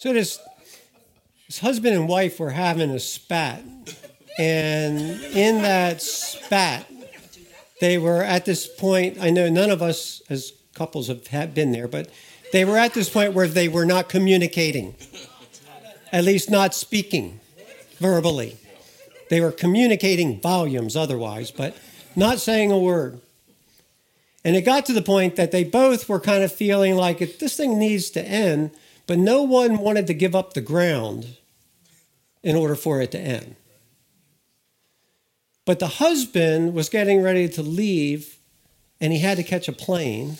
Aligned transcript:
So 0.00 0.14
this, 0.14 0.38
this 1.46 1.58
husband 1.58 1.94
and 1.94 2.08
wife 2.08 2.40
were 2.40 2.48
having 2.48 2.88
a 2.88 2.98
spat, 2.98 3.62
and 4.38 4.98
in 4.98 5.60
that 5.60 6.00
spat, 6.00 6.90
they 7.82 7.98
were 7.98 8.22
at 8.22 8.46
this 8.46 8.66
point. 8.66 9.18
I 9.20 9.28
know 9.28 9.50
none 9.50 9.68
of 9.68 9.82
us 9.82 10.22
as 10.30 10.54
couples 10.72 11.08
have 11.08 11.54
been 11.54 11.72
there, 11.72 11.86
but 11.86 12.08
they 12.50 12.64
were 12.64 12.78
at 12.78 12.94
this 12.94 13.10
point 13.10 13.34
where 13.34 13.46
they 13.46 13.68
were 13.68 13.84
not 13.84 14.08
communicating, 14.08 14.94
at 16.10 16.24
least 16.24 16.50
not 16.50 16.74
speaking 16.74 17.38
verbally. 17.98 18.56
They 19.28 19.42
were 19.42 19.52
communicating 19.52 20.40
volumes 20.40 20.96
otherwise, 20.96 21.50
but 21.50 21.76
not 22.16 22.38
saying 22.40 22.72
a 22.72 22.78
word. 22.78 23.20
And 24.46 24.56
it 24.56 24.62
got 24.62 24.86
to 24.86 24.94
the 24.94 25.02
point 25.02 25.36
that 25.36 25.52
they 25.52 25.62
both 25.62 26.08
were 26.08 26.20
kind 26.20 26.42
of 26.42 26.50
feeling 26.50 26.96
like 26.96 27.18
this 27.18 27.54
thing 27.54 27.78
needs 27.78 28.08
to 28.12 28.24
end, 28.24 28.70
but 29.10 29.18
no 29.18 29.42
one 29.42 29.78
wanted 29.78 30.06
to 30.06 30.14
give 30.14 30.36
up 30.36 30.52
the 30.52 30.60
ground 30.60 31.36
in 32.44 32.54
order 32.54 32.76
for 32.76 33.00
it 33.00 33.10
to 33.10 33.18
end. 33.18 33.56
But 35.66 35.80
the 35.80 35.88
husband 35.88 36.74
was 36.74 36.88
getting 36.88 37.20
ready 37.20 37.48
to 37.48 37.60
leave 37.60 38.38
and 39.00 39.12
he 39.12 39.18
had 39.18 39.36
to 39.38 39.42
catch 39.42 39.66
a 39.66 39.72
plane. 39.72 40.38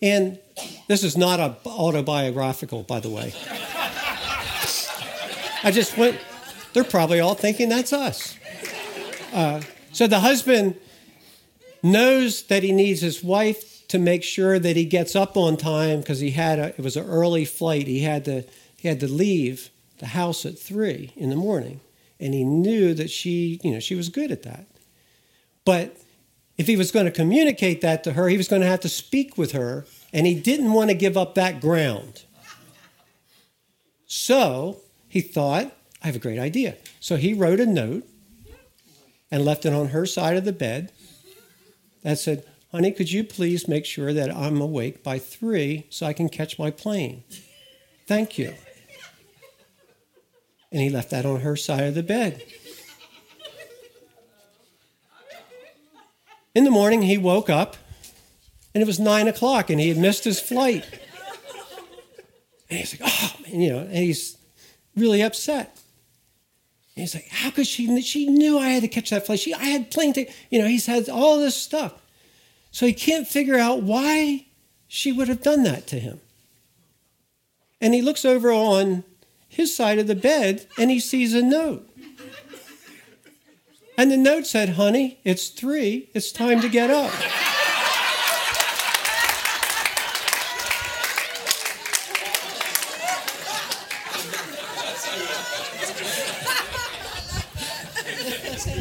And 0.00 0.38
this 0.86 1.02
is 1.02 1.16
not 1.16 1.40
a 1.40 1.56
autobiographical, 1.66 2.84
by 2.84 3.00
the 3.00 3.10
way. 3.10 3.34
I 5.64 5.72
just 5.72 5.98
went, 5.98 6.20
they're 6.74 6.84
probably 6.84 7.18
all 7.18 7.34
thinking 7.34 7.68
that's 7.68 7.92
us. 7.92 8.36
Uh, 9.32 9.62
so 9.90 10.06
the 10.06 10.20
husband 10.20 10.76
knows 11.82 12.44
that 12.44 12.62
he 12.62 12.70
needs 12.70 13.00
his 13.00 13.24
wife 13.24 13.71
to 13.92 13.98
make 13.98 14.24
sure 14.24 14.58
that 14.58 14.74
he 14.74 14.86
gets 14.86 15.14
up 15.14 15.36
on 15.36 15.54
time 15.54 16.00
because 16.00 16.20
he 16.20 16.30
had 16.30 16.58
a, 16.58 16.68
it 16.68 16.80
was 16.80 16.96
an 16.96 17.06
early 17.06 17.44
flight. 17.44 17.86
He 17.86 18.00
had 18.00 18.24
to 18.24 18.42
he 18.78 18.88
had 18.88 19.00
to 19.00 19.06
leave 19.06 19.68
the 19.98 20.06
house 20.06 20.46
at 20.46 20.58
three 20.58 21.12
in 21.14 21.28
the 21.28 21.36
morning, 21.36 21.80
and 22.18 22.32
he 22.32 22.42
knew 22.42 22.94
that 22.94 23.10
she 23.10 23.60
you 23.62 23.70
know 23.70 23.80
she 23.80 23.94
was 23.94 24.08
good 24.08 24.32
at 24.32 24.44
that. 24.44 24.66
But 25.66 25.94
if 26.56 26.66
he 26.66 26.74
was 26.74 26.90
going 26.90 27.04
to 27.04 27.12
communicate 27.12 27.82
that 27.82 28.02
to 28.04 28.14
her, 28.14 28.28
he 28.28 28.38
was 28.38 28.48
going 28.48 28.62
to 28.62 28.66
have 28.66 28.80
to 28.80 28.88
speak 28.88 29.36
with 29.36 29.52
her, 29.52 29.84
and 30.10 30.26
he 30.26 30.34
didn't 30.34 30.72
want 30.72 30.88
to 30.88 30.96
give 30.96 31.18
up 31.18 31.34
that 31.34 31.60
ground. 31.60 32.22
So 34.06 34.80
he 35.06 35.20
thought, 35.20 35.70
I 36.02 36.06
have 36.06 36.16
a 36.16 36.18
great 36.18 36.38
idea. 36.38 36.78
So 36.98 37.16
he 37.16 37.34
wrote 37.34 37.60
a 37.60 37.66
note 37.66 38.08
and 39.30 39.44
left 39.44 39.66
it 39.66 39.74
on 39.74 39.88
her 39.88 40.06
side 40.06 40.38
of 40.38 40.46
the 40.46 40.52
bed 40.52 40.92
that 42.02 42.18
said, 42.18 42.46
Honey, 42.72 42.90
could 42.90 43.12
you 43.12 43.22
please 43.22 43.68
make 43.68 43.84
sure 43.84 44.14
that 44.14 44.34
I'm 44.34 44.58
awake 44.58 45.02
by 45.02 45.18
three 45.18 45.86
so 45.90 46.06
I 46.06 46.14
can 46.14 46.30
catch 46.30 46.58
my 46.58 46.70
plane? 46.70 47.22
Thank 48.06 48.38
you. 48.38 48.54
And 50.70 50.80
he 50.80 50.88
left 50.88 51.10
that 51.10 51.26
on 51.26 51.40
her 51.40 51.54
side 51.54 51.84
of 51.84 51.94
the 51.94 52.02
bed. 52.02 52.42
In 56.54 56.64
the 56.64 56.70
morning, 56.70 57.02
he 57.02 57.18
woke 57.18 57.50
up 57.50 57.76
and 58.74 58.82
it 58.82 58.86
was 58.86 58.98
nine 58.98 59.28
o'clock 59.28 59.68
and 59.68 59.78
he 59.78 59.90
had 59.90 59.98
missed 59.98 60.24
his 60.24 60.40
flight. 60.40 60.86
And 62.70 62.78
he's 62.78 62.98
like, 62.98 63.10
oh, 63.12 63.34
you 63.48 63.70
know, 63.70 63.80
and 63.80 63.96
he's 63.96 64.38
really 64.96 65.22
upset. 65.22 65.78
And 66.96 67.02
he's 67.02 67.14
like, 67.14 67.28
how 67.28 67.50
could 67.50 67.66
she? 67.66 68.00
She 68.00 68.28
knew 68.28 68.58
I 68.58 68.70
had 68.70 68.82
to 68.82 68.88
catch 68.88 69.10
that 69.10 69.26
flight. 69.26 69.40
She, 69.40 69.52
I 69.52 69.64
had 69.64 69.90
plane 69.90 70.14
ticket. 70.14 70.34
You 70.50 70.58
know, 70.58 70.66
he's 70.66 70.86
had 70.86 71.10
all 71.10 71.38
this 71.38 71.54
stuff. 71.54 72.01
So 72.72 72.86
he 72.86 72.94
can't 72.94 73.28
figure 73.28 73.58
out 73.58 73.82
why 73.82 74.46
she 74.88 75.12
would 75.12 75.28
have 75.28 75.42
done 75.42 75.62
that 75.62 75.86
to 75.88 76.00
him. 76.00 76.20
And 77.80 77.94
he 77.94 78.02
looks 78.02 78.24
over 78.24 78.50
on 78.50 79.04
his 79.48 79.76
side 79.76 79.98
of 79.98 80.06
the 80.06 80.14
bed 80.14 80.66
and 80.78 80.90
he 80.90 80.98
sees 80.98 81.34
a 81.34 81.42
note. 81.42 81.88
And 83.98 84.10
the 84.10 84.16
note 84.16 84.46
said, 84.46 84.70
honey, 84.70 85.20
it's 85.22 85.48
three. 85.48 86.08
It's 86.14 86.32
time 86.32 86.60
to 86.62 86.68
get 86.68 86.90
up. 86.90 87.12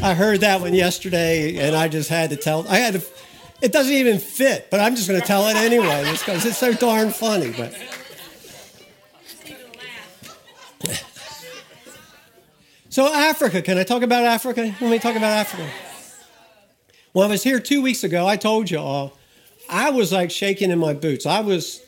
I 0.04 0.16
heard 0.16 0.40
that 0.40 0.62
one 0.62 0.74
yesterday, 0.74 1.58
and 1.58 1.76
I 1.76 1.88
just 1.88 2.10
had 2.10 2.32
to 2.32 2.36
tell. 2.36 2.68
I 2.68 2.78
had 2.78 2.94
to. 2.96 3.04
It 3.62 3.72
doesn't 3.72 3.94
even 3.94 4.18
fit, 4.18 4.70
but 4.72 4.80
I'm 4.80 4.96
just 4.96 5.08
going 5.08 5.22
to 5.22 5.26
tell 5.26 5.48
it 5.48 5.56
anyway, 5.56 6.04
because 6.12 6.46
it's 6.46 6.58
so 6.58 6.74
darn 6.74 7.12
funny. 7.12 7.52
But 7.52 7.76
so 12.90 13.14
Africa. 13.14 13.62
Can 13.62 13.78
I 13.78 13.84
talk 13.84 14.02
about 14.02 14.24
Africa? 14.26 14.76
Let 14.82 14.90
me 14.90 15.00
talk 15.00 15.16
about 15.16 15.32
Africa. 15.32 15.70
When 17.14 17.28
I 17.28 17.30
was 17.30 17.44
here 17.44 17.60
two 17.60 17.82
weeks 17.82 18.04
ago, 18.04 18.26
I 18.26 18.36
told 18.36 18.72
you 18.72 18.80
all, 18.80 19.18
I 19.70 19.92
was 19.92 20.12
like 20.12 20.32
shaking 20.32 20.72
in 20.72 20.80
my 20.80 20.94
boots. 20.94 21.26
I 21.26 21.42
was 21.42 21.82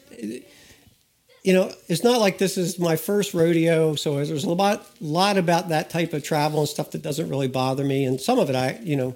you 1.43 1.51
know, 1.51 1.71
it's 1.89 2.03
not 2.03 2.21
like 2.21 2.37
this 2.37 2.57
is 2.57 2.79
my 2.79 2.95
first 2.95 3.33
rodeo, 3.33 3.95
so 3.95 4.23
there's 4.23 4.45
a 4.45 4.49
lot, 4.49 4.87
lot 5.01 5.37
about 5.37 5.69
that 5.69 5.89
type 5.89 6.13
of 6.13 6.23
travel 6.23 6.61
and 6.61 6.69
stuff 6.69 6.91
that 6.91 7.01
doesn't 7.01 7.27
really 7.27 7.49
bother 7.49 7.83
me, 7.83 8.05
and 8.05 8.19
some 8.19 8.39
of 8.39 8.49
it 8.49 8.55
I, 8.55 8.79
you 8.81 8.95
know, 8.95 9.13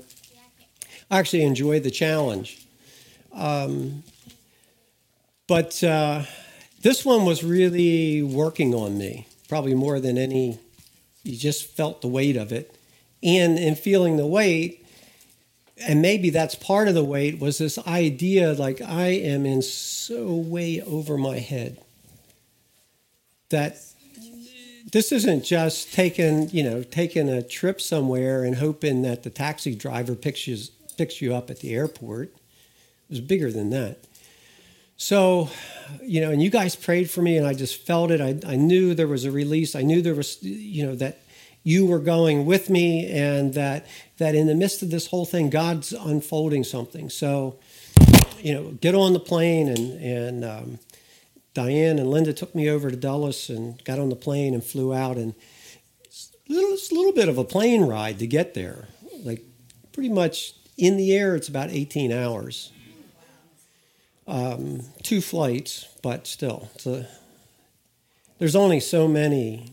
actually 1.10 1.44
enjoy 1.44 1.80
the 1.80 1.92
challenge. 1.92 2.66
Um, 3.34 4.04
but 5.48 5.84
uh, 5.84 6.24
this 6.82 7.06
one 7.06 7.26
was 7.26 7.44
really 7.44 8.22
working 8.22 8.74
on 8.74 8.98
me, 8.98 9.28
probably 9.48 9.74
more 9.74 10.00
than 10.00 10.18
any. 10.18 10.60
You 11.24 11.38
just 11.38 11.66
felt 11.66 12.02
the 12.02 12.08
weight 12.08 12.38
of 12.38 12.52
it, 12.52 12.76
and 13.24 13.58
in 13.58 13.76
feeling 13.76 14.18
the 14.18 14.28
weight, 14.28 14.86
and 15.86 16.02
maybe 16.02 16.30
that's 16.30 16.56
part 16.56 16.88
of 16.88 16.96
the 16.96 17.04
weight 17.04 17.40
was 17.40 17.58
this 17.58 17.78
idea 17.80 18.54
like 18.54 18.82
I 18.82 19.08
am 19.08 19.46
in 19.46 19.62
so 19.62 20.34
way 20.34 20.82
over 20.82 21.18
my 21.18 21.40
head 21.40 21.80
that 23.50 23.78
this 24.92 25.12
isn't 25.12 25.44
just 25.44 25.94
taking 25.94 26.50
you 26.50 26.64
know 26.64 26.84
taking 26.84 27.30
a 27.30 27.42
trip 27.42 27.82
somewhere 27.82 28.44
and 28.44 28.56
hoping 28.56 29.02
that 29.04 29.24
the 29.24 29.30
taxi 29.30 29.76
driver 29.76 30.16
picks 30.16 30.48
you 30.48 30.58
picks 30.98 31.22
you 31.22 31.36
up 31.36 31.50
at 31.50 31.60
the 31.60 31.74
airport. 31.74 32.30
It 32.30 33.10
was 33.10 33.22
bigger 33.22 33.52
than 33.52 33.70
that. 33.70 34.00
So, 34.98 35.50
you 36.02 36.22
know, 36.22 36.32
and 36.32 36.42
you 36.42 36.50
guys 36.50 36.76
prayed 36.76 37.10
for 37.10 37.22
me, 37.22 37.38
and 37.38 37.46
I 37.46 37.54
just 37.54 37.86
felt 37.86 38.10
it. 38.10 38.20
I, 38.20 38.40
I 38.52 38.56
knew 38.56 38.96
there 38.96 39.08
was 39.08 39.26
a 39.26 39.32
release. 39.32 39.76
I 39.76 39.84
knew 39.84 40.02
there 40.02 40.16
was, 40.16 40.42
you 40.42 40.86
know, 40.86 40.96
that 40.96 41.20
you 41.64 41.86
were 41.86 42.00
going 42.00 42.46
with 42.46 42.70
me, 42.70 43.08
and 43.12 43.54
that 43.54 43.86
that 44.18 44.34
in 44.34 44.48
the 44.48 44.56
midst 44.56 44.82
of 44.82 44.90
this 44.90 45.08
whole 45.08 45.26
thing, 45.26 45.52
God's 45.52 45.94
unfolding 45.94 46.64
something. 46.64 47.10
So, 47.12 47.60
you 48.40 48.54
know, 48.54 48.72
get 48.82 48.96
on 48.96 49.14
the 49.14 49.20
plane 49.20 49.68
and 49.70 50.02
and 50.02 50.44
um, 50.44 50.80
Diane 51.54 52.00
and 52.00 52.10
Linda 52.10 52.34
took 52.34 52.56
me 52.56 52.70
over 52.70 52.90
to 52.90 52.96
Dulles 52.96 53.50
and 53.50 53.84
got 53.84 54.00
on 54.00 54.10
the 54.10 54.16
plane 54.16 54.54
and 54.54 54.64
flew 54.64 54.94
out. 54.94 55.18
And 55.18 55.36
little, 56.48 56.74
it's 56.74 56.92
a 56.92 56.96
little 56.96 57.14
bit 57.14 57.30
of 57.30 57.38
a 57.38 57.44
plane 57.44 57.86
ride 57.86 58.20
to 58.20 58.28
get 58.28 58.54
there. 58.54 58.88
Like 59.24 59.44
pretty 59.92 60.10
much 60.10 60.54
in 60.78 60.98
the 60.98 61.14
air, 61.14 61.36
it's 61.36 61.48
about 61.48 61.70
18 61.70 62.12
hours. 62.12 62.72
Um, 64.28 64.82
two 65.04 65.22
flights, 65.22 65.88
but 66.04 66.28
still, 66.28 66.70
a, 66.86 67.06
there's 68.40 68.56
only 68.56 68.80
so 68.80 69.08
many 69.08 69.72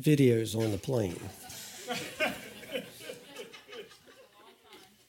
videos 0.00 0.56
on 0.56 0.70
the 0.70 0.78
plane. 0.78 1.18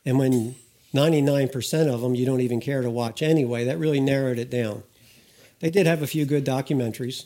and 0.06 0.18
when 0.18 0.56
99% 0.94 1.94
of 1.94 2.02
them 2.02 2.16
you 2.16 2.26
don't 2.26 2.40
even 2.40 2.62
care 2.62 2.82
to 2.82 2.90
watch 2.90 3.22
anyway, 3.22 3.66
that 3.66 3.78
really 3.78 4.00
narrowed 4.00 4.40
it 4.40 4.50
down. 4.50 4.84
They 5.60 5.70
did 5.70 5.88
have 5.88 6.02
a 6.02 6.08
few 6.08 6.26
good 6.26 6.46
documentaries, 6.46 7.26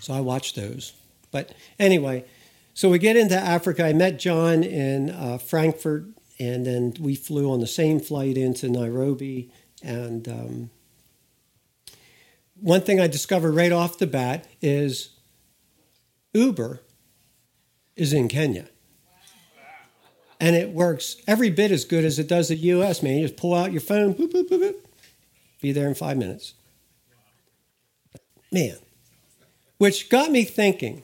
so 0.00 0.14
I 0.14 0.20
watched 0.20 0.54
those. 0.56 0.92
But 1.32 1.52
anyway, 1.78 2.24
so 2.74 2.90
we 2.90 2.98
get 2.98 3.16
into 3.16 3.36
Africa. 3.36 3.84
I 3.84 3.92
met 3.92 4.18
John 4.18 4.62
in 4.62 5.10
uh, 5.10 5.38
Frankfurt, 5.38 6.04
and 6.38 6.66
then 6.66 6.94
we 7.00 7.14
flew 7.14 7.50
on 7.50 7.60
the 7.60 7.66
same 7.66 8.00
flight 8.00 8.36
into 8.36 8.68
Nairobi. 8.68 9.50
And 9.82 10.28
um, 10.28 10.70
one 12.60 12.82
thing 12.82 13.00
I 13.00 13.06
discovered 13.06 13.52
right 13.52 13.72
off 13.72 13.98
the 13.98 14.06
bat 14.06 14.46
is 14.60 15.10
Uber 16.34 16.80
is 17.94 18.12
in 18.12 18.28
Kenya. 18.28 18.68
And 20.38 20.54
it 20.54 20.70
works 20.70 21.16
every 21.26 21.48
bit 21.48 21.70
as 21.70 21.86
good 21.86 22.04
as 22.04 22.18
it 22.18 22.28
does 22.28 22.48
the 22.48 22.56
US, 22.56 23.02
man. 23.02 23.16
You 23.16 23.22
just 23.22 23.38
pull 23.38 23.54
out 23.54 23.72
your 23.72 23.80
phone, 23.80 24.14
boop, 24.14 24.32
boop, 24.32 24.48
boop, 24.48 24.60
boop, 24.60 24.74
be 25.62 25.72
there 25.72 25.88
in 25.88 25.94
five 25.94 26.18
minutes. 26.18 26.52
Man. 28.52 28.76
Which 29.78 30.10
got 30.10 30.30
me 30.30 30.44
thinking. 30.44 31.02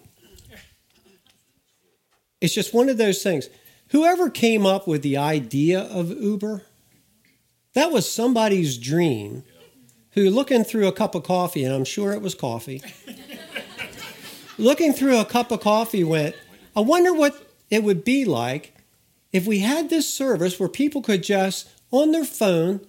It's 2.43 2.52
just 2.52 2.75
one 2.75 2.88
of 2.88 2.99
those 2.99 3.23
things. 3.23 3.49
Whoever 3.93 4.31
came 4.31 4.65
up 4.65 4.89
with 4.89 5.03
the 5.03 5.19
idea 5.19 5.81
of 5.81 6.11
Uber, 6.11 6.62
that 7.75 7.93
was 7.93 8.11
somebody's 8.11 8.79
dream 8.79 9.44
who, 10.12 10.31
looking 10.31 10.65
through 10.65 10.89
a 10.89 10.93
cup 10.93 11.15
of 11.15 11.25
coffee, 11.25 11.62
and 11.62 11.75
I'm 11.75 11.85
sure 11.85 12.12
it 12.12 12.23
was 12.23 12.35
coffee, 12.35 12.83
looking 14.59 14.94
through 14.94 15.19
a 15.19 15.27
cup 15.27 15.50
of 15.50 15.61
coffee 15.61 16.05
went, 16.05 16.35
I 16.75 16.81
wonder 16.81 17.12
what 17.12 17.47
it 17.69 17.85
would 17.85 18.03
be 18.03 18.25
like 18.25 18.75
if 19.31 19.47
we 19.47 19.59
had 19.59 19.91
this 19.91 20.09
service 20.12 20.59
where 20.59 20.71
people 20.71 21.03
could 21.03 21.23
just, 21.23 21.69
on 21.91 22.12
their 22.12 22.25
phone, 22.25 22.81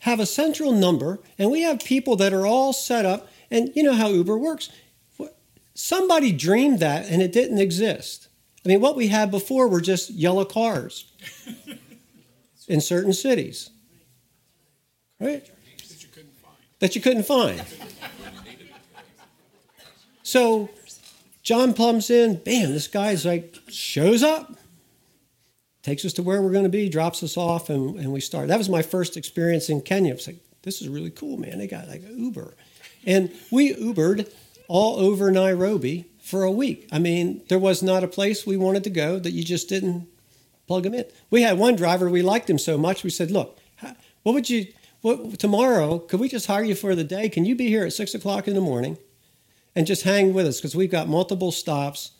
have 0.00 0.20
a 0.20 0.26
central 0.26 0.72
number, 0.72 1.18
and 1.38 1.50
we 1.50 1.62
have 1.62 1.78
people 1.80 2.16
that 2.16 2.34
are 2.34 2.46
all 2.46 2.72
set 2.72 3.06
up. 3.06 3.28
And 3.50 3.70
you 3.74 3.82
know 3.82 3.94
how 3.94 4.08
Uber 4.08 4.36
works. 4.36 4.70
Somebody 5.74 6.32
dreamed 6.32 6.80
that, 6.80 7.06
and 7.06 7.22
it 7.22 7.32
didn't 7.32 7.58
exist. 7.58 8.28
I 8.64 8.68
mean, 8.68 8.80
what 8.80 8.94
we 8.94 9.08
had 9.08 9.30
before 9.30 9.66
were 9.68 9.80
just 9.80 10.10
yellow 10.10 10.44
cars 10.44 11.12
in 12.68 12.80
certain 12.80 13.12
cities, 13.12 13.70
right? 15.18 15.44
That 15.78 16.02
you 16.02 16.08
couldn't 16.10 16.34
find. 16.34 16.56
That 16.78 16.94
you 16.94 17.00
couldn't 17.00 17.24
find. 17.24 17.64
so 20.22 20.70
John 21.42 21.74
plums 21.74 22.08
in, 22.08 22.36
bam, 22.36 22.72
this 22.72 22.86
guy's 22.86 23.26
like, 23.26 23.58
shows 23.68 24.22
up, 24.22 24.56
takes 25.82 26.04
us 26.04 26.12
to 26.14 26.22
where 26.22 26.40
we're 26.40 26.52
going 26.52 26.62
to 26.62 26.70
be, 26.70 26.88
drops 26.88 27.22
us 27.24 27.36
off, 27.36 27.68
and, 27.68 27.98
and 27.98 28.12
we 28.12 28.20
start. 28.20 28.46
That 28.46 28.58
was 28.58 28.68
my 28.68 28.82
first 28.82 29.16
experience 29.16 29.68
in 29.68 29.80
Kenya. 29.80 30.14
It's 30.14 30.28
like, 30.28 30.36
this 30.62 30.80
is 30.80 30.88
really 30.88 31.10
cool, 31.10 31.36
man. 31.36 31.58
They 31.58 31.66
got 31.66 31.88
like 31.88 32.02
Uber. 32.08 32.54
And 33.04 33.32
we 33.50 33.74
Ubered 33.74 34.32
all 34.68 35.00
over 35.00 35.32
Nairobi 35.32 36.06
for 36.32 36.44
a 36.44 36.50
week. 36.50 36.88
I 36.90 36.98
mean, 36.98 37.42
there 37.50 37.58
was 37.58 37.82
not 37.82 38.02
a 38.02 38.08
place 38.08 38.46
we 38.46 38.56
wanted 38.56 38.84
to 38.84 38.90
go 38.90 39.18
that 39.18 39.32
you 39.32 39.44
just 39.44 39.68
didn't 39.68 40.08
plug 40.66 40.84
them 40.84 40.94
in. 40.94 41.04
We 41.28 41.42
had 41.42 41.58
one 41.58 41.76
driver, 41.76 42.08
we 42.08 42.22
liked 42.22 42.48
him 42.48 42.58
so 42.58 42.78
much, 42.78 43.04
we 43.04 43.10
said, 43.10 43.30
look, 43.30 43.58
what 44.22 44.32
would 44.32 44.48
you, 44.48 44.68
what, 45.02 45.38
tomorrow, 45.38 45.98
could 45.98 46.20
we 46.20 46.30
just 46.30 46.46
hire 46.46 46.64
you 46.64 46.74
for 46.74 46.94
the 46.94 47.04
day? 47.04 47.28
Can 47.28 47.44
you 47.44 47.54
be 47.54 47.68
here 47.68 47.84
at 47.84 47.92
six 47.92 48.14
o'clock 48.14 48.48
in 48.48 48.54
the 48.54 48.62
morning 48.62 48.96
and 49.76 49.86
just 49.86 50.04
hang 50.04 50.32
with 50.32 50.46
us? 50.46 50.56
Because 50.56 50.74
we've 50.74 50.90
got 50.90 51.06
multiple 51.06 51.52
stops 51.52 52.12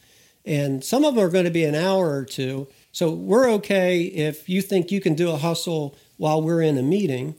and 0.45 0.85
some 0.85 1.07
of 1.07 1.15
them 1.15 1.25
are 1.25 1.31
going 1.31 1.47
to 1.47 1.51
be 1.51 1.65
an 1.65 1.75
hour 1.75 2.11
or 2.11 2.27
two. 2.27 2.69
So 2.93 3.11
we're 3.13 3.51
okay 3.53 4.03
if 4.03 4.47
you 4.47 4.61
think 4.61 4.91
you 4.91 5.01
can 5.01 5.15
do 5.15 5.31
a 5.31 5.39
hustle 5.39 5.97
while 6.19 6.43
we're 6.43 6.61
in 6.61 6.77
a 6.77 6.83
meeting. 6.83 7.35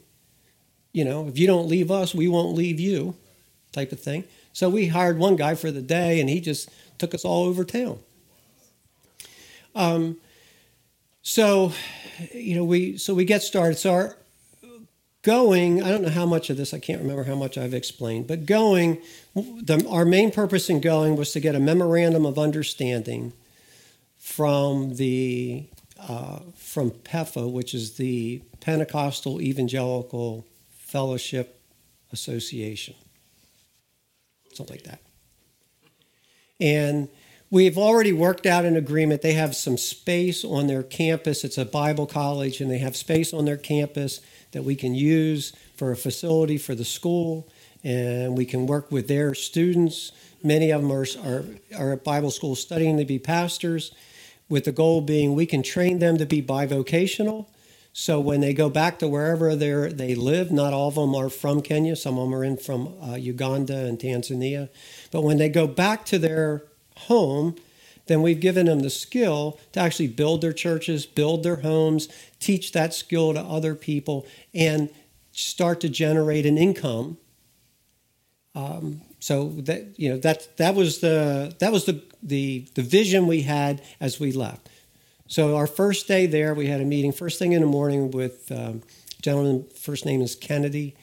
You 0.92 1.04
know, 1.04 1.28
if 1.28 1.38
you 1.38 1.46
don't 1.46 1.68
leave 1.68 1.92
us, 1.92 2.16
we 2.16 2.26
won't 2.26 2.56
leave 2.56 2.80
you, 2.80 3.14
type 3.70 3.92
of 3.92 4.00
thing. 4.00 4.24
So 4.54 4.70
we 4.70 4.86
hired 4.86 5.18
one 5.18 5.34
guy 5.34 5.56
for 5.56 5.72
the 5.72 5.82
day, 5.82 6.20
and 6.20 6.30
he 6.30 6.40
just 6.40 6.70
took 6.96 7.12
us 7.12 7.24
all 7.24 7.44
over 7.44 7.64
town. 7.64 7.98
Um, 9.74 10.16
so, 11.22 11.72
you 12.32 12.54
know, 12.54 12.64
we 12.64 12.96
so 12.96 13.14
we 13.14 13.24
get 13.24 13.42
started. 13.42 13.78
So 13.78 13.92
our 13.92 14.16
going, 15.22 15.82
I 15.82 15.90
don't 15.90 16.02
know 16.02 16.08
how 16.08 16.24
much 16.24 16.50
of 16.50 16.56
this, 16.56 16.72
I 16.72 16.78
can't 16.78 17.00
remember 17.00 17.24
how 17.24 17.34
much 17.34 17.58
I've 17.58 17.74
explained, 17.74 18.28
but 18.28 18.46
going, 18.46 18.98
the, 19.34 19.84
our 19.90 20.04
main 20.04 20.30
purpose 20.30 20.68
in 20.70 20.80
going 20.80 21.16
was 21.16 21.32
to 21.32 21.40
get 21.40 21.54
a 21.54 21.60
memorandum 21.60 22.24
of 22.24 22.38
understanding 22.38 23.32
from 24.18 24.96
the 24.96 25.64
uh, 25.98 26.40
from 26.54 26.90
PEFA, 26.92 27.50
which 27.50 27.74
is 27.74 27.96
the 27.96 28.42
Pentecostal 28.60 29.40
Evangelical 29.40 30.46
Fellowship 30.70 31.60
Association 32.12 32.94
something 34.56 34.76
like 34.76 34.84
that. 34.84 35.00
And 36.60 37.08
we've 37.50 37.78
already 37.78 38.12
worked 38.12 38.46
out 38.46 38.64
an 38.64 38.76
agreement. 38.76 39.22
They 39.22 39.34
have 39.34 39.54
some 39.54 39.76
space 39.76 40.44
on 40.44 40.66
their 40.66 40.82
campus. 40.82 41.44
It's 41.44 41.58
a 41.58 41.64
Bible 41.64 42.06
college, 42.06 42.60
and 42.60 42.70
they 42.70 42.78
have 42.78 42.96
space 42.96 43.32
on 43.32 43.44
their 43.44 43.56
campus 43.56 44.20
that 44.52 44.64
we 44.64 44.76
can 44.76 44.94
use 44.94 45.52
for 45.76 45.90
a 45.90 45.96
facility 45.96 46.58
for 46.58 46.74
the 46.74 46.84
school. 46.84 47.48
And 47.82 48.36
we 48.36 48.46
can 48.46 48.66
work 48.66 48.90
with 48.90 49.08
their 49.08 49.34
students. 49.34 50.12
Many 50.42 50.70
of 50.70 50.82
them 50.82 50.92
are, 50.92 51.06
are, 51.24 51.44
are 51.76 51.92
at 51.92 52.04
Bible 52.04 52.30
school 52.30 52.54
studying 52.54 52.96
to 52.98 53.04
be 53.04 53.18
pastors, 53.18 53.92
with 54.48 54.64
the 54.64 54.72
goal 54.72 55.00
being 55.00 55.34
we 55.34 55.46
can 55.46 55.62
train 55.62 55.98
them 55.98 56.18
to 56.18 56.26
be 56.26 56.42
bivocational 56.42 57.46
so 57.96 58.18
when 58.18 58.40
they 58.40 58.52
go 58.52 58.68
back 58.68 58.98
to 58.98 59.06
wherever 59.06 59.54
they 59.54 59.70
they 59.88 60.16
live, 60.16 60.50
not 60.50 60.72
all 60.72 60.88
of 60.88 60.96
them 60.96 61.14
are 61.14 61.30
from 61.30 61.62
Kenya. 61.62 61.94
Some 61.94 62.18
of 62.18 62.24
them 62.24 62.34
are 62.34 62.42
in 62.42 62.56
from 62.56 62.92
uh, 63.00 63.14
Uganda 63.14 63.86
and 63.86 64.00
Tanzania. 64.00 64.68
But 65.12 65.22
when 65.22 65.38
they 65.38 65.48
go 65.48 65.68
back 65.68 66.04
to 66.06 66.18
their 66.18 66.64
home, 66.96 67.54
then 68.06 68.20
we've 68.20 68.40
given 68.40 68.66
them 68.66 68.80
the 68.80 68.90
skill 68.90 69.60
to 69.72 69.80
actually 69.80 70.08
build 70.08 70.40
their 70.40 70.52
churches, 70.52 71.06
build 71.06 71.44
their 71.44 71.60
homes, 71.60 72.08
teach 72.40 72.72
that 72.72 72.94
skill 72.94 73.32
to 73.32 73.40
other 73.40 73.76
people, 73.76 74.26
and 74.52 74.90
start 75.30 75.80
to 75.82 75.88
generate 75.88 76.46
an 76.46 76.58
income. 76.58 77.16
Um, 78.56 79.02
so 79.20 79.50
that 79.50 80.00
you 80.00 80.08
know 80.08 80.18
that 80.18 80.56
that 80.56 80.74
was 80.74 80.98
the 80.98 81.54
that 81.60 81.70
was 81.70 81.84
the 81.84 82.02
the 82.24 82.66
the 82.74 82.82
vision 82.82 83.28
we 83.28 83.42
had 83.42 83.82
as 84.00 84.18
we 84.18 84.32
left. 84.32 84.68
So 85.34 85.56
our 85.56 85.66
first 85.66 86.06
day 86.06 86.26
there, 86.26 86.54
we 86.54 86.68
had 86.68 86.80
a 86.80 86.84
meeting 86.84 87.10
first 87.10 87.40
thing 87.40 87.54
in 87.54 87.60
the 87.60 87.66
morning 87.66 88.12
with 88.12 88.52
um, 88.52 88.82
gentleman. 89.20 89.66
First 89.74 90.06
name 90.06 90.22
is 90.22 90.36
Kennedy. 90.36 90.94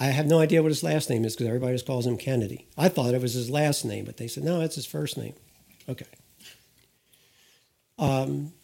I 0.00 0.06
have 0.06 0.24
no 0.24 0.38
idea 0.38 0.62
what 0.62 0.70
his 0.70 0.82
last 0.82 1.10
name 1.10 1.22
is 1.22 1.34
because 1.34 1.48
everybody 1.48 1.74
just 1.74 1.86
calls 1.86 2.06
him 2.06 2.16
Kennedy. 2.16 2.66
I 2.78 2.88
thought 2.88 3.12
it 3.12 3.20
was 3.20 3.34
his 3.34 3.50
last 3.50 3.84
name, 3.84 4.06
but 4.06 4.16
they 4.16 4.26
said 4.26 4.42
no, 4.42 4.62
it's 4.62 4.76
his 4.76 4.86
first 4.86 5.18
name. 5.18 5.34
Okay. 5.86 6.06
Um, 7.98 8.54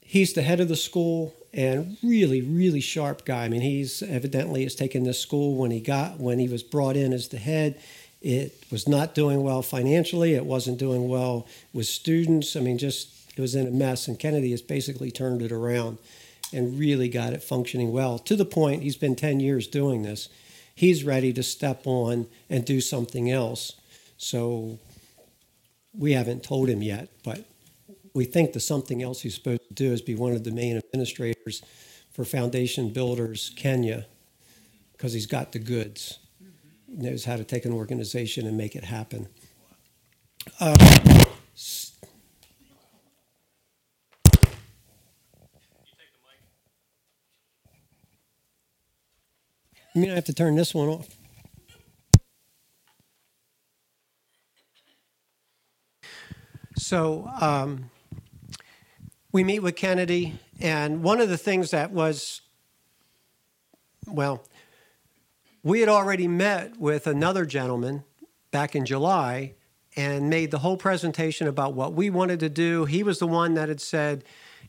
he's 0.00 0.32
the 0.32 0.42
head 0.42 0.60
of 0.60 0.68
the 0.68 0.76
school 0.76 1.34
and 1.52 1.96
really, 2.00 2.40
really 2.40 2.80
sharp 2.80 3.24
guy. 3.24 3.46
I 3.46 3.48
mean, 3.48 3.62
he's 3.62 4.00
evidently 4.00 4.62
has 4.62 4.76
taken 4.76 5.02
this 5.02 5.18
school 5.18 5.56
when 5.56 5.72
he 5.72 5.80
got 5.80 6.20
when 6.20 6.38
he 6.38 6.46
was 6.46 6.62
brought 6.62 6.96
in 6.96 7.12
as 7.12 7.26
the 7.26 7.38
head. 7.38 7.80
It 8.22 8.64
was 8.70 8.86
not 8.86 9.12
doing 9.12 9.42
well 9.42 9.62
financially. 9.62 10.34
It 10.34 10.46
wasn't 10.46 10.78
doing 10.78 11.08
well 11.08 11.48
with 11.72 11.86
students. 11.86 12.54
I 12.54 12.60
mean, 12.60 12.78
just 12.78 13.25
it 13.36 13.40
was 13.40 13.54
in 13.54 13.66
a 13.66 13.70
mess, 13.70 14.08
and 14.08 14.18
Kennedy 14.18 14.50
has 14.50 14.62
basically 14.62 15.10
turned 15.10 15.42
it 15.42 15.52
around 15.52 15.98
and 16.52 16.78
really 16.78 17.08
got 17.08 17.32
it 17.32 17.42
functioning 17.42 17.92
well 17.92 18.18
to 18.18 18.36
the 18.36 18.44
point 18.44 18.82
he's 18.82 18.96
been 18.96 19.16
10 19.16 19.40
years 19.40 19.66
doing 19.66 20.02
this. 20.02 20.28
He's 20.74 21.04
ready 21.04 21.32
to 21.34 21.42
step 21.42 21.82
on 21.86 22.26
and 22.48 22.64
do 22.64 22.80
something 22.80 23.30
else. 23.30 23.72
So 24.16 24.78
we 25.92 26.12
haven't 26.12 26.42
told 26.42 26.68
him 26.68 26.82
yet, 26.82 27.08
but 27.24 27.44
we 28.14 28.24
think 28.24 28.52
the 28.52 28.60
something 28.60 29.02
else 29.02 29.20
he's 29.20 29.34
supposed 29.34 29.68
to 29.68 29.74
do 29.74 29.92
is 29.92 30.00
be 30.00 30.14
one 30.14 30.32
of 30.32 30.44
the 30.44 30.50
main 30.50 30.76
administrators 30.78 31.62
for 32.12 32.24
Foundation 32.24 32.90
Builders 32.90 33.52
Kenya 33.56 34.06
because 34.92 35.12
he's 35.12 35.26
got 35.26 35.52
the 35.52 35.58
goods, 35.58 36.18
knows 36.88 37.26
how 37.26 37.36
to 37.36 37.44
take 37.44 37.66
an 37.66 37.72
organization 37.72 38.46
and 38.46 38.56
make 38.56 38.74
it 38.74 38.84
happen. 38.84 39.28
Uh, 40.58 41.24
You 49.96 50.02
mean 50.02 50.10
I 50.10 50.16
have 50.16 50.26
to 50.26 50.34
turn 50.34 50.56
this 50.56 50.74
one 50.74 50.90
off? 50.90 51.08
So 56.76 57.26
um, 57.40 57.90
we 59.32 59.42
meet 59.42 59.60
with 59.60 59.74
Kennedy, 59.74 60.38
and 60.60 61.02
one 61.02 61.18
of 61.18 61.30
the 61.30 61.38
things 61.38 61.70
that 61.70 61.92
was, 61.92 62.42
well, 64.06 64.44
we 65.62 65.80
had 65.80 65.88
already 65.88 66.28
met 66.28 66.78
with 66.78 67.06
another 67.06 67.46
gentleman 67.46 68.04
back 68.50 68.76
in 68.76 68.84
July 68.84 69.54
and 69.96 70.28
made 70.28 70.50
the 70.50 70.58
whole 70.58 70.76
presentation 70.76 71.48
about 71.48 71.72
what 71.72 71.94
we 71.94 72.10
wanted 72.10 72.40
to 72.40 72.50
do. 72.50 72.84
He 72.84 73.02
was 73.02 73.18
the 73.18 73.26
one 73.26 73.54
that 73.54 73.70
had 73.70 73.80
said, 73.80 74.24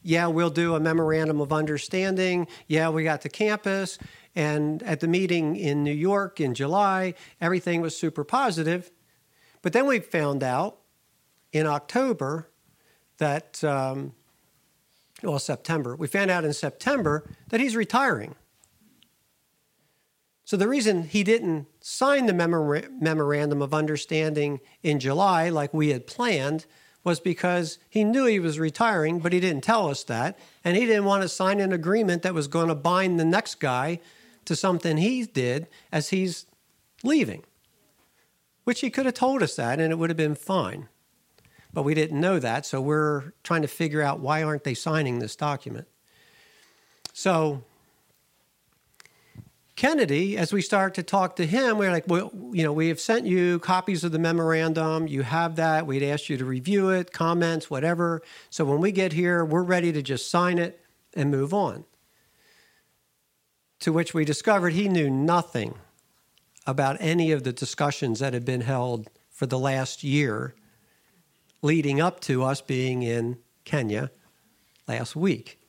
Yeah, 0.08 0.28
we'll 0.28 0.50
do 0.50 0.74
a 0.74 0.80
memorandum 0.80 1.42
of 1.42 1.52
understanding. 1.52 2.48
Yeah, 2.68 2.88
we 2.88 3.04
got 3.04 3.24
the 3.24 3.30
campus. 3.30 4.00
And 4.38 4.82
at 4.84 5.02
the 5.02 5.08
meeting 5.08 5.58
in 5.58 5.84
New 5.84 5.92
York 5.92 6.40
in 6.40 6.54
July, 6.54 7.14
everything 7.42 7.82
was 7.82 7.98
super 7.98 8.24
positive. 8.24 8.90
But 9.62 9.74
then 9.74 9.86
we 9.86 10.00
found 10.00 10.44
out 10.44 10.78
in 11.52 11.68
October 11.68 12.50
that, 13.18 13.62
um, 13.66 14.14
well, 15.24 15.40
September, 15.40 15.94
we 15.94 16.08
found 16.08 16.32
out 16.32 16.46
in 16.46 16.54
September 16.54 17.30
that 17.50 17.60
he's 17.60 17.76
retiring. 17.76 18.36
So 20.46 20.56
the 20.56 20.70
reason 20.70 21.04
he 21.04 21.26
didn't 21.26 21.68
sign 21.82 22.28
the 22.28 22.34
memor- 22.34 22.88
memorandum 22.98 23.62
of 23.62 23.74
understanding 23.74 24.62
in 24.82 25.02
July 25.02 25.50
like 25.50 25.74
we 25.74 25.90
had 25.90 26.08
planned 26.08 26.66
was 27.08 27.22
because 27.22 27.80
he 27.90 28.04
knew 28.04 28.26
he 28.26 28.38
was 28.38 28.60
retiring, 28.60 29.20
but 29.20 29.32
he 29.32 29.40
didn't 29.40 29.64
tell 29.64 29.90
us 29.90 30.04
that. 30.04 30.38
And 30.66 30.76
he 30.76 30.86
didn't 30.86 31.06
want 31.06 31.22
to 31.22 31.30
sign 31.30 31.62
an 31.62 31.72
agreement 31.72 32.22
that 32.24 32.34
was 32.34 32.50
going 32.50 32.68
to 32.68 32.76
bind 32.76 33.18
the 33.18 33.24
next 33.24 33.62
guy 33.62 34.02
to 34.44 34.58
something 34.58 34.98
he 34.98 35.24
did 35.24 35.68
as 35.90 36.10
he's 36.10 36.48
leaving, 37.06 37.46
which 38.66 38.82
he 38.82 38.90
could 38.90 39.06
have 39.06 39.16
told 39.16 39.42
us 39.42 39.56
that 39.56 39.80
and 39.80 39.94
it 39.94 39.96
would 39.96 40.10
have 40.10 40.18
been 40.18 40.36
fine. 40.36 40.90
But 41.72 41.84
we 41.84 41.94
didn't 41.94 42.20
know 42.20 42.40
that, 42.40 42.66
so 42.66 42.82
we're 42.82 43.32
trying 43.42 43.62
to 43.62 43.70
figure 43.70 44.02
out 44.02 44.20
why 44.20 44.44
aren't 44.44 44.66
they 44.66 44.74
signing 44.74 45.20
this 45.20 45.38
document. 45.38 45.88
So 47.14 47.64
Kennedy, 49.78 50.36
as 50.40 50.52
we 50.52 50.64
start 50.64 50.96
to 50.96 51.04
talk 51.04 51.36
to 51.36 51.46
him, 51.46 51.78
we're 51.78 51.92
like, 51.92 52.08
well, 52.08 52.32
you 52.52 52.64
know, 52.64 52.74
we 52.74 52.88
have 52.88 53.00
sent 53.00 53.28
you 53.28 53.60
copies 53.60 54.04
of 54.04 54.12
the 54.12 54.18
memorandum. 54.18 55.08
You 55.08 55.22
have 55.22 55.56
that. 55.58 55.86
We'd 55.86 56.02
asked 56.02 56.30
you 56.30 56.38
to 56.38 56.46
review 56.46 56.90
it, 56.90 57.14
comments, 57.14 57.70
whatever. 57.70 58.24
So 58.50 58.66
when 58.66 58.82
we 58.82 58.92
get 58.92 59.14
here, 59.14 59.46
we're 59.46 59.62
ready 59.62 59.94
to 59.94 60.02
just 60.02 60.32
sign 60.32 60.58
it 60.58 60.84
and 61.14 61.30
move 61.30 61.54
on. 61.54 61.86
To 63.82 63.94
which 63.94 64.16
we 64.16 64.26
discovered 64.26 64.74
he 64.74 64.90
knew 64.90 65.12
nothing 65.12 65.76
about 66.66 66.98
any 67.00 67.32
of 67.32 67.44
the 67.44 67.54
discussions 67.54 68.18
that 68.18 68.34
had 68.34 68.46
been 68.46 68.62
held 68.62 69.08
for 69.30 69.46
the 69.46 69.60
last 69.60 70.04
year 70.04 70.56
leading 71.62 72.02
up 72.02 72.20
to 72.22 72.44
us 72.44 72.62
being 72.62 73.04
in 73.04 73.38
Kenya 73.64 74.10
last 74.88 75.16
week. 75.16 75.60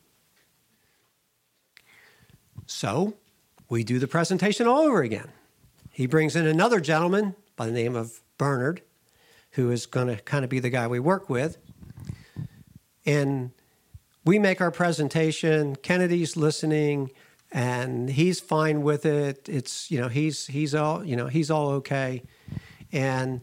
So 2.64 3.12
we 3.68 3.84
do 3.84 3.98
the 3.98 4.08
presentation 4.08 4.66
all 4.66 4.80
over 4.82 5.02
again. 5.02 5.28
He 5.90 6.06
brings 6.06 6.36
in 6.36 6.46
another 6.46 6.80
gentleman 6.80 7.34
by 7.56 7.66
the 7.66 7.72
name 7.72 7.96
of 7.96 8.20
Bernard, 8.38 8.82
who 9.52 9.70
is 9.70 9.86
going 9.86 10.06
to 10.08 10.16
kind 10.22 10.44
of 10.44 10.50
be 10.50 10.60
the 10.60 10.70
guy 10.70 10.86
we 10.86 11.00
work 11.00 11.28
with. 11.28 11.58
And 13.04 13.50
we 14.24 14.38
make 14.38 14.60
our 14.60 14.70
presentation. 14.70 15.76
Kennedy's 15.76 16.36
listening, 16.36 17.10
and 17.50 18.10
he's 18.10 18.40
fine 18.40 18.82
with 18.82 19.06
it. 19.06 19.48
It's 19.48 19.90
you 19.90 20.00
know 20.00 20.08
he's 20.08 20.46
he's 20.46 20.74
all 20.74 21.04
you 21.04 21.16
know 21.16 21.26
he's 21.26 21.50
all 21.50 21.70
okay. 21.70 22.22
And 22.92 23.40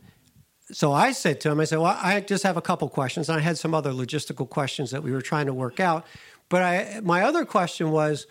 so 0.71 0.91
I 0.91 1.11
said 1.11 1.41
to 1.41 1.51
him, 1.51 1.59
I 1.59 1.65
said, 1.65 1.79
well, 1.79 1.97
I 2.01 2.19
just 2.21 2.43
have 2.43 2.57
a 2.57 2.61
couple 2.61 2.89
questions. 2.89 3.29
And 3.29 3.37
I 3.37 3.41
had 3.41 3.57
some 3.57 3.75
other 3.75 3.91
logistical 3.91 4.49
questions 4.49 4.91
that 4.91 5.03
we 5.03 5.11
were 5.11 5.21
trying 5.21 5.45
to 5.45 5.53
work 5.53 5.79
out. 5.79 6.05
But 6.49 6.61
I, 6.61 6.99
my 7.03 7.21
other 7.21 7.45
question 7.45 7.91
was, 7.91 8.25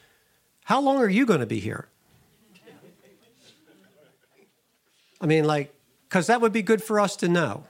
how 0.64 0.80
long 0.80 0.98
are 0.98 1.08
you 1.08 1.24
going 1.24 1.40
to 1.40 1.46
be 1.46 1.60
here? 1.60 1.88
I 5.20 5.26
mean, 5.26 5.44
like, 5.44 5.74
because 6.08 6.26
that 6.26 6.40
would 6.40 6.52
be 6.52 6.62
good 6.62 6.82
for 6.82 7.00
us 7.00 7.16
to 7.16 7.28
know. 7.28 7.64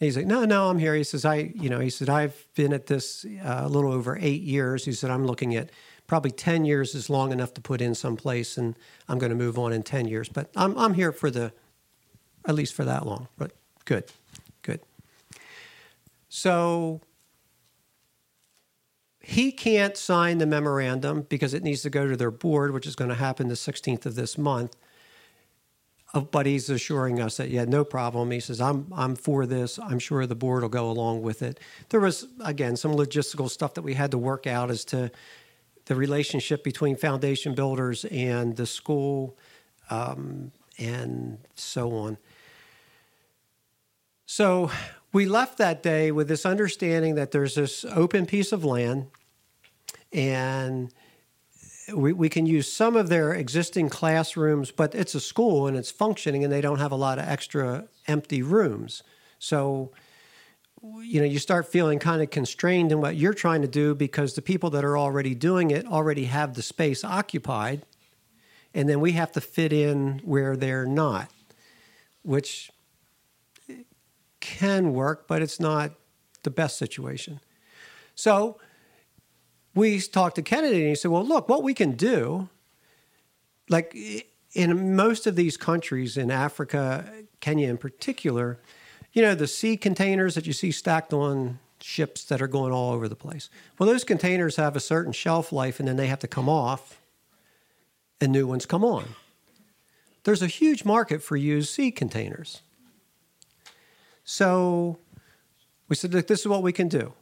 he's 0.00 0.16
like, 0.16 0.26
no, 0.26 0.44
no, 0.44 0.68
I'm 0.68 0.78
here. 0.78 0.94
He 0.94 1.04
says, 1.04 1.24
I, 1.24 1.52
you 1.54 1.70
know, 1.70 1.80
he 1.80 1.88
said, 1.88 2.08
I've 2.08 2.46
been 2.54 2.72
at 2.72 2.86
this 2.86 3.24
uh, 3.24 3.62
a 3.64 3.68
little 3.68 3.92
over 3.92 4.18
eight 4.20 4.42
years. 4.42 4.84
He 4.84 4.92
said, 4.92 5.10
I'm 5.10 5.26
looking 5.26 5.54
at 5.54 5.70
probably 6.06 6.30
10 6.30 6.64
years 6.64 6.94
is 6.94 7.08
long 7.08 7.32
enough 7.32 7.54
to 7.54 7.60
put 7.60 7.80
in 7.80 7.94
someplace 7.94 8.58
and 8.58 8.76
I'm 9.08 9.18
going 9.18 9.30
to 9.30 9.36
move 9.36 9.58
on 9.58 9.72
in 9.72 9.82
10 9.82 10.06
years. 10.06 10.28
But 10.28 10.50
I'm, 10.56 10.76
I'm 10.76 10.94
here 10.94 11.12
for 11.12 11.30
the, 11.30 11.52
at 12.46 12.54
least 12.54 12.74
for 12.74 12.84
that 12.84 13.06
long. 13.06 13.28
But 13.38 13.52
good, 13.84 14.04
good. 14.62 14.80
So 16.28 17.00
he 19.26 19.52
can't 19.52 19.96
sign 19.96 20.38
the 20.38 20.46
memorandum 20.46 21.22
because 21.28 21.54
it 21.54 21.62
needs 21.62 21.82
to 21.82 21.90
go 21.90 22.06
to 22.06 22.16
their 22.16 22.30
board, 22.30 22.72
which 22.72 22.86
is 22.86 22.94
going 22.94 23.08
to 23.08 23.14
happen 23.16 23.48
the 23.48 23.54
16th 23.54 24.06
of 24.06 24.14
this 24.14 24.36
month. 24.36 24.76
Uh, 26.12 26.20
but 26.20 26.46
he's 26.46 26.70
assuring 26.70 27.20
us 27.20 27.38
that 27.38 27.50
yeah, 27.50 27.64
no 27.64 27.84
problem. 27.84 28.30
He 28.30 28.40
says 28.40 28.60
I'm 28.60 28.86
I'm 28.94 29.16
for 29.16 29.46
this. 29.46 29.78
I'm 29.78 29.98
sure 29.98 30.26
the 30.26 30.36
board 30.36 30.62
will 30.62 30.68
go 30.68 30.88
along 30.88 31.22
with 31.22 31.42
it. 31.42 31.58
There 31.88 32.00
was 32.00 32.28
again 32.44 32.76
some 32.76 32.92
logistical 32.92 33.50
stuff 33.50 33.74
that 33.74 33.82
we 33.82 33.94
had 33.94 34.12
to 34.12 34.18
work 34.18 34.46
out 34.46 34.70
as 34.70 34.84
to 34.86 35.10
the 35.86 35.94
relationship 35.94 36.62
between 36.62 36.96
foundation 36.96 37.54
builders 37.54 38.04
and 38.06 38.56
the 38.56 38.66
school, 38.66 39.36
um, 39.90 40.52
and 40.78 41.38
so 41.56 41.92
on. 41.96 42.16
So 44.26 44.70
we 45.14 45.26
left 45.26 45.58
that 45.58 45.80
day 45.80 46.10
with 46.10 46.26
this 46.26 46.44
understanding 46.44 47.14
that 47.14 47.30
there's 47.30 47.54
this 47.54 47.84
open 47.84 48.26
piece 48.26 48.50
of 48.50 48.64
land 48.64 49.06
and 50.12 50.92
we, 51.94 52.12
we 52.12 52.28
can 52.28 52.46
use 52.46 52.70
some 52.70 52.96
of 52.96 53.08
their 53.08 53.32
existing 53.32 53.88
classrooms, 53.88 54.72
but 54.72 54.92
it's 54.92 55.14
a 55.14 55.20
school 55.20 55.68
and 55.68 55.76
it's 55.76 55.90
functioning 55.90 56.42
and 56.42 56.52
they 56.52 56.60
don't 56.60 56.80
have 56.80 56.90
a 56.90 56.96
lot 56.96 57.18
of 57.20 57.28
extra 57.28 57.84
empty 58.08 58.42
rooms. 58.42 59.04
So, 59.38 59.92
you 60.82 61.20
know, 61.20 61.26
you 61.26 61.38
start 61.38 61.68
feeling 61.68 62.00
kind 62.00 62.20
of 62.20 62.30
constrained 62.30 62.90
in 62.90 63.00
what 63.00 63.14
you're 63.14 63.34
trying 63.34 63.62
to 63.62 63.68
do 63.68 63.94
because 63.94 64.34
the 64.34 64.42
people 64.42 64.70
that 64.70 64.84
are 64.84 64.98
already 64.98 65.36
doing 65.36 65.70
it 65.70 65.86
already 65.86 66.24
have 66.24 66.54
the 66.54 66.62
space 66.62 67.04
occupied. 67.04 67.86
And 68.74 68.88
then 68.88 68.98
we 68.98 69.12
have 69.12 69.30
to 69.32 69.40
fit 69.40 69.72
in 69.72 70.20
where 70.24 70.56
they're 70.56 70.86
not, 70.86 71.30
which 72.22 72.72
can 74.44 74.92
work, 74.92 75.26
but 75.26 75.40
it's 75.40 75.58
not 75.58 75.92
the 76.42 76.50
best 76.50 76.76
situation. 76.76 77.40
So 78.14 78.60
we 79.74 79.98
talked 80.00 80.36
to 80.36 80.42
Kennedy 80.42 80.80
and 80.80 80.88
he 80.90 80.94
said, 80.94 81.10
well, 81.10 81.24
look, 81.24 81.48
what 81.48 81.62
we 81.62 81.72
can 81.72 81.92
do, 81.92 82.50
like 83.70 83.96
in 84.52 84.94
most 84.94 85.26
of 85.26 85.34
these 85.34 85.56
countries 85.56 86.18
in 86.18 86.30
Africa, 86.30 87.10
Kenya 87.40 87.70
in 87.70 87.78
particular, 87.78 88.58
you 89.14 89.22
know, 89.22 89.34
the 89.34 89.46
sea 89.46 89.78
containers 89.78 90.34
that 90.34 90.46
you 90.46 90.52
see 90.52 90.70
stacked 90.70 91.14
on 91.14 91.58
ships 91.80 92.24
that 92.24 92.42
are 92.42 92.46
going 92.46 92.70
all 92.70 92.92
over 92.92 93.08
the 93.08 93.16
place. 93.16 93.48
Well, 93.78 93.88
those 93.88 94.04
containers 94.04 94.56
have 94.56 94.76
a 94.76 94.80
certain 94.80 95.12
shelf 95.12 95.52
life 95.52 95.78
and 95.78 95.88
then 95.88 95.96
they 95.96 96.08
have 96.08 96.20
to 96.20 96.28
come 96.28 96.50
off 96.50 97.00
and 98.20 98.30
new 98.30 98.46
ones 98.46 98.66
come 98.66 98.84
on. 98.84 99.06
There's 100.24 100.42
a 100.42 100.46
huge 100.46 100.84
market 100.84 101.22
for 101.22 101.34
used 101.34 101.70
sea 101.70 101.90
containers. 101.90 102.60
So 104.24 104.98
we 105.88 105.96
said, 105.96 106.14
look, 106.14 106.26
this 106.26 106.40
is 106.40 106.48
what 106.48 106.62
we 106.62 106.72
can 106.72 106.88
do. 106.88 107.12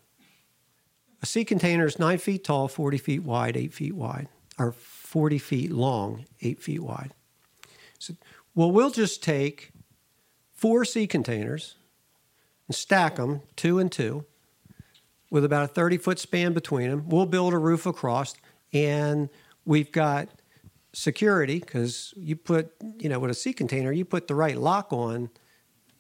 A 1.21 1.27
sea 1.27 1.45
container 1.45 1.85
is 1.87 1.99
nine 1.99 2.19
feet 2.19 2.45
tall, 2.45 2.69
40 2.69 2.99
feet 2.99 3.23
wide, 3.23 3.57
eight 3.57 3.75
feet 3.75 3.95
wide, 3.95 4.29
or 4.59 4.73
40 4.73 5.39
feet 5.39 5.71
long, 5.71 6.25
eight 6.41 6.63
feet 6.63 6.83
wide. 6.83 7.13
So, 7.99 8.15
well, 8.55 8.71
we'll 8.71 8.91
just 8.91 9.23
take 9.23 9.73
four 10.53 10.85
sea 10.85 11.07
containers 11.07 11.77
and 12.67 12.75
stack 12.75 13.17
them 13.17 13.43
two 13.57 13.79
and 13.79 13.91
two 13.91 14.25
with 15.31 15.45
about 15.45 15.65
a 15.65 15.69
30 15.69 15.99
foot 15.99 16.19
span 16.19 16.53
between 16.53 16.91
them. 16.91 17.09
We'll 17.09 17.27
build 17.27 17.53
a 17.53 17.59
roof 17.59 17.87
across, 17.87 18.35
and 18.73 19.29
we've 19.65 19.93
got 19.93 20.29
security 20.93 21.61
because 21.61 22.13
you 22.17 22.37
put, 22.37 22.73
you 22.99 23.09
know, 23.09 23.19
with 23.19 23.31
a 23.31 23.35
sea 23.35 23.53
container, 23.53 23.93
you 23.93 24.05
put 24.05 24.27
the 24.27 24.35
right 24.35 24.57
lock 24.57 24.93
on 24.93 25.31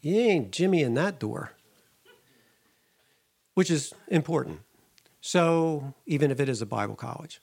you 0.03 0.17
ain't 0.17 0.51
Jimmy 0.51 0.83
in 0.83 0.95
that 0.95 1.19
door, 1.19 1.53
which 3.55 3.71
is 3.71 3.95
important. 4.09 4.61
So, 5.21 5.95
even 6.07 6.31
if 6.31 6.41
it 6.41 6.49
is 6.49 6.61
a 6.61 6.67
Bible 6.67 6.97
college. 6.97 7.41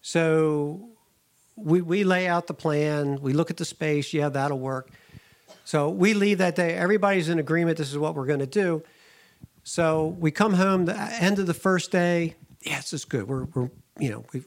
So, 0.00 0.88
we, 1.54 1.80
we 1.80 2.02
lay 2.02 2.26
out 2.26 2.48
the 2.48 2.54
plan, 2.54 3.20
we 3.20 3.32
look 3.32 3.50
at 3.50 3.56
the 3.56 3.64
space, 3.64 4.12
yeah, 4.12 4.28
that'll 4.28 4.58
work. 4.58 4.90
So, 5.64 5.88
we 5.88 6.14
leave 6.14 6.38
that 6.38 6.56
day, 6.56 6.74
everybody's 6.74 7.28
in 7.28 7.38
agreement, 7.38 7.78
this 7.78 7.90
is 7.90 7.98
what 7.98 8.16
we're 8.16 8.26
going 8.26 8.40
to 8.40 8.46
do. 8.46 8.82
So, 9.62 10.16
we 10.18 10.32
come 10.32 10.54
home 10.54 10.86
the 10.86 10.96
end 10.96 11.38
of 11.38 11.46
the 11.46 11.54
first 11.54 11.92
day, 11.92 12.34
yeah, 12.62 12.78
it's 12.78 13.04
good. 13.04 13.28
We're, 13.28 13.44
we're 13.44 13.70
you 13.98 14.10
know, 14.10 14.24
we 14.32 14.42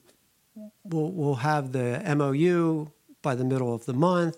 we'll, 0.83 1.11
we'll 1.11 1.35
have 1.35 1.71
the 1.71 2.01
MOU 2.15 2.87
by 3.21 3.35
the 3.35 3.43
middle 3.43 3.73
of 3.73 3.85
the 3.85 3.93
month. 3.93 4.37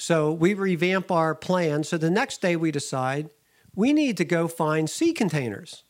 So 0.00 0.32
we 0.32 0.54
revamp 0.54 1.10
our 1.10 1.34
plan. 1.34 1.84
So 1.84 1.98
the 1.98 2.10
next 2.10 2.40
day 2.40 2.56
we 2.56 2.70
decide 2.70 3.28
we 3.74 3.92
need 3.92 4.16
to 4.16 4.24
go 4.24 4.48
find 4.48 4.88
sea 4.88 5.12
containers 5.12 5.84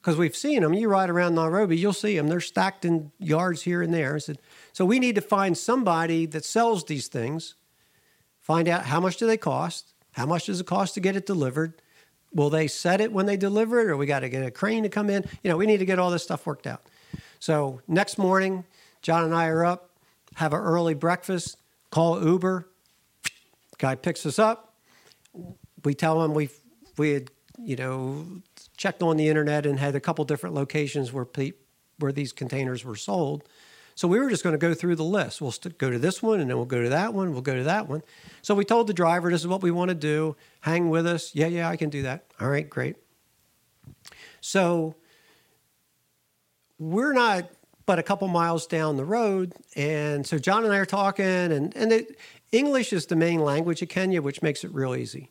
because 0.00 0.16
we've 0.16 0.34
seen 0.34 0.62
them. 0.62 0.72
You 0.72 0.88
ride 0.88 1.10
around 1.10 1.34
Nairobi, 1.34 1.76
you'll 1.76 1.92
see 1.92 2.16
them. 2.16 2.28
They're 2.28 2.40
stacked 2.40 2.86
in 2.86 3.12
yards 3.18 3.62
here 3.62 3.82
and 3.82 3.92
there. 3.92 4.18
So 4.72 4.86
we 4.86 4.98
need 4.98 5.16
to 5.16 5.20
find 5.20 5.56
somebody 5.56 6.24
that 6.26 6.46
sells 6.46 6.86
these 6.86 7.08
things, 7.08 7.54
find 8.40 8.68
out 8.68 8.86
how 8.86 9.00
much 9.00 9.18
do 9.18 9.26
they 9.26 9.36
cost, 9.36 9.92
how 10.12 10.24
much 10.24 10.46
does 10.46 10.58
it 10.58 10.66
cost 10.66 10.94
to 10.94 11.00
get 11.00 11.14
it 11.14 11.26
delivered, 11.26 11.82
will 12.32 12.48
they 12.48 12.66
set 12.66 13.02
it 13.02 13.12
when 13.12 13.26
they 13.26 13.36
deliver 13.36 13.80
it, 13.80 13.90
or 13.90 13.98
we 13.98 14.06
got 14.06 14.20
to 14.20 14.30
get 14.30 14.46
a 14.46 14.50
crane 14.50 14.82
to 14.82 14.88
come 14.88 15.10
in. 15.10 15.26
You 15.44 15.50
know, 15.50 15.58
we 15.58 15.66
need 15.66 15.78
to 15.78 15.84
get 15.84 15.98
all 15.98 16.10
this 16.10 16.22
stuff 16.22 16.46
worked 16.46 16.66
out. 16.66 16.82
So 17.38 17.82
next 17.86 18.16
morning, 18.16 18.64
John 19.02 19.24
and 19.24 19.34
I 19.34 19.48
are 19.48 19.64
up, 19.64 19.90
have 20.36 20.54
an 20.54 20.60
early 20.60 20.94
breakfast, 20.94 21.58
call 21.90 22.24
Uber, 22.24 22.66
Guy 23.82 23.96
picks 23.96 24.24
us 24.24 24.38
up. 24.38 24.76
We 25.84 25.92
tell 25.92 26.22
him 26.22 26.34
we 26.34 26.50
we 26.96 27.10
had 27.10 27.32
you 27.58 27.74
know 27.74 28.24
checked 28.76 29.02
on 29.02 29.16
the 29.16 29.28
internet 29.28 29.66
and 29.66 29.76
had 29.76 29.96
a 29.96 30.00
couple 30.00 30.24
different 30.24 30.54
locations 30.54 31.12
where 31.12 31.24
pe- 31.24 31.54
where 31.98 32.12
these 32.12 32.32
containers 32.32 32.84
were 32.84 32.94
sold. 32.94 33.42
So 33.96 34.06
we 34.06 34.20
were 34.20 34.30
just 34.30 34.44
going 34.44 34.54
to 34.54 34.58
go 34.58 34.72
through 34.72 34.94
the 34.94 35.04
list. 35.04 35.40
We'll 35.40 35.50
st- 35.50 35.78
go 35.78 35.90
to 35.90 35.98
this 35.98 36.22
one, 36.22 36.38
and 36.38 36.48
then 36.48 36.56
we'll 36.56 36.64
go 36.64 36.80
to 36.80 36.90
that 36.90 37.12
one. 37.12 37.32
We'll 37.32 37.42
go 37.42 37.56
to 37.56 37.64
that 37.64 37.88
one. 37.88 38.02
So 38.40 38.54
we 38.54 38.64
told 38.64 38.86
the 38.86 38.94
driver, 38.94 39.32
"This 39.32 39.40
is 39.40 39.48
what 39.48 39.62
we 39.62 39.72
want 39.72 39.88
to 39.88 39.96
do. 39.96 40.36
Hang 40.60 40.88
with 40.88 41.04
us." 41.04 41.34
Yeah, 41.34 41.48
yeah, 41.48 41.68
I 41.68 41.76
can 41.76 41.90
do 41.90 42.02
that. 42.02 42.26
All 42.40 42.48
right, 42.48 42.70
great. 42.70 42.94
So 44.40 44.94
we're 46.78 47.12
not 47.12 47.50
but 47.84 47.98
a 47.98 48.02
couple 48.04 48.28
miles 48.28 48.68
down 48.68 48.96
the 48.96 49.04
road, 49.04 49.54
and 49.74 50.24
so 50.24 50.38
John 50.38 50.64
and 50.64 50.72
I 50.72 50.78
are 50.78 50.86
talking, 50.86 51.26
and 51.26 51.76
and 51.76 51.92
it, 51.92 52.16
English 52.52 52.92
is 52.92 53.06
the 53.06 53.16
main 53.16 53.40
language 53.40 53.80
of 53.80 53.88
Kenya, 53.88 54.20
which 54.20 54.42
makes 54.42 54.62
it 54.62 54.72
real 54.74 54.94
easy. 54.94 55.30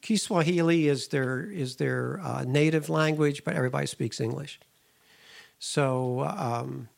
Kiswahili 0.00 0.88
is 0.88 1.08
their 1.08 1.42
is 1.42 1.76
their 1.76 2.20
uh, 2.20 2.44
native 2.44 2.88
language, 2.88 3.44
but 3.44 3.54
everybody 3.54 3.86
speaks 3.86 4.20
English. 4.20 4.58
So, 5.58 6.20
um, 6.20 6.88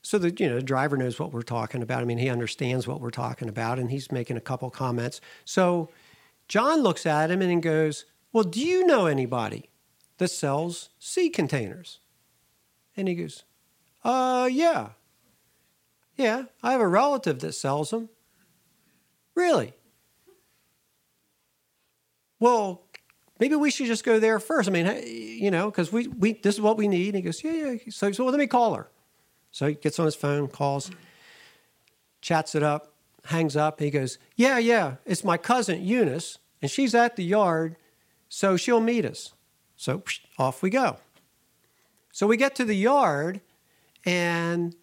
so 0.00 0.16
the 0.16 0.30
you 0.30 0.48
know 0.48 0.56
the 0.56 0.62
driver 0.62 0.96
knows 0.96 1.18
what 1.18 1.32
we're 1.32 1.42
talking 1.42 1.82
about. 1.82 2.00
I 2.00 2.04
mean, 2.04 2.18
he 2.18 2.30
understands 2.30 2.86
what 2.86 3.00
we're 3.00 3.10
talking 3.10 3.48
about, 3.48 3.78
and 3.78 3.90
he's 3.90 4.10
making 4.10 4.36
a 4.38 4.40
couple 4.40 4.70
comments. 4.70 5.20
So, 5.44 5.90
John 6.48 6.80
looks 6.80 7.04
at 7.04 7.30
him 7.30 7.42
and 7.42 7.62
goes, 7.62 8.06
"Well, 8.32 8.44
do 8.44 8.60
you 8.60 8.86
know 8.86 9.06
anybody 9.06 9.68
that 10.18 10.28
sells 10.28 10.90
sea 10.98 11.28
containers?" 11.28 11.98
And 12.96 13.08
he 13.08 13.14
goes, 13.14 13.44
"Uh, 14.04 14.48
yeah, 14.50 14.90
yeah, 16.16 16.44
I 16.62 16.72
have 16.72 16.80
a 16.80 16.88
relative 16.88 17.40
that 17.40 17.52
sells 17.52 17.90
them." 17.90 18.08
Really? 19.34 19.72
Well, 22.40 22.82
maybe 23.38 23.54
we 23.54 23.70
should 23.70 23.86
just 23.86 24.04
go 24.04 24.18
there 24.18 24.38
first. 24.38 24.68
I 24.68 24.72
mean, 24.72 24.86
you 25.06 25.50
know, 25.50 25.70
because 25.70 25.92
we, 25.92 26.08
we 26.08 26.34
this 26.34 26.56
is 26.56 26.60
what 26.60 26.76
we 26.76 26.88
need. 26.88 27.08
And 27.08 27.16
he 27.16 27.22
goes, 27.22 27.42
yeah, 27.44 27.52
yeah. 27.52 27.76
So, 27.90 28.10
so 28.12 28.24
well, 28.24 28.32
let 28.32 28.38
me 28.38 28.46
call 28.46 28.74
her. 28.74 28.88
So 29.52 29.68
he 29.68 29.74
gets 29.74 29.98
on 29.98 30.06
his 30.06 30.14
phone, 30.14 30.48
calls, 30.48 30.90
chats 32.20 32.54
it 32.54 32.62
up, 32.62 32.94
hangs 33.26 33.56
up. 33.56 33.80
He 33.80 33.90
goes, 33.90 34.18
yeah, 34.34 34.58
yeah, 34.58 34.96
it's 35.04 35.22
my 35.22 35.36
cousin 35.36 35.84
Eunice, 35.84 36.38
and 36.60 36.70
she's 36.70 36.94
at 36.94 37.16
the 37.16 37.24
yard, 37.24 37.76
so 38.28 38.56
she'll 38.56 38.80
meet 38.80 39.04
us. 39.04 39.34
So 39.76 40.02
off 40.38 40.62
we 40.62 40.70
go. 40.70 40.96
So 42.12 42.26
we 42.26 42.36
get 42.36 42.54
to 42.56 42.64
the 42.64 42.76
yard, 42.76 43.40
and 44.04 44.74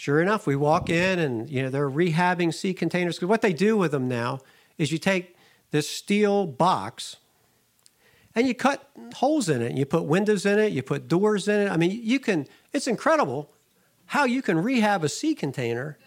sure 0.00 0.22
enough, 0.22 0.46
we 0.46 0.56
walk 0.56 0.88
in, 0.88 1.18
and 1.18 1.50
you 1.50 1.62
know 1.62 1.68
they're 1.68 1.90
rehabbing 1.90 2.54
sea 2.54 2.72
containers. 2.72 3.16
Because 3.16 3.28
what 3.28 3.42
they 3.42 3.52
do 3.52 3.76
with 3.76 3.90
them 3.90 4.08
now 4.08 4.40
is 4.78 4.90
you 4.90 4.98
take 4.98 5.36
this 5.72 5.86
steel 5.86 6.46
box 6.46 7.16
and 8.34 8.48
you 8.48 8.54
cut 8.54 8.88
holes 9.16 9.50
in 9.50 9.60
it. 9.60 9.76
You 9.76 9.84
put 9.84 10.04
windows 10.04 10.46
in 10.46 10.58
it, 10.58 10.72
you 10.72 10.82
put 10.82 11.06
doors 11.06 11.48
in 11.48 11.66
it. 11.66 11.70
I 11.70 11.76
mean, 11.76 12.00
you 12.02 12.18
can, 12.18 12.46
it's 12.72 12.86
incredible 12.86 13.52
how 14.06 14.24
you 14.24 14.40
can 14.40 14.58
rehab 14.58 15.04
a 15.04 15.08
sea 15.08 15.34
container. 15.34 15.98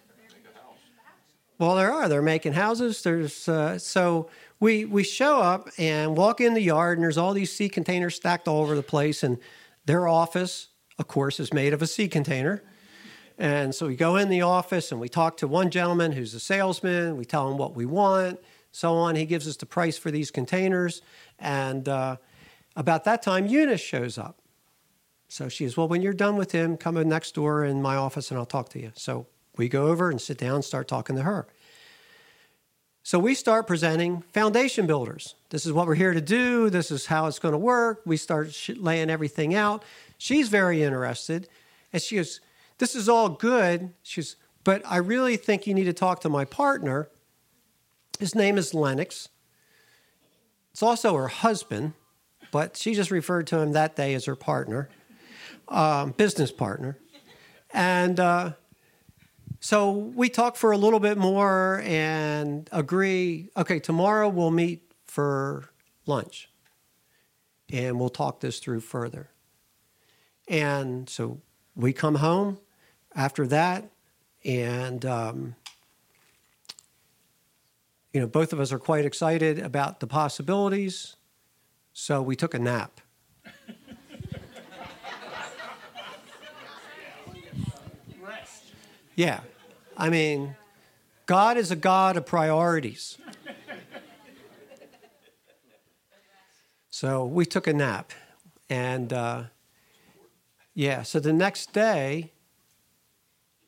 Well, 1.60 1.76
there 1.76 1.94
are. 1.94 2.10
They're 2.10 2.24
making 2.24 2.54
houses. 2.54 3.04
There's 3.04 3.48
uh, 3.48 3.78
so 3.78 4.28
we 4.60 4.86
we 4.86 5.04
show 5.04 5.40
up 5.40 5.70
and 5.78 6.18
walk 6.18 6.42
in 6.42 6.56
the 6.56 6.62
yard, 6.62 6.98
and 6.98 7.04
there's 7.04 7.18
all 7.18 7.34
these 7.34 7.56
sea 7.56 7.70
containers 7.70 8.16
stacked 8.16 8.48
all 8.48 8.62
over 8.62 8.76
the 8.76 8.84
place. 8.84 9.22
And 9.22 9.38
their 9.86 10.08
office, 10.08 10.70
of 10.98 11.08
course, 11.08 11.40
is 11.40 11.54
made 11.54 11.74
of 11.74 11.82
a 11.84 11.88
sea 11.88 12.08
container. 12.08 12.64
And 13.38 13.74
so 13.74 13.88
we 13.88 13.96
go 13.96 14.16
in 14.16 14.30
the 14.30 14.42
office 14.42 14.92
and 14.92 15.02
we 15.02 15.10
talk 15.10 15.38
to 15.38 15.48
one 15.48 15.70
gentleman 15.70 16.12
who's 16.12 16.34
a 16.34 16.40
salesman. 16.40 17.18
We 17.18 17.26
tell 17.26 17.50
him 17.50 17.58
what 17.58 17.76
we 17.76 17.86
want 17.86 18.40
so 18.74 18.96
on. 18.96 19.16
He 19.16 19.26
gives 19.26 19.48
us 19.48 19.56
the 19.56 19.66
price 19.66 19.98
for 19.98 20.12
these 20.12 20.32
containers. 20.32 21.02
And 21.40 21.88
uh, 21.88 22.18
about 22.76 23.06
that 23.06 23.22
time, 23.22 23.46
Eunice 23.46 23.80
shows 23.80 24.18
up. 24.18 24.40
So 25.30 25.48
she 25.48 25.64
says, 25.66 25.78
Well, 25.78 25.88
when 25.88 26.02
you're 26.02 26.14
done 26.14 26.36
with 26.36 26.52
him, 26.52 26.76
come 26.76 26.98
in 26.98 27.08
next 27.08 27.36
door 27.36 27.64
in 27.64 27.82
my 27.82 27.96
office 27.96 28.30
and 28.30 28.38
I'll 28.38 28.46
talk 28.46 28.70
to 28.70 28.82
you. 28.82 28.92
So 28.96 29.28
we 29.56 29.70
go 29.70 29.88
over 29.88 30.10
and 30.10 30.20
sit 30.20 30.38
down 30.38 30.56
and 30.56 30.66
start 30.66 30.88
talking 30.88 31.16
to 31.16 31.22
her. 31.22 31.48
So 33.04 33.20
we 33.20 33.36
start 33.36 33.68
presenting 33.68 34.22
foundation 34.34 34.88
builders. 34.88 35.36
This 35.50 35.66
is 35.66 35.74
what 35.74 35.88
we're 35.88 35.96
here 35.96 36.14
to 36.14 36.22
do. 36.22 36.70
This 36.70 36.90
is 36.90 37.06
how 37.06 37.28
it's 37.28 37.40
going 37.40 37.52
to 37.52 37.58
work. 37.58 38.02
We 38.06 38.18
start 38.18 38.58
laying 38.76 39.10
everything 39.10 39.54
out. 39.54 39.84
She's 40.18 40.50
very 40.50 40.84
interested. 40.84 41.50
And 41.92 42.02
she 42.02 42.16
goes, 42.16 42.40
This 42.78 42.96
is 42.96 43.08
all 43.08 43.30
good. 43.30 43.94
She's, 44.02 44.36
but 44.64 44.82
I 44.86 44.98
really 44.98 45.38
think 45.38 45.68
you 45.68 45.74
need 45.74 45.86
to 45.86 45.94
talk 45.94 46.22
to 46.22 46.30
my 46.30 46.46
partner 46.46 47.10
his 48.20 48.36
name 48.36 48.58
is 48.58 48.74
Lennox. 48.74 49.30
It's 50.72 50.84
also 50.84 51.16
her 51.16 51.28
husband, 51.28 51.94
but 52.52 52.78
she 52.78 52.94
just 52.94 53.12
referred 53.12 53.48
to 53.48 53.60
him 53.60 53.74
that 53.74 53.96
day 53.96 54.14
as 54.14 54.26
her 54.26 54.36
partner, 54.36 54.90
um, 55.68 56.12
business 56.12 56.52
partner. 56.52 56.98
And 57.72 58.20
uh, 58.20 58.54
so 59.60 59.92
we 59.92 60.30
talk 60.30 60.56
for 60.56 60.72
a 60.72 60.78
little 60.78 61.00
bit 61.00 61.18
more 61.18 61.82
and 61.84 62.70
agree 62.72 63.50
okay, 63.58 63.80
tomorrow 63.80 64.30
we'll 64.30 64.52
meet 64.52 64.92
for 65.06 65.70
lunch 66.06 66.50
and 67.72 68.00
we'll 68.00 68.10
talk 68.10 68.40
this 68.40 68.60
through 68.60 68.82
further. 68.82 69.30
And 70.48 71.10
so 71.10 71.42
we 71.76 71.94
come 71.94 72.16
home 72.16 72.60
after 73.16 73.48
that 73.48 73.90
and 74.46 75.06
um, 75.06 75.56
you 78.14 78.20
know, 78.22 78.28
both 78.28 78.54
of 78.54 78.60
us 78.60 78.72
are 78.72 78.80
quite 78.80 79.06
excited 79.06 79.58
about 79.58 80.00
the 80.00 80.06
possibilities, 80.06 81.16
so 81.94 82.22
we 82.22 82.36
took 82.36 82.54
a 82.54 82.60
nap. 82.60 83.02
Yeah. 89.16 89.42
I 89.96 90.10
mean, 90.10 90.56
God 91.28 91.58
is 91.58 91.70
a 91.70 91.76
God 91.76 92.18
of 92.18 92.26
priorities. 92.26 93.18
So 96.90 97.26
we 97.26 97.46
took 97.46 97.68
a 97.68 97.74
nap. 97.74 98.12
And 98.70 99.14
uh, 99.14 99.44
yeah, 100.74 101.04
so 101.04 101.20
the 101.20 101.34
next 101.34 101.74
day, 101.74 102.32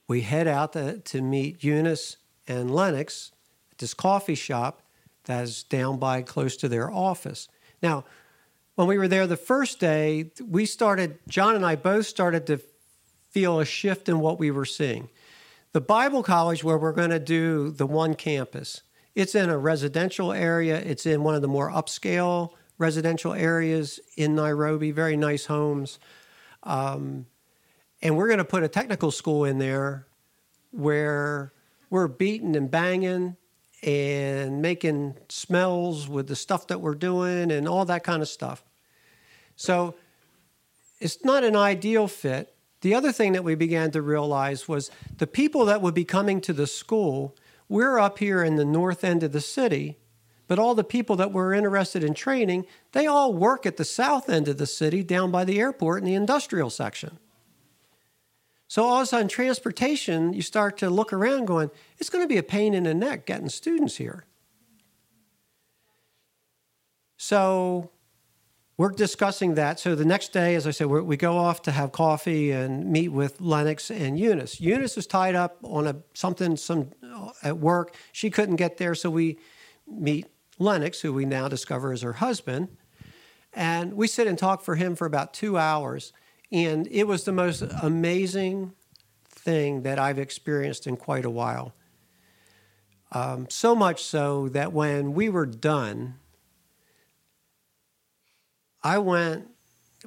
we 0.07 0.21
head 0.21 0.47
out 0.47 0.73
to, 0.73 0.99
to 0.99 1.21
meet 1.21 1.63
Eunice 1.63 2.17
and 2.47 2.73
Lennox 2.73 3.31
at 3.71 3.79
this 3.79 3.93
coffee 3.93 4.35
shop 4.35 4.81
that 5.25 5.43
is 5.43 5.63
down 5.63 5.97
by 5.97 6.21
close 6.21 6.55
to 6.57 6.67
their 6.67 6.91
office. 6.91 7.47
Now, 7.81 8.05
when 8.75 8.87
we 8.87 8.97
were 8.97 9.07
there 9.07 9.25
the 9.25 9.37
first 9.37 9.79
day, 9.79 10.31
we 10.47 10.65
started, 10.65 11.17
John 11.27 11.55
and 11.55 11.65
I 11.65 11.75
both 11.75 12.05
started 12.05 12.45
to 12.47 12.59
feel 13.31 13.59
a 13.59 13.65
shift 13.65 14.07
in 14.09 14.19
what 14.19 14.39
we 14.39 14.51
were 14.51 14.65
seeing. 14.65 15.09
The 15.71 15.81
Bible 15.81 16.23
college, 16.23 16.63
where 16.63 16.77
we're 16.77 16.91
going 16.91 17.09
to 17.09 17.19
do 17.19 17.71
the 17.71 17.87
one 17.87 18.15
campus, 18.15 18.81
it's 19.13 19.35
in 19.35 19.49
a 19.49 19.57
residential 19.57 20.31
area, 20.31 20.77
it's 20.77 21.05
in 21.05 21.23
one 21.23 21.35
of 21.35 21.41
the 21.41 21.47
more 21.47 21.71
upscale 21.71 22.51
residential 22.77 23.33
areas 23.33 23.99
in 24.17 24.35
Nairobi, 24.35 24.91
very 24.91 25.15
nice 25.15 25.45
homes. 25.45 25.99
Um, 26.65 27.27
and 28.01 28.17
we're 28.17 28.27
going 28.27 28.39
to 28.39 28.45
put 28.45 28.63
a 28.63 28.67
technical 28.67 29.11
school 29.11 29.45
in 29.45 29.57
there 29.57 30.07
where 30.71 31.53
we're 31.89 32.07
beating 32.07 32.55
and 32.55 32.69
banging 32.69 33.37
and 33.83 34.61
making 34.61 35.15
smells 35.29 36.07
with 36.07 36.27
the 36.27 36.35
stuff 36.35 36.67
that 36.67 36.81
we're 36.81 36.95
doing 36.95 37.51
and 37.51 37.67
all 37.67 37.85
that 37.85 38.03
kind 38.03 38.21
of 38.21 38.27
stuff. 38.27 38.63
So 39.55 39.95
it's 40.99 41.23
not 41.23 41.43
an 41.43 41.55
ideal 41.55 42.07
fit. 42.07 42.53
The 42.81 42.93
other 42.93 43.11
thing 43.11 43.33
that 43.33 43.43
we 43.43 43.55
began 43.55 43.91
to 43.91 44.01
realize 44.01 44.67
was 44.67 44.91
the 45.17 45.27
people 45.27 45.65
that 45.65 45.81
would 45.81 45.93
be 45.93 46.05
coming 46.05 46.41
to 46.41 46.53
the 46.53 46.67
school, 46.67 47.35
we're 47.69 47.99
up 47.99 48.19
here 48.19 48.43
in 48.43 48.55
the 48.55 48.65
north 48.65 49.03
end 49.03 49.23
of 49.23 49.31
the 49.31 49.41
city, 49.41 49.97
but 50.47 50.59
all 50.59 50.75
the 50.75 50.83
people 50.83 51.15
that 51.15 51.31
were 51.31 51.53
interested 51.53 52.03
in 52.03 52.13
training, 52.13 52.65
they 52.91 53.07
all 53.07 53.33
work 53.33 53.65
at 53.65 53.77
the 53.77 53.85
south 53.85 54.29
end 54.29 54.47
of 54.47 54.57
the 54.57 54.67
city 54.67 55.03
down 55.03 55.31
by 55.31 55.43
the 55.43 55.59
airport 55.59 55.99
in 55.99 56.05
the 56.05 56.15
industrial 56.15 56.69
section. 56.69 57.17
So 58.67 58.83
all 58.83 58.97
of 58.97 59.03
a 59.03 59.05
sudden, 59.05 59.27
transportation, 59.27 60.33
you 60.33 60.41
start 60.41 60.77
to 60.79 60.89
look 60.89 61.13
around 61.13 61.45
going, 61.45 61.69
it's 61.97 62.09
going 62.09 62.23
to 62.23 62.27
be 62.27 62.37
a 62.37 62.43
pain 62.43 62.73
in 62.73 62.83
the 62.83 62.93
neck 62.93 63.25
getting 63.25 63.49
students 63.49 63.97
here. 63.97 64.25
So 67.17 67.91
we're 68.77 68.89
discussing 68.89 69.55
that. 69.55 69.79
So 69.79 69.95
the 69.95 70.03
next 70.03 70.33
day, 70.33 70.55
as 70.55 70.67
I 70.67 70.71
said, 70.71 70.87
we 70.87 71.15
go 71.15 71.37
off 71.37 71.61
to 71.63 71.71
have 71.71 71.91
coffee 71.91 72.51
and 72.51 72.91
meet 72.91 73.09
with 73.09 73.39
Lennox 73.39 73.89
and 73.89 74.19
Eunice. 74.19 74.59
Eunice 74.59 74.97
is 74.97 75.07
tied 75.07 75.35
up 75.35 75.57
on 75.63 75.87
a 75.87 75.95
something 76.13 76.57
some 76.57 76.91
uh, 77.01 77.29
at 77.41 77.57
work. 77.57 77.95
She 78.11 78.29
couldn't 78.29 78.57
get 78.57 78.77
there, 78.77 78.93
so 78.93 79.09
we 79.09 79.39
meet 79.87 80.27
Lennox, 80.57 81.01
who 81.01 81.13
we 81.13 81.25
now 81.25 81.47
discover 81.47 81.91
is 81.91 82.01
her 82.01 82.13
husband, 82.13 82.69
and 83.53 83.93
we 83.93 84.07
sit 84.07 84.27
and 84.27 84.37
talk 84.37 84.61
for 84.61 84.75
him 84.75 84.95
for 84.95 85.05
about 85.05 85.33
two 85.33 85.57
hours. 85.57 86.13
And 86.51 86.87
it 86.91 87.05
was 87.05 87.23
the 87.23 87.31
most 87.31 87.61
amazing 87.81 88.73
thing 89.27 89.83
that 89.83 89.99
I've 89.99 90.19
experienced 90.19 90.87
in 90.87 90.97
quite 90.97 91.25
a 91.25 91.29
while. 91.29 91.73
Um, 93.11 93.47
so 93.49 93.75
much 93.75 94.03
so 94.03 94.49
that 94.49 94.73
when 94.73 95.13
we 95.13 95.29
were 95.29 95.45
done, 95.45 96.15
I 98.83 98.97
went, 98.97 99.47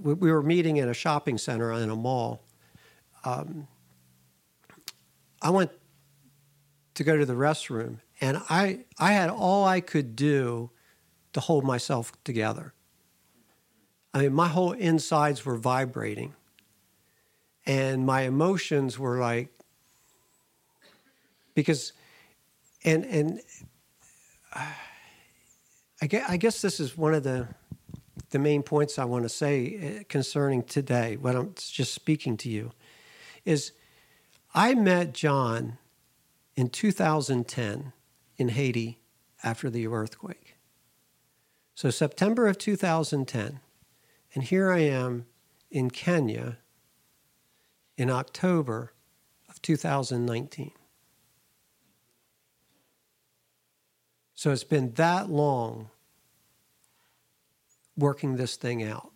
we, 0.01 0.15
we 0.15 0.33
were 0.33 0.43
meeting 0.43 0.77
in 0.77 0.89
a 0.89 0.95
shopping 0.95 1.39
center 1.39 1.73
in 1.73 1.91
a 1.91 1.97
mall. 1.97 2.43
Um, 3.25 3.67
I 5.41 5.51
went 5.51 5.71
to 6.95 7.05
go 7.05 7.17
to 7.17 7.25
the 7.25 7.35
restroom, 7.35 7.99
and 8.21 8.41
I, 8.49 8.85
I 8.99 9.13
had 9.13 9.31
all 9.31 9.65
I 9.65 9.81
could 9.81 10.17
do 10.17 10.71
to 11.33 11.41
hold 11.41 11.65
myself 11.65 12.13
together. 12.25 12.75
I 14.13 14.23
mean, 14.23 14.33
my 14.33 14.49
whole 14.49 14.73
insides 14.73 15.45
were 15.45 15.57
vibrating. 15.57 16.35
And 17.67 18.07
my 18.07 18.23
emotions 18.23 18.99
were 18.99 19.19
like, 19.19 19.51
because, 21.55 21.93
and, 22.85 23.05
and, 23.05 23.41
I 26.01 26.07
guess, 26.07 26.31
I 26.31 26.37
guess 26.37 26.63
this 26.63 26.81
is 26.81 26.97
one 26.97 27.15
of 27.15 27.23
the 27.23 27.49
the 28.31 28.39
main 28.39 28.63
points 28.63 28.99
I 28.99 29.05
want 29.05 29.25
to 29.25 29.29
say 29.29 30.01
uh, 30.01 30.05
concerning 30.09 30.63
today, 30.63 31.17
what 31.17 31.35
I'm 31.35 31.55
just 31.57 31.95
speaking 31.95 32.37
to 32.39 32.51
you, 32.51 32.73
is 33.45 33.73
I 34.55 34.75
met 34.75 35.15
John 35.15 35.79
in 36.55 36.69
2010 36.69 37.93
in 38.39 38.51
Haiti 38.51 39.01
after 39.43 39.69
the 39.69 39.87
earthquake. 39.87 40.57
So, 41.75 41.91
September 41.91 42.47
of 42.47 42.59
2010. 42.59 43.61
And 44.35 44.45
here 44.45 44.71
I 44.71 44.79
am 44.81 45.27
in 45.71 45.91
Kenya 45.91 46.59
in 47.97 48.11
October 48.11 48.93
of 49.49 49.61
2019. 49.63 50.73
So, 54.35 54.51
it's 54.51 54.65
been 54.65 54.93
that 54.95 55.29
long 55.29 55.91
working 57.97 58.37
this 58.37 58.57
thing 58.57 58.83
out. 58.83 59.13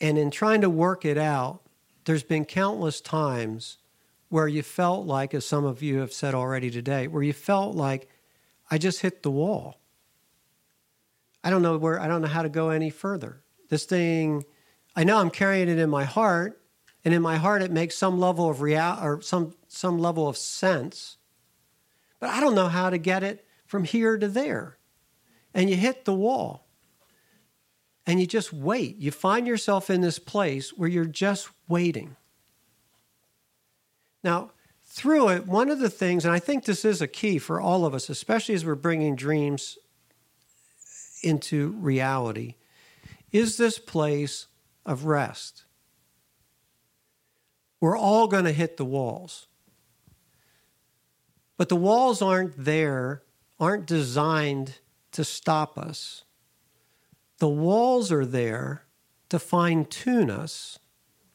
And 0.00 0.16
in 0.16 0.30
trying 0.30 0.62
to 0.62 0.70
work 0.70 1.04
it 1.04 1.18
out, 1.18 1.60
there's 2.04 2.22
been 2.22 2.44
countless 2.44 3.00
times 3.00 3.78
where 4.30 4.48
you 4.48 4.62
felt 4.62 5.06
like, 5.06 5.34
as 5.34 5.44
some 5.44 5.64
of 5.64 5.82
you 5.82 5.98
have 5.98 6.12
said 6.12 6.34
already 6.34 6.70
today, 6.70 7.06
where 7.06 7.22
you 7.22 7.34
felt 7.34 7.76
like, 7.76 8.08
I 8.70 8.78
just 8.78 9.02
hit 9.02 9.22
the 9.22 9.30
wall. 9.30 9.78
I 11.44 11.50
don't 11.50 11.62
know 11.62 11.76
where, 11.76 12.00
I 12.00 12.06
don't 12.08 12.22
know 12.22 12.28
how 12.28 12.42
to 12.42 12.48
go 12.48 12.70
any 12.70 12.90
further. 12.90 13.42
This 13.68 13.84
thing, 13.84 14.44
I 14.96 15.04
know 15.04 15.18
I'm 15.18 15.30
carrying 15.30 15.68
it 15.68 15.78
in 15.78 15.90
my 15.90 16.04
heart, 16.04 16.60
and 17.04 17.12
in 17.12 17.22
my 17.22 17.36
heart 17.36 17.62
it 17.62 17.70
makes 17.70 17.96
some 17.96 18.18
level 18.18 18.48
of 18.48 18.60
real 18.60 18.98
or 19.02 19.20
some 19.22 19.54
some 19.68 19.98
level 19.98 20.28
of 20.28 20.36
sense. 20.36 21.16
But 22.18 22.30
I 22.30 22.40
don't 22.40 22.54
know 22.54 22.68
how 22.68 22.90
to 22.90 22.98
get 22.98 23.22
it 23.22 23.46
from 23.66 23.84
here 23.84 24.18
to 24.18 24.28
there. 24.28 24.76
And 25.54 25.70
you 25.70 25.76
hit 25.76 26.04
the 26.04 26.12
wall. 26.12 26.66
And 28.06 28.20
you 28.20 28.26
just 28.26 28.52
wait. 28.52 28.96
You 28.96 29.10
find 29.10 29.46
yourself 29.46 29.88
in 29.88 30.00
this 30.00 30.18
place 30.18 30.70
where 30.70 30.88
you're 30.88 31.04
just 31.04 31.48
waiting. 31.68 32.16
Now, 34.22 34.50
through 34.84 35.28
it, 35.30 35.46
one 35.46 35.70
of 35.70 35.78
the 35.78 35.90
things, 35.90 36.24
and 36.24 36.34
I 36.34 36.38
think 36.38 36.64
this 36.64 36.84
is 36.84 37.00
a 37.00 37.06
key 37.06 37.38
for 37.38 37.60
all 37.60 37.86
of 37.86 37.94
us, 37.94 38.08
especially 38.08 38.54
as 38.54 38.64
we're 38.64 38.74
bringing 38.74 39.14
dreams 39.16 39.78
into 41.22 41.70
reality, 41.78 42.56
is 43.30 43.56
this 43.56 43.78
place 43.78 44.46
of 44.84 45.04
rest. 45.04 45.64
We're 47.80 47.96
all 47.96 48.26
going 48.26 48.44
to 48.44 48.52
hit 48.52 48.76
the 48.76 48.84
walls. 48.84 49.46
But 51.56 51.68
the 51.68 51.76
walls 51.76 52.20
aren't 52.20 52.64
there, 52.64 53.22
aren't 53.58 53.86
designed 53.86 54.78
to 55.12 55.24
stop 55.24 55.78
us. 55.78 56.24
The 57.38 57.48
walls 57.48 58.10
are 58.10 58.26
there 58.26 58.84
to 59.28 59.38
fine 59.38 59.84
tune 59.84 60.30
us 60.30 60.78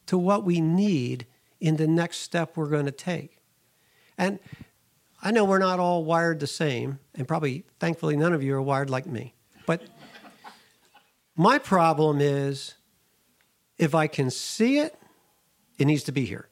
to 0.07 0.17
what 0.17 0.43
we 0.43 0.61
need 0.61 1.25
in 1.59 1.77
the 1.77 1.87
next 1.87 2.17
step 2.17 2.55
we're 2.55 2.69
going 2.69 2.85
to 2.85 2.91
take. 2.91 3.39
And 4.17 4.39
I 5.21 5.31
know 5.31 5.45
we're 5.45 5.59
not 5.59 5.79
all 5.79 6.03
wired 6.03 6.39
the 6.39 6.47
same, 6.47 6.99
and 7.15 7.27
probably, 7.27 7.65
thankfully, 7.79 8.15
none 8.15 8.33
of 8.33 8.43
you 8.43 8.55
are 8.55 8.61
wired 8.61 8.89
like 8.89 9.05
me. 9.05 9.33
But 9.65 9.83
my 11.35 11.57
problem 11.57 12.21
is 12.21 12.75
if 13.77 13.95
I 13.95 14.07
can 14.07 14.29
see 14.29 14.79
it, 14.79 14.97
it 15.77 15.85
needs 15.85 16.03
to 16.03 16.11
be 16.11 16.25
here. 16.25 16.47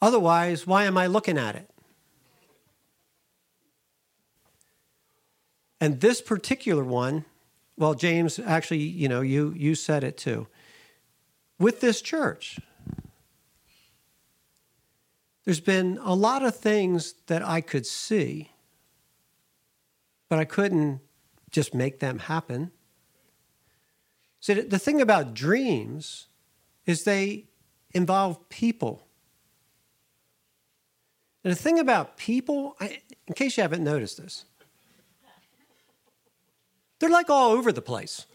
Otherwise, 0.00 0.66
why 0.66 0.84
am 0.84 0.98
I 0.98 1.06
looking 1.06 1.38
at 1.38 1.56
it? 1.56 1.70
And 5.80 6.00
this 6.00 6.20
particular 6.20 6.84
one, 6.84 7.24
well, 7.76 7.94
James, 7.94 8.38
actually, 8.38 8.78
you 8.78 9.08
know, 9.08 9.20
you, 9.20 9.52
you 9.56 9.74
said 9.74 10.04
it 10.04 10.16
too. 10.16 10.46
With 11.58 11.80
this 11.80 12.02
church, 12.02 12.58
there's 15.44 15.60
been 15.60 15.98
a 16.02 16.14
lot 16.14 16.44
of 16.44 16.56
things 16.56 17.14
that 17.28 17.42
I 17.42 17.60
could 17.60 17.86
see, 17.86 18.52
but 20.28 20.38
I 20.38 20.44
couldn't 20.44 21.00
just 21.50 21.72
make 21.72 22.00
them 22.00 22.18
happen. 22.18 22.72
See, 24.40 24.54
the 24.54 24.78
thing 24.78 25.00
about 25.00 25.34
dreams 25.34 26.26
is 26.84 27.04
they 27.04 27.46
involve 27.92 28.48
people. 28.48 29.06
And 31.42 31.52
the 31.52 31.56
thing 31.56 31.78
about 31.78 32.16
people, 32.16 32.76
in 32.80 33.34
case 33.34 33.56
you 33.56 33.62
haven't 33.62 33.84
noticed 33.84 34.18
this, 34.18 34.44
they're 36.98 37.08
like 37.08 37.30
all 37.30 37.52
over 37.52 37.72
the 37.72 37.82
place. 37.82 38.26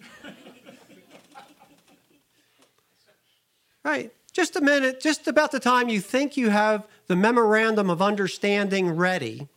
Right. 3.84 4.12
Just 4.34 4.56
a 4.56 4.62
minute, 4.62 5.02
just 5.02 5.28
about 5.28 5.52
the 5.52 5.60
time 5.60 5.89
you 5.89 6.00
think 6.00 6.38
you 6.38 6.50
have 6.50 6.88
the 7.08 7.15
memorandum 7.15 7.89
of 7.89 8.02
understanding 8.02 8.91
ready, 8.91 9.50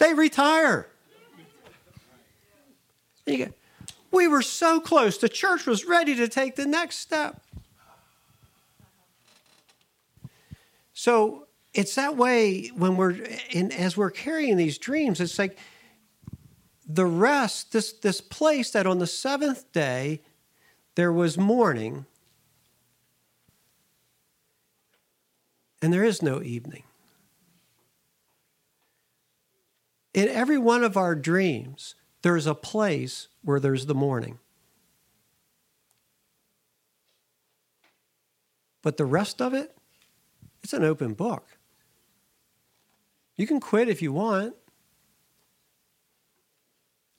they 0.00 0.14
retire. 0.14 0.88
Go, 3.26 3.48
we 4.10 4.26
were 4.26 4.42
so 4.42 4.80
close. 4.80 5.18
The 5.18 5.28
church 5.28 5.66
was 5.66 5.84
ready 5.84 6.14
to 6.16 6.28
take 6.28 6.56
the 6.56 6.66
next 6.66 6.96
step. 6.96 7.42
So 10.94 11.46
it's 11.74 11.94
that 11.94 12.16
way 12.16 12.68
when 12.68 12.96
we're 12.96 13.16
in, 13.50 13.70
as 13.70 13.96
we're 13.96 14.10
carrying 14.10 14.56
these 14.56 14.78
dreams. 14.78 15.20
It's 15.20 15.38
like 15.38 15.58
the 16.88 17.06
rest, 17.06 17.72
this 17.72 17.92
this 17.92 18.20
place 18.20 18.70
that 18.72 18.86
on 18.86 18.98
the 18.98 19.06
seventh 19.06 19.70
day 19.72 20.22
there 20.98 21.12
was 21.12 21.38
morning, 21.38 22.06
and 25.80 25.92
there 25.92 26.02
is 26.02 26.22
no 26.22 26.42
evening. 26.42 26.82
In 30.12 30.26
every 30.26 30.58
one 30.58 30.82
of 30.82 30.96
our 30.96 31.14
dreams, 31.14 31.94
there's 32.22 32.48
a 32.48 32.54
place 32.54 33.28
where 33.44 33.60
there's 33.60 33.86
the 33.86 33.94
morning. 33.94 34.40
But 38.82 38.96
the 38.96 39.06
rest 39.06 39.40
of 39.40 39.54
it, 39.54 39.76
it's 40.64 40.72
an 40.72 40.82
open 40.82 41.14
book. 41.14 41.46
You 43.36 43.46
can 43.46 43.60
quit 43.60 43.88
if 43.88 44.02
you 44.02 44.12
want. 44.12 44.56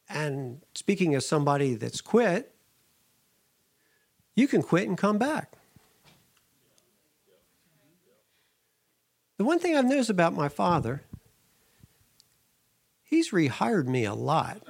And 0.10 0.64
speaking 0.76 1.16
as 1.16 1.26
somebody 1.26 1.76
that's 1.76 2.02
quit, 2.02 2.54
you 4.40 4.48
can 4.48 4.64
quit 4.64 4.88
and 4.88 4.98
come 4.98 5.18
back. 5.18 5.52
The 9.38 9.44
one 9.44 9.60
thing 9.60 9.76
I've 9.76 9.84
noticed 9.84 10.10
about 10.10 10.34
my 10.34 10.48
father, 10.48 11.04
he's 13.04 13.32
rehired 13.32 13.86
me 13.86 14.06
a 14.06 14.14
lot. 14.14 14.62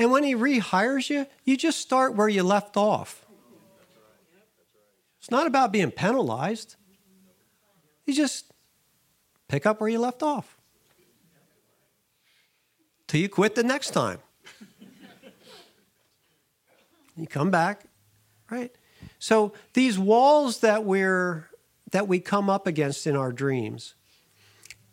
and 0.00 0.10
when 0.10 0.24
he 0.24 0.34
rehires 0.34 1.08
you, 1.08 1.26
you 1.44 1.56
just 1.56 1.78
start 1.78 2.16
where 2.16 2.28
you 2.28 2.42
left 2.42 2.76
off. 2.76 3.24
It's 5.20 5.30
not 5.30 5.46
about 5.46 5.70
being 5.70 5.92
penalized. 5.92 6.74
You 8.06 8.14
just 8.14 8.52
pick 9.46 9.66
up 9.66 9.80
where 9.80 9.88
you 9.88 10.00
left 10.00 10.24
off 10.24 10.56
till 13.14 13.20
you 13.20 13.28
quit 13.28 13.54
the 13.54 13.62
next 13.62 13.90
time. 13.90 14.18
you 17.16 17.28
come 17.28 17.48
back, 17.48 17.84
right? 18.50 18.72
So 19.20 19.52
these 19.74 19.96
walls 19.96 20.58
that 20.60 20.82
we're 20.82 21.48
that 21.92 22.08
we 22.08 22.18
come 22.18 22.50
up 22.50 22.66
against 22.66 23.06
in 23.06 23.14
our 23.14 23.30
dreams, 23.30 23.94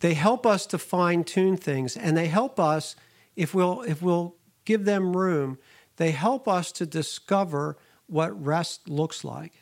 they 0.02 0.14
help 0.14 0.46
us 0.46 0.68
to 0.68 0.78
fine 0.78 1.24
tune 1.24 1.58
things, 1.58 1.98
and 1.98 2.16
they 2.16 2.28
help 2.28 2.60
us 2.60 2.96
if 3.36 3.56
we'll 3.56 3.82
if 3.82 4.04
we'll 4.04 4.36
give 4.66 4.86
them 4.86 5.18
room. 5.18 5.58
They 5.98 6.12
help 6.12 6.48
us 6.48 6.72
to 6.74 6.86
discover 6.86 7.76
what 8.06 8.40
rest 8.40 8.88
looks 8.88 9.24
like. 9.24 9.54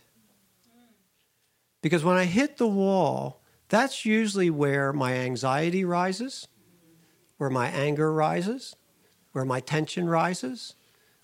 Because 1.82 2.04
when 2.04 2.18
I 2.18 2.26
hit 2.26 2.58
the 2.58 2.68
wall, 2.68 3.42
that's 3.70 4.06
usually 4.06 4.50
where 4.50 4.92
my 4.92 5.14
anxiety 5.14 5.86
rises, 5.86 6.50
where 7.40 7.50
my 7.50 7.70
anger 7.70 8.14
rises, 8.14 8.76
where 9.32 9.46
my 9.46 9.62
tension 9.62 10.08
rises, 10.08 10.76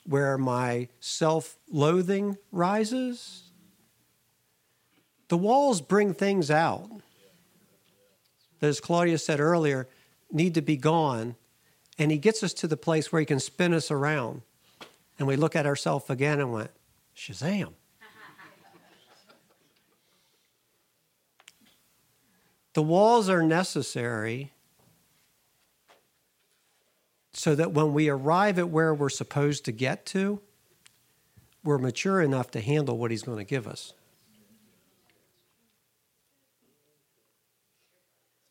where 0.05 0.37
my 0.37 0.87
self 0.99 1.57
loathing 1.69 2.37
rises. 2.51 3.51
The 5.27 5.37
walls 5.37 5.81
bring 5.81 6.13
things 6.13 6.49
out 6.49 6.89
that, 8.59 8.67
as 8.67 8.79
Claudia 8.79 9.17
said 9.17 9.41
earlier, 9.41 9.89
need 10.31 10.53
to 10.53 10.61
be 10.61 10.77
gone. 10.77 11.35
And 11.99 12.11
he 12.11 12.17
gets 12.17 12.43
us 12.43 12.53
to 12.55 12.67
the 12.67 12.77
place 12.77 13.11
where 13.11 13.19
he 13.19 13.25
can 13.25 13.39
spin 13.39 13.73
us 13.73 13.91
around. 13.91 14.41
And 15.19 15.27
we 15.27 15.35
look 15.35 15.55
at 15.55 15.65
ourselves 15.65 16.09
again 16.09 16.39
and 16.39 16.53
went, 16.53 16.71
Shazam. 17.15 17.73
the 22.73 22.83
walls 22.83 23.27
are 23.27 23.43
necessary 23.43 24.53
so 27.35 27.53
that 27.53 27.73
when 27.73 27.93
we 27.93 28.07
arrive 28.07 28.57
at 28.57 28.69
where 28.69 28.93
we're 28.93 29.09
supposed 29.09 29.65
to 29.65 29.71
get 29.71 30.05
to, 30.05 30.39
we're 31.63 31.77
mature 31.77 32.21
enough 32.21 32.49
to 32.51 32.61
handle 32.61 32.97
what 32.97 33.11
he's 33.11 33.23
going 33.23 33.37
to 33.37 33.43
give 33.43 33.67
us. 33.67 33.93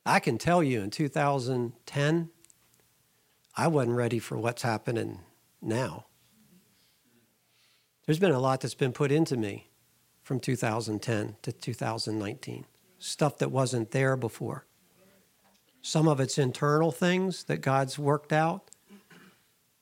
I 0.05 0.21
can 0.21 0.37
tell 0.37 0.63
you 0.63 0.83
in 0.83 0.91
2010, 0.91 2.29
I 3.57 3.67
wasn't 3.69 3.97
ready 3.97 4.19
for 4.19 4.37
what's 4.37 4.63
happening 4.63 5.21
now. 5.63 6.07
There's 8.05 8.19
been 8.19 8.33
a 8.33 8.41
lot 8.41 8.61
that's 8.61 8.75
been 8.75 8.93
put 8.93 9.11
into 9.11 9.39
me 9.39 9.71
from 10.23 10.41
2010 10.41 11.37
to 11.41 11.53
2019, 11.53 12.67
stuff 12.99 13.39
that 13.39 13.51
wasn't 13.51 13.93
there 13.93 14.17
before. 14.17 14.67
Some 15.81 16.07
of 16.07 16.21
it's 16.21 16.37
internal 16.37 16.93
things 16.93 17.45
that 17.45 17.59
God's 17.59 17.99
worked 17.99 18.33
out, 18.33 18.71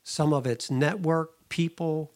some 0.03 0.33
of 0.33 0.47
it's 0.47 0.71
network, 0.71 1.49
people. 1.49 2.13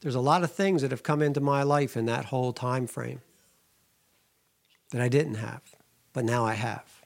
There's 0.00 0.14
a 0.14 0.20
lot 0.20 0.42
of 0.42 0.52
things 0.52 0.82
that 0.82 0.90
have 0.90 1.02
come 1.02 1.22
into 1.22 1.40
my 1.40 1.62
life 1.62 1.96
in 1.96 2.06
that 2.06 2.26
whole 2.26 2.52
time 2.52 2.86
frame 2.86 3.20
that 4.90 5.00
I 5.00 5.08
didn't 5.08 5.36
have, 5.36 5.62
but 6.12 6.24
now 6.24 6.44
I 6.44 6.54
have. 6.54 7.04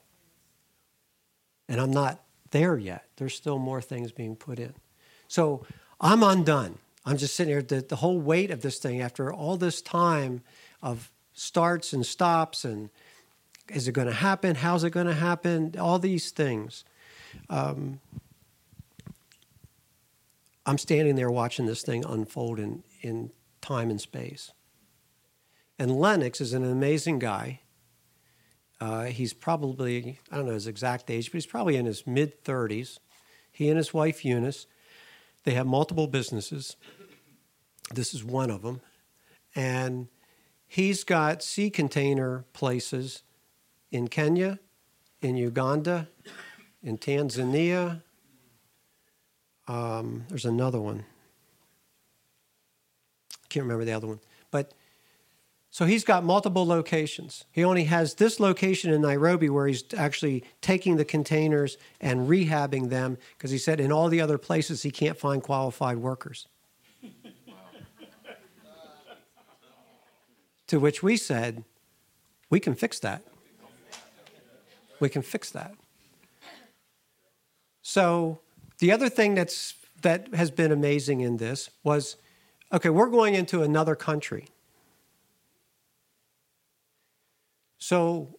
And 1.69 1.81
I'm 1.81 1.91
not 1.91 2.23
there 2.51 2.79
yet. 2.79 3.07
There's 3.17 3.35
still 3.35 3.59
more 3.59 3.83
things 3.83 4.13
being 4.13 4.37
put 4.37 4.59
in. 4.59 4.75
So 5.29 5.67
I'm 6.01 6.23
undone. 6.23 6.79
I'm 7.05 7.17
just 7.17 7.35
sitting 7.35 7.53
here, 7.53 7.63
the, 7.63 7.81
the 7.81 7.97
whole 7.97 8.21
weight 8.21 8.51
of 8.51 8.63
this 8.63 8.79
thing 8.79 9.01
after 9.01 9.33
all 9.33 9.57
this 9.57 9.83
time 9.83 10.43
of 10.83 11.11
starts 11.35 11.93
and 11.93 12.07
stops 12.07 12.65
and 12.65 12.91
is 13.69 13.89
it 13.89 13.93
going 13.93 14.07
to 14.07 14.15
happen? 14.15 14.57
How's 14.57 14.85
it 14.85 14.91
going 14.91 15.07
to 15.07 15.15
happen? 15.15 15.75
All 15.79 15.99
these 15.99 16.31
things. 16.31 16.85
Um, 17.49 18.01
I'm 20.67 20.79
standing 20.79 21.17
there 21.17 21.31
watching 21.31 21.67
this 21.67 21.83
thing 21.83 22.05
unfold 22.05 22.59
in, 22.59 22.85
in 23.03 23.31
time 23.61 23.91
and 23.91 24.01
space. 24.01 24.53
And 25.79 25.99
Lennox 25.99 26.41
is 26.41 26.53
an 26.53 26.65
amazing 26.65 27.19
guy. 27.19 27.61
Uh, 28.81 29.05
he's 29.05 29.33
probably, 29.33 30.19
I 30.31 30.37
don't 30.37 30.47
know 30.47 30.53
his 30.53 30.67
exact 30.67 31.11
age, 31.11 31.31
but 31.31 31.37
he's 31.37 31.47
probably 31.47 31.77
in 31.77 31.87
his 31.87 32.07
mid 32.07 32.45
30s. 32.45 32.99
He 33.51 33.69
and 33.69 33.77
his 33.77 33.95
wife 33.95 34.25
Eunice, 34.25 34.67
they 35.45 35.53
have 35.53 35.67
multiple 35.67 36.07
businesses. 36.07 36.77
This 37.93 38.15
is 38.15 38.25
one 38.25 38.51
of 38.51 38.63
them. 38.63 38.81
And 39.55 40.09
he's 40.67 41.05
got 41.05 41.43
sea 41.43 41.71
container 41.71 42.45
places 42.53 43.23
in 43.91 44.09
Kenya, 44.09 44.59
in 45.21 45.37
Uganda, 45.37 46.09
in 46.83 46.99
Tanzania, 46.99 48.03
um, 49.67 50.25
there's 50.29 50.45
another 50.45 50.81
one. 50.81 51.05
I 53.33 53.47
can't 53.49 53.65
remember 53.65 53.85
the 53.85 53.93
other 53.93 54.07
one. 54.07 54.21
But 54.51 54.73
so 55.71 55.87
he's 55.87 56.05
got 56.05 56.23
multiple 56.23 56.65
locations. 56.67 57.47
He 57.51 57.65
only 57.65 57.85
has 57.85 58.15
this 58.15 58.39
location 58.39 58.93
in 58.93 59.01
Nairobi 59.01 59.51
where 59.51 59.67
he's 59.67 59.83
actually 59.97 60.45
taking 60.61 60.97
the 60.97 61.05
containers 61.05 61.77
and 62.01 62.29
rehabbing 62.29 62.91
them 62.91 63.19
because 63.37 63.51
he 63.51 63.59
said 63.59 63.81
in 63.81 63.91
all 63.91 64.09
the 64.09 64.21
other 64.21 64.39
places 64.39 64.83
he 64.83 64.93
can't 64.93 65.19
find 65.19 65.43
qualified 65.43 65.97
workers. 65.99 66.47
to 70.69 70.79
which 70.79 71.03
we 71.03 71.17
said, 71.17 71.65
we 72.51 72.61
can 72.61 72.75
fix 72.75 73.01
that. 73.01 73.23
We 75.01 75.09
can 75.09 75.23
fix 75.23 75.51
that. 75.51 75.75
So 77.83 78.39
the 78.79 78.93
other 78.93 79.09
thing 79.09 79.35
that's 79.35 79.75
that 80.03 80.35
has 80.35 80.51
been 80.51 80.71
amazing 80.71 81.21
in 81.21 81.39
this 81.39 81.71
was 81.83 82.17
okay, 82.73 82.91
we're 82.91 83.09
going 83.09 83.35
into 83.35 83.63
another 83.63 83.95
country. 83.95 84.49
So 87.79 88.39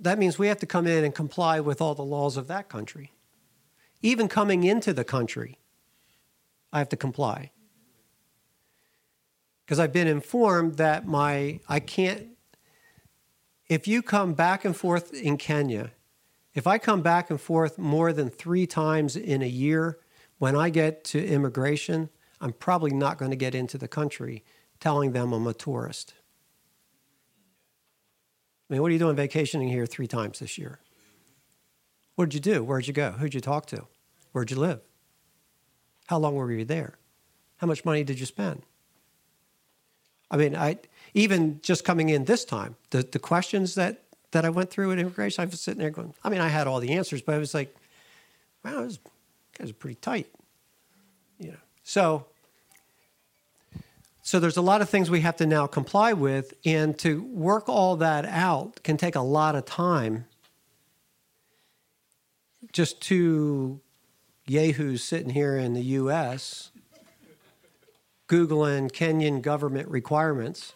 that 0.00 0.18
means 0.18 0.38
we 0.38 0.48
have 0.48 0.58
to 0.58 0.66
come 0.66 0.86
in 0.86 1.04
and 1.04 1.14
comply 1.14 1.60
with 1.60 1.80
all 1.80 1.94
the 1.94 2.04
laws 2.04 2.36
of 2.36 2.46
that 2.48 2.68
country. 2.68 3.12
Even 4.02 4.28
coming 4.28 4.64
into 4.64 4.92
the 4.92 5.04
country, 5.04 5.58
I 6.72 6.78
have 6.78 6.90
to 6.90 6.96
comply. 6.96 7.50
Because 9.64 9.78
I've 9.78 9.92
been 9.92 10.06
informed 10.06 10.74
that 10.76 11.06
my 11.06 11.60
I 11.68 11.80
can't 11.80 12.28
if 13.66 13.88
you 13.88 14.02
come 14.02 14.34
back 14.34 14.64
and 14.64 14.76
forth 14.76 15.14
in 15.14 15.38
Kenya 15.38 15.92
if 16.54 16.66
I 16.66 16.78
come 16.78 17.02
back 17.02 17.30
and 17.30 17.40
forth 17.40 17.78
more 17.78 18.12
than 18.12 18.30
three 18.30 18.66
times 18.66 19.16
in 19.16 19.42
a 19.42 19.48
year, 19.48 19.98
when 20.38 20.56
I 20.56 20.70
get 20.70 21.04
to 21.04 21.24
immigration, 21.24 22.10
I'm 22.40 22.52
probably 22.52 22.92
not 22.92 23.18
going 23.18 23.30
to 23.30 23.36
get 23.36 23.54
into 23.54 23.78
the 23.78 23.88
country 23.88 24.44
telling 24.80 25.12
them 25.12 25.32
I'm 25.32 25.46
a 25.46 25.54
tourist. 25.54 26.14
I 28.68 28.74
mean, 28.74 28.82
what 28.82 28.88
are 28.88 28.92
you 28.92 28.98
doing 28.98 29.16
vacationing 29.16 29.68
here 29.68 29.86
three 29.86 30.06
times 30.06 30.38
this 30.38 30.56
year? 30.58 30.78
What 32.14 32.26
did 32.26 32.34
you 32.34 32.40
do? 32.40 32.62
Where'd 32.62 32.86
you 32.86 32.92
go? 32.92 33.12
Who'd 33.12 33.34
you 33.34 33.40
talk 33.40 33.66
to? 33.66 33.86
Where'd 34.32 34.50
you 34.50 34.58
live? 34.58 34.80
How 36.06 36.18
long 36.18 36.34
were 36.34 36.50
you 36.52 36.64
there? 36.64 36.98
How 37.56 37.66
much 37.66 37.84
money 37.84 38.04
did 38.04 38.20
you 38.20 38.26
spend? 38.26 38.62
I 40.30 40.36
mean, 40.36 40.56
I 40.56 40.78
even 41.12 41.60
just 41.62 41.84
coming 41.84 42.08
in 42.08 42.24
this 42.24 42.44
time, 42.44 42.76
the, 42.90 43.02
the 43.02 43.18
questions 43.18 43.74
that 43.76 44.03
that 44.34 44.44
I 44.44 44.50
went 44.50 44.70
through 44.70 44.92
at 44.92 44.98
immigration, 44.98 45.42
I 45.42 45.46
was 45.46 45.60
sitting 45.60 45.80
there 45.80 45.90
going, 45.90 46.12
I 46.22 46.28
mean, 46.28 46.40
I 46.40 46.48
had 46.48 46.66
all 46.66 46.78
the 46.78 46.92
answers, 46.92 47.22
but 47.22 47.34
I 47.34 47.38
was 47.38 47.54
like, 47.54 47.74
wow, 48.64 48.82
this 48.82 48.98
guys 49.58 49.72
pretty 49.72 49.96
tight. 49.96 50.28
You 51.38 51.52
know. 51.52 51.58
So 51.82 52.26
so 54.26 54.40
there's 54.40 54.56
a 54.56 54.62
lot 54.62 54.80
of 54.80 54.88
things 54.88 55.10
we 55.10 55.20
have 55.20 55.36
to 55.36 55.46
now 55.46 55.66
comply 55.66 56.14
with, 56.14 56.54
and 56.64 56.98
to 57.00 57.22
work 57.24 57.68
all 57.68 57.96
that 57.96 58.24
out 58.24 58.82
can 58.82 58.96
take 58.96 59.16
a 59.16 59.20
lot 59.20 59.54
of 59.54 59.66
time. 59.66 60.24
Just 62.72 63.02
two 63.02 63.80
yahoos 64.46 65.04
sitting 65.04 65.28
here 65.28 65.58
in 65.58 65.74
the 65.74 65.82
U.S. 65.82 66.70
Googling 68.26 68.90
Kenyan 68.90 69.42
government 69.42 69.88
requirements 69.88 70.72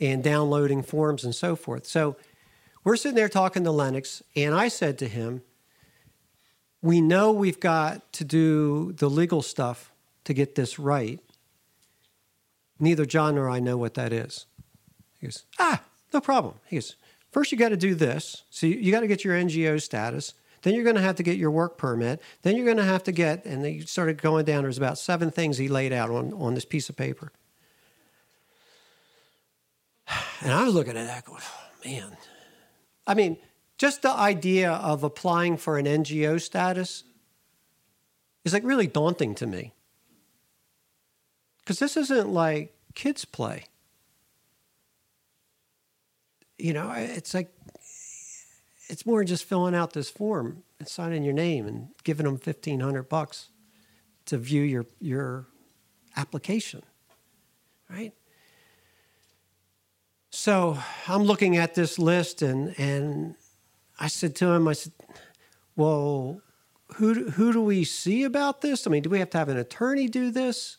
and 0.00 0.22
downloading 0.22 0.82
forms 0.82 1.24
and 1.24 1.34
so 1.34 1.56
forth. 1.56 1.86
So 1.86 2.16
we're 2.84 2.96
sitting 2.96 3.16
there 3.16 3.28
talking 3.28 3.64
to 3.64 3.70
Lennox, 3.70 4.22
and 4.36 4.54
I 4.54 4.68
said 4.68 4.98
to 4.98 5.08
him, 5.08 5.42
We 6.80 7.00
know 7.00 7.32
we've 7.32 7.60
got 7.60 8.12
to 8.14 8.24
do 8.24 8.92
the 8.92 9.10
legal 9.10 9.42
stuff 9.42 9.92
to 10.24 10.34
get 10.34 10.54
this 10.54 10.78
right. 10.78 11.20
Neither 12.78 13.04
John 13.04 13.34
nor 13.34 13.50
I 13.50 13.60
know 13.60 13.76
what 13.76 13.94
that 13.94 14.12
is. 14.12 14.46
He 15.18 15.26
goes, 15.26 15.44
Ah, 15.58 15.82
no 16.12 16.20
problem. 16.20 16.54
He 16.66 16.76
goes, 16.76 16.96
First, 17.30 17.52
you 17.52 17.58
got 17.58 17.70
to 17.70 17.76
do 17.76 17.94
this. 17.94 18.44
So 18.50 18.66
you 18.66 18.90
got 18.90 19.00
to 19.00 19.06
get 19.06 19.24
your 19.24 19.34
NGO 19.34 19.80
status. 19.82 20.32
Then 20.62 20.74
you're 20.74 20.84
going 20.84 20.96
to 20.96 21.02
have 21.02 21.16
to 21.16 21.22
get 21.22 21.36
your 21.36 21.50
work 21.50 21.78
permit. 21.78 22.20
Then 22.42 22.56
you're 22.56 22.64
going 22.64 22.78
to 22.78 22.84
have 22.84 23.04
to 23.04 23.12
get, 23.12 23.44
and 23.44 23.64
they 23.64 23.80
started 23.80 24.20
going 24.20 24.44
down. 24.44 24.62
There's 24.62 24.78
about 24.78 24.98
seven 24.98 25.30
things 25.30 25.58
he 25.58 25.68
laid 25.68 25.92
out 25.92 26.10
on, 26.10 26.32
on 26.32 26.54
this 26.54 26.64
piece 26.64 26.88
of 26.88 26.96
paper. 26.96 27.32
And 30.40 30.52
I 30.52 30.64
was 30.64 30.74
looking 30.74 30.96
at 30.96 31.06
that 31.06 31.24
going, 31.24 31.42
oh, 31.42 31.88
man. 31.88 32.16
I 33.06 33.14
mean, 33.14 33.38
just 33.76 34.02
the 34.02 34.10
idea 34.10 34.72
of 34.72 35.02
applying 35.02 35.56
for 35.56 35.78
an 35.78 35.86
NGO 35.86 36.40
status 36.40 37.04
is 38.44 38.52
like 38.52 38.64
really 38.64 38.86
daunting 38.86 39.34
to 39.36 39.46
me. 39.46 39.72
Because 41.58 41.78
this 41.78 41.96
isn't 41.96 42.30
like 42.30 42.74
kids' 42.94 43.24
play. 43.24 43.64
You 46.56 46.72
know, 46.72 46.90
it's 46.96 47.34
like, 47.34 47.52
it's 48.88 49.04
more 49.06 49.22
just 49.22 49.44
filling 49.44 49.74
out 49.74 49.92
this 49.92 50.10
form 50.10 50.62
and 50.78 50.88
signing 50.88 51.22
your 51.22 51.34
name 51.34 51.66
and 51.66 51.88
giving 52.04 52.24
them 52.24 52.34
1500 52.34 53.02
bucks 53.08 53.48
to 54.26 54.38
view 54.38 54.62
your, 54.62 54.86
your 55.00 55.46
application, 56.16 56.82
right? 57.88 58.12
So 60.30 60.78
I'm 61.06 61.22
looking 61.22 61.56
at 61.56 61.74
this 61.74 61.98
list 61.98 62.42
and, 62.42 62.78
and 62.78 63.34
I 63.98 64.08
said 64.08 64.36
to 64.36 64.46
him, 64.50 64.68
I 64.68 64.74
said, 64.74 64.92
well, 65.76 66.42
who, 66.96 67.30
who 67.30 67.52
do 67.52 67.62
we 67.62 67.84
see 67.84 68.24
about 68.24 68.60
this? 68.60 68.86
I 68.86 68.90
mean, 68.90 69.02
do 69.02 69.10
we 69.10 69.18
have 69.18 69.30
to 69.30 69.38
have 69.38 69.48
an 69.48 69.56
attorney 69.56 70.08
do 70.08 70.30
this? 70.30 70.76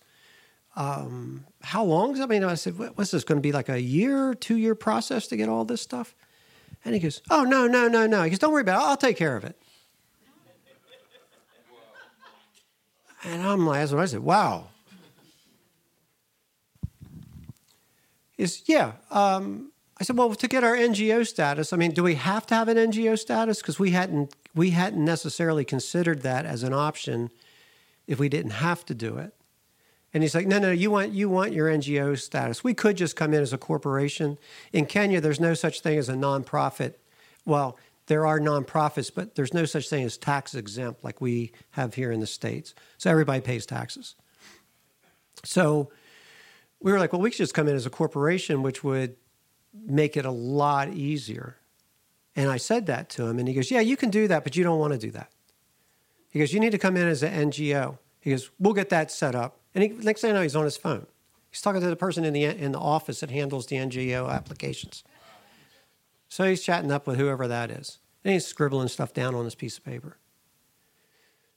Um, 0.75 1.45
how 1.61 1.83
long 1.83 2.13
is? 2.13 2.21
I 2.21 2.25
mean, 2.25 2.43
I 2.43 2.55
said, 2.55 2.77
what's 2.77 3.11
this 3.11 3.23
going 3.23 3.37
to 3.37 3.41
be 3.41 3.51
like 3.51 3.69
a 3.69 3.81
year, 3.81 4.33
two 4.33 4.57
year 4.57 4.75
process 4.75 5.27
to 5.27 5.37
get 5.37 5.49
all 5.49 5.65
this 5.65 5.81
stuff? 5.81 6.15
And 6.85 6.93
he 6.93 6.99
goes, 6.99 7.21
oh, 7.29 7.43
no, 7.43 7.67
no, 7.67 7.87
no, 7.87 8.07
no. 8.07 8.23
He 8.23 8.29
goes, 8.29 8.39
don't 8.39 8.53
worry 8.53 8.61
about 8.61 8.81
it. 8.81 8.85
I'll 8.85 8.97
take 8.97 9.17
care 9.17 9.35
of 9.35 9.43
it. 9.43 9.59
And 13.23 13.41
I'm 13.41 13.65
like, 13.65 13.89
what 13.91 13.99
I 13.99 14.05
said. 14.05 14.21
Wow. 14.21 14.69
Is 18.39 18.63
yeah, 18.67 18.93
um, 19.11 19.71
I 19.99 20.05
said, 20.05 20.17
well, 20.17 20.33
to 20.33 20.47
get 20.47 20.63
our 20.63 20.75
NGO 20.75 21.27
status, 21.27 21.73
I 21.73 21.77
mean, 21.77 21.91
do 21.91 22.01
we 22.01 22.15
have 22.15 22.47
to 22.47 22.55
have 22.55 22.69
an 22.69 22.77
NGO 22.77 23.19
status? 23.19 23.61
Because 23.61 23.77
we 23.77 23.91
hadn't 23.91 24.33
we 24.55 24.71
hadn't 24.71 25.03
necessarily 25.03 25.65
considered 25.65 26.21
that 26.23 26.45
as 26.45 26.63
an 26.63 26.73
option 26.73 27.29
if 28.07 28.17
we 28.17 28.29
didn't 28.29 28.51
have 28.51 28.85
to 28.85 28.95
do 28.95 29.17
it. 29.17 29.35
And 30.13 30.23
he's 30.23 30.33
like, 30.33 30.47
no, 30.47 30.57
no, 30.57 30.71
you 30.71 30.89
want 30.89 31.11
you 31.11 31.29
want 31.29 31.51
your 31.51 31.67
NGO 31.67 32.17
status. 32.17 32.63
We 32.63 32.73
could 32.73 32.95
just 32.95 33.17
come 33.17 33.33
in 33.33 33.41
as 33.41 33.51
a 33.51 33.57
corporation. 33.57 34.37
In 34.71 34.85
Kenya, 34.85 35.19
there's 35.19 35.41
no 35.41 35.53
such 35.53 35.81
thing 35.81 35.99
as 35.99 36.07
a 36.07 36.13
nonprofit. 36.13 36.93
Well, 37.45 37.77
there 38.07 38.25
are 38.25 38.39
nonprofits, 38.39 39.11
but 39.13 39.35
there's 39.35 39.53
no 39.53 39.65
such 39.65 39.89
thing 39.89 40.05
as 40.05 40.17
tax 40.17 40.55
exempt 40.55 41.03
like 41.03 41.19
we 41.19 41.51
have 41.71 41.95
here 41.95 42.11
in 42.11 42.21
the 42.21 42.27
States. 42.27 42.73
So 42.97 43.11
everybody 43.11 43.41
pays 43.41 43.65
taxes. 43.65 44.15
So 45.43 45.91
we 46.81 46.91
were 46.91 46.99
like, 46.99 47.13
well, 47.13 47.21
we 47.21 47.29
could 47.29 47.37
just 47.37 47.53
come 47.53 47.67
in 47.67 47.75
as 47.75 47.85
a 47.85 47.89
corporation, 47.89 48.63
which 48.63 48.83
would 48.83 49.15
make 49.73 50.17
it 50.17 50.25
a 50.25 50.31
lot 50.31 50.93
easier. 50.93 51.57
And 52.35 52.49
I 52.49 52.57
said 52.57 52.85
that 52.85 53.09
to 53.11 53.25
him, 53.27 53.39
and 53.39 53.47
he 53.47 53.53
goes, 53.53 53.69
yeah, 53.69 53.81
you 53.81 53.97
can 53.97 54.09
do 54.09 54.27
that, 54.27 54.43
but 54.43 54.55
you 54.55 54.63
don't 54.63 54.79
want 54.79 54.93
to 54.93 54.99
do 54.99 55.11
that. 55.11 55.31
He 56.29 56.39
goes, 56.39 56.53
you 56.53 56.59
need 56.59 56.71
to 56.71 56.77
come 56.77 56.95
in 56.95 57.07
as 57.07 57.23
an 57.23 57.51
NGO. 57.51 57.97
He 58.21 58.31
goes, 58.31 58.49
we'll 58.59 58.73
get 58.73 58.89
that 58.89 59.11
set 59.11 59.35
up. 59.35 59.59
And 59.73 59.83
he, 59.83 59.89
next 59.89 60.21
thing 60.21 60.31
I 60.31 60.33
know, 60.35 60.41
he's 60.41 60.55
on 60.55 60.65
his 60.65 60.77
phone. 60.77 61.07
He's 61.49 61.61
talking 61.61 61.81
to 61.81 61.87
the 61.87 61.95
person 61.95 62.23
in 62.23 62.33
the 62.33 62.43
in 62.43 62.71
the 62.71 62.79
office 62.79 63.21
that 63.21 63.31
handles 63.31 63.65
the 63.65 63.77
NGO 63.77 64.29
applications. 64.29 65.03
So 66.27 66.43
he's 66.43 66.61
chatting 66.61 66.91
up 66.91 67.07
with 67.07 67.17
whoever 67.17 67.47
that 67.47 67.71
is. 67.71 67.97
And 68.23 68.33
he's 68.33 68.45
scribbling 68.45 68.87
stuff 68.87 69.13
down 69.13 69.33
on 69.33 69.45
this 69.45 69.55
piece 69.55 69.77
of 69.77 69.83
paper. 69.83 70.17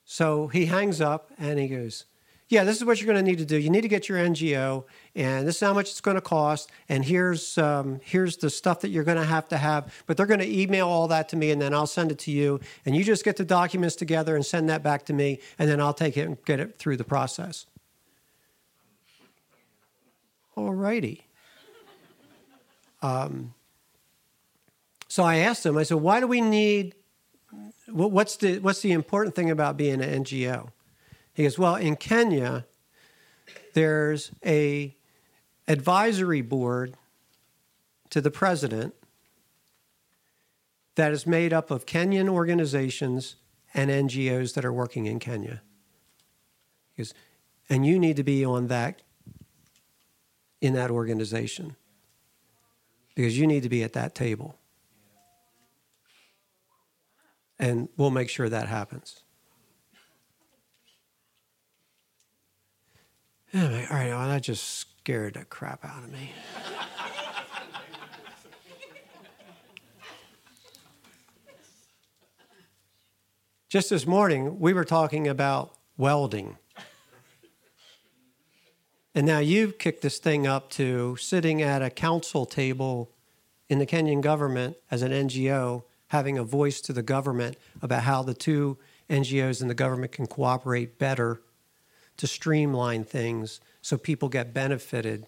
So 0.04 0.48
he 0.48 0.66
hangs 0.66 1.00
up 1.00 1.30
and 1.38 1.58
he 1.58 1.68
goes, 1.68 2.06
Yeah, 2.52 2.64
this 2.64 2.76
is 2.76 2.84
what 2.84 3.00
you're 3.00 3.10
going 3.10 3.24
to 3.24 3.30
need 3.30 3.38
to 3.38 3.46
do. 3.46 3.56
You 3.56 3.70
need 3.70 3.80
to 3.80 3.88
get 3.88 4.10
your 4.10 4.18
NGO, 4.18 4.84
and 5.14 5.48
this 5.48 5.54
is 5.54 5.60
how 5.62 5.72
much 5.72 5.88
it's 5.90 6.02
going 6.02 6.16
to 6.16 6.20
cost. 6.20 6.70
And 6.86 7.02
here's, 7.02 7.56
um, 7.56 7.98
here's 8.04 8.36
the 8.36 8.50
stuff 8.50 8.82
that 8.82 8.90
you're 8.90 9.04
going 9.04 9.16
to 9.16 9.24
have 9.24 9.48
to 9.48 9.56
have. 9.56 9.90
But 10.04 10.18
they're 10.18 10.26
going 10.26 10.40
to 10.40 10.60
email 10.60 10.86
all 10.86 11.08
that 11.08 11.30
to 11.30 11.36
me, 11.36 11.50
and 11.50 11.62
then 11.62 11.72
I'll 11.72 11.86
send 11.86 12.12
it 12.12 12.18
to 12.18 12.30
you. 12.30 12.60
And 12.84 12.94
you 12.94 13.04
just 13.04 13.24
get 13.24 13.38
the 13.38 13.44
documents 13.46 13.96
together 13.96 14.36
and 14.36 14.44
send 14.44 14.68
that 14.68 14.82
back 14.82 15.06
to 15.06 15.14
me, 15.14 15.40
and 15.58 15.66
then 15.66 15.80
I'll 15.80 15.94
take 15.94 16.18
it 16.18 16.26
and 16.26 16.44
get 16.44 16.60
it 16.60 16.76
through 16.76 16.98
the 16.98 17.04
process. 17.04 17.64
All 20.54 20.74
righty. 20.74 21.26
Um, 23.00 23.54
so 25.08 25.22
I 25.22 25.36
asked 25.36 25.62
them. 25.62 25.78
I 25.78 25.84
said, 25.84 25.96
why 25.96 26.20
do 26.20 26.26
we 26.26 26.42
need, 26.42 26.96
what's 27.88 28.36
the, 28.36 28.58
what's 28.58 28.82
the 28.82 28.92
important 28.92 29.34
thing 29.34 29.50
about 29.50 29.78
being 29.78 30.02
an 30.02 30.22
NGO? 30.22 30.68
He 31.34 31.44
goes, 31.44 31.58
well, 31.58 31.76
in 31.76 31.96
Kenya, 31.96 32.66
there's 33.74 34.32
a 34.44 34.96
advisory 35.66 36.42
board 36.42 36.94
to 38.10 38.20
the 38.20 38.30
president 38.30 38.94
that 40.94 41.12
is 41.12 41.26
made 41.26 41.52
up 41.52 41.70
of 41.70 41.86
Kenyan 41.86 42.28
organizations 42.28 43.36
and 43.72 43.90
NGOs 43.90 44.54
that 44.54 44.64
are 44.64 44.72
working 44.72 45.06
in 45.06 45.18
Kenya. 45.18 45.62
Goes, 46.98 47.14
and 47.70 47.86
you 47.86 47.98
need 47.98 48.16
to 48.16 48.22
be 48.22 48.44
on 48.44 48.66
that 48.66 49.00
in 50.60 50.74
that 50.74 50.90
organization 50.90 51.76
because 53.14 53.38
you 53.38 53.46
need 53.46 53.62
to 53.62 53.70
be 53.70 53.82
at 53.82 53.94
that 53.94 54.14
table 54.14 54.58
and 57.62 57.88
we'll 57.96 58.10
make 58.10 58.28
sure 58.28 58.48
that 58.48 58.68
happens. 58.68 59.22
Anyway, 63.54 63.86
all 63.90 63.96
right, 63.96 64.08
well, 64.08 64.28
that 64.28 64.42
just 64.42 64.64
scared 64.64 65.34
the 65.34 65.44
crap 65.44 65.84
out 65.84 66.02
of 66.02 66.10
me. 66.10 66.32
just 73.68 73.90
this 73.90 74.06
morning, 74.06 74.58
we 74.58 74.72
were 74.72 74.86
talking 74.86 75.28
about 75.28 75.74
welding. 75.98 76.56
And 79.14 79.26
now 79.26 79.40
you've 79.40 79.76
kicked 79.76 80.00
this 80.00 80.18
thing 80.18 80.46
up 80.46 80.70
to 80.70 81.16
sitting 81.16 81.60
at 81.60 81.82
a 81.82 81.90
council 81.90 82.46
table 82.46 83.10
in 83.68 83.78
the 83.78 83.86
Kenyan 83.86 84.22
government 84.22 84.78
as 84.90 85.02
an 85.02 85.12
NGO 85.12 85.84
having 86.08 86.38
a 86.38 86.44
voice 86.44 86.80
to 86.80 86.94
the 86.94 87.02
government 87.02 87.58
about 87.82 88.04
how 88.04 88.22
the 88.22 88.32
two 88.32 88.78
NGOs 89.10 89.60
and 89.60 89.68
the 89.68 89.74
government 89.74 90.12
can 90.12 90.26
cooperate 90.26 90.98
better 90.98 91.42
to 92.16 92.26
streamline 92.26 93.04
things 93.04 93.60
so 93.80 93.96
people 93.96 94.28
get 94.28 94.54
benefited 94.54 95.26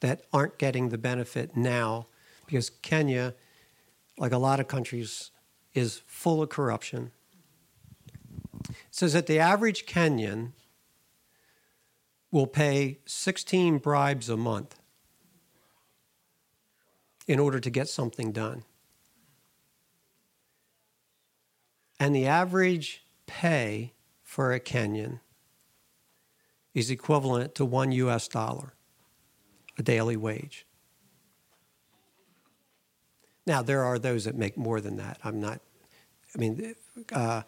that 0.00 0.22
aren't 0.32 0.58
getting 0.58 0.88
the 0.88 0.98
benefit 0.98 1.56
now 1.56 2.06
because 2.46 2.70
Kenya, 2.70 3.34
like 4.18 4.32
a 4.32 4.38
lot 4.38 4.60
of 4.60 4.68
countries, 4.68 5.30
is 5.74 6.02
full 6.06 6.42
of 6.42 6.48
corruption. 6.48 7.10
It 8.68 8.76
says 8.90 9.12
that 9.12 9.26
the 9.26 9.38
average 9.38 9.86
Kenyan 9.86 10.52
will 12.30 12.46
pay 12.46 12.98
16 13.06 13.78
bribes 13.78 14.28
a 14.28 14.36
month 14.36 14.76
in 17.26 17.38
order 17.38 17.60
to 17.60 17.70
get 17.70 17.88
something 17.88 18.32
done. 18.32 18.64
And 21.98 22.14
the 22.14 22.26
average 22.26 23.04
pay 23.26 23.92
for 24.22 24.52
a 24.52 24.60
Kenyan 24.60 25.20
is 26.74 26.90
equivalent 26.90 27.54
to 27.54 27.64
one 27.64 27.92
US 27.92 28.28
dollar, 28.28 28.74
a 29.78 29.82
daily 29.82 30.16
wage. 30.16 30.66
Now, 33.46 33.62
there 33.62 33.84
are 33.84 33.98
those 33.98 34.24
that 34.24 34.36
make 34.36 34.56
more 34.56 34.80
than 34.80 34.96
that. 34.96 35.18
I'm 35.22 35.40
not, 35.40 35.60
I 36.34 36.38
mean, 36.38 36.74
uh, 37.12 37.42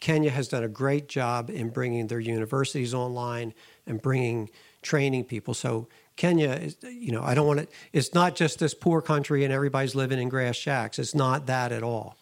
Kenya 0.00 0.30
has 0.30 0.48
done 0.48 0.64
a 0.64 0.68
great 0.68 1.08
job 1.08 1.50
in 1.50 1.68
bringing 1.68 2.06
their 2.06 2.20
universities 2.20 2.94
online 2.94 3.54
and 3.86 4.00
bringing 4.00 4.50
training 4.80 5.24
people. 5.24 5.54
So, 5.54 5.88
Kenya 6.16 6.50
is, 6.50 6.76
you 6.82 7.12
know, 7.12 7.22
I 7.22 7.34
don't 7.34 7.46
want 7.46 7.60
to, 7.60 7.68
it's 7.92 8.12
not 8.12 8.34
just 8.34 8.58
this 8.58 8.74
poor 8.74 9.00
country 9.00 9.44
and 9.44 9.52
everybody's 9.52 9.94
living 9.94 10.18
in 10.18 10.28
grass 10.28 10.56
shacks. 10.56 10.98
It's 10.98 11.14
not 11.14 11.46
that 11.46 11.72
at 11.72 11.82
all. 11.82 12.16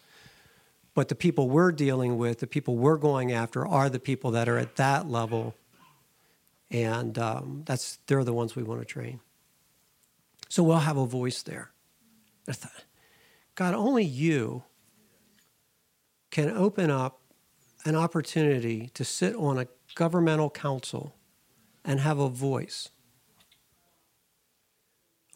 But 0.93 1.07
the 1.07 1.15
people 1.15 1.49
we're 1.49 1.71
dealing 1.71 2.17
with, 2.17 2.39
the 2.39 2.47
people 2.47 2.77
we're 2.77 2.97
going 2.97 3.31
after, 3.31 3.65
are 3.65 3.89
the 3.89 3.99
people 3.99 4.31
that 4.31 4.49
are 4.49 4.57
at 4.57 4.75
that 4.75 5.09
level, 5.09 5.55
and 6.71 7.17
um, 7.19 7.63
that's 7.65 7.99
they're 8.07 8.23
the 8.23 8.33
ones 8.33 8.55
we 8.55 8.63
want 8.63 8.81
to 8.81 8.85
train. 8.85 9.19
So 10.49 10.63
we'll 10.63 10.77
have 10.77 10.97
a 10.97 11.05
voice 11.05 11.43
there. 11.43 11.71
God, 13.55 13.73
only 13.73 14.03
you 14.03 14.63
can 16.31 16.49
open 16.49 16.89
up 16.89 17.21
an 17.85 17.95
opportunity 17.95 18.89
to 18.93 19.03
sit 19.03 19.35
on 19.35 19.59
a 19.59 19.67
governmental 19.95 20.49
council 20.49 21.15
and 21.85 21.99
have 21.99 22.19
a 22.19 22.29
voice. 22.29 22.89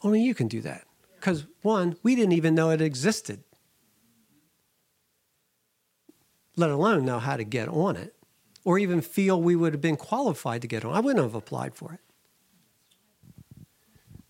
Only 0.02 0.22
you 0.22 0.34
can 0.34 0.48
do 0.48 0.60
that. 0.62 0.84
Because, 1.16 1.46
one, 1.62 1.96
we 2.02 2.14
didn't 2.14 2.32
even 2.32 2.54
know 2.54 2.70
it 2.70 2.80
existed 2.80 3.42
let 6.56 6.70
alone 6.70 7.04
know 7.04 7.18
how 7.18 7.36
to 7.36 7.44
get 7.44 7.68
on 7.68 7.96
it 7.96 8.14
or 8.66 8.80
even 8.80 9.00
feel 9.00 9.40
we 9.40 9.54
would 9.54 9.72
have 9.72 9.80
been 9.80 9.96
qualified 9.96 10.60
to 10.60 10.66
get 10.66 10.84
on. 10.84 10.92
I 10.92 10.98
wouldn't 10.98 11.24
have 11.24 11.36
applied 11.36 11.76
for 11.76 11.92
it. 11.92 12.00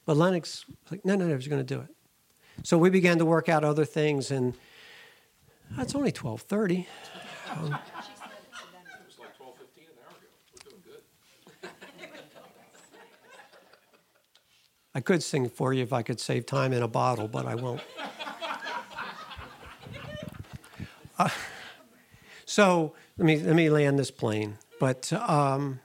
But 0.04 0.18
Lennox 0.18 0.66
was 0.68 0.76
like, 0.90 1.06
no, 1.06 1.16
no, 1.16 1.26
no, 1.26 1.34
he's 1.34 1.48
going 1.48 1.64
to 1.64 1.74
do 1.74 1.80
it. 1.80 1.88
So 2.62 2.76
we 2.76 2.90
began 2.90 3.16
to 3.16 3.24
work 3.24 3.48
out 3.48 3.64
other 3.64 3.86
things, 3.86 4.30
and 4.30 4.52
it's 5.78 5.94
only 5.94 6.12
1230. 6.12 6.86
Um, 7.50 7.78
I 14.94 15.00
could 15.00 15.22
sing 15.22 15.48
for 15.48 15.72
you 15.72 15.82
if 15.82 15.94
I 15.94 16.02
could 16.02 16.20
save 16.20 16.44
time 16.44 16.74
in 16.74 16.82
a 16.82 16.88
bottle, 16.88 17.26
but 17.26 17.46
I 17.46 17.54
won't. 17.54 17.80
Uh, 21.18 21.30
so 22.44 22.92
let 23.18 23.24
me 23.26 23.38
let 23.38 23.56
me 23.56 23.70
land 23.70 23.98
this 23.98 24.10
plane. 24.10 24.58
But 24.78 25.12
um, 25.12 25.80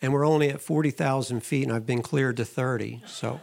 and 0.00 0.12
we're 0.12 0.26
only 0.26 0.48
at 0.48 0.60
forty 0.60 0.90
thousand 0.90 1.40
feet, 1.40 1.64
and 1.64 1.72
I've 1.72 1.86
been 1.86 2.02
cleared 2.02 2.36
to 2.38 2.44
thirty. 2.44 3.02
So 3.06 3.40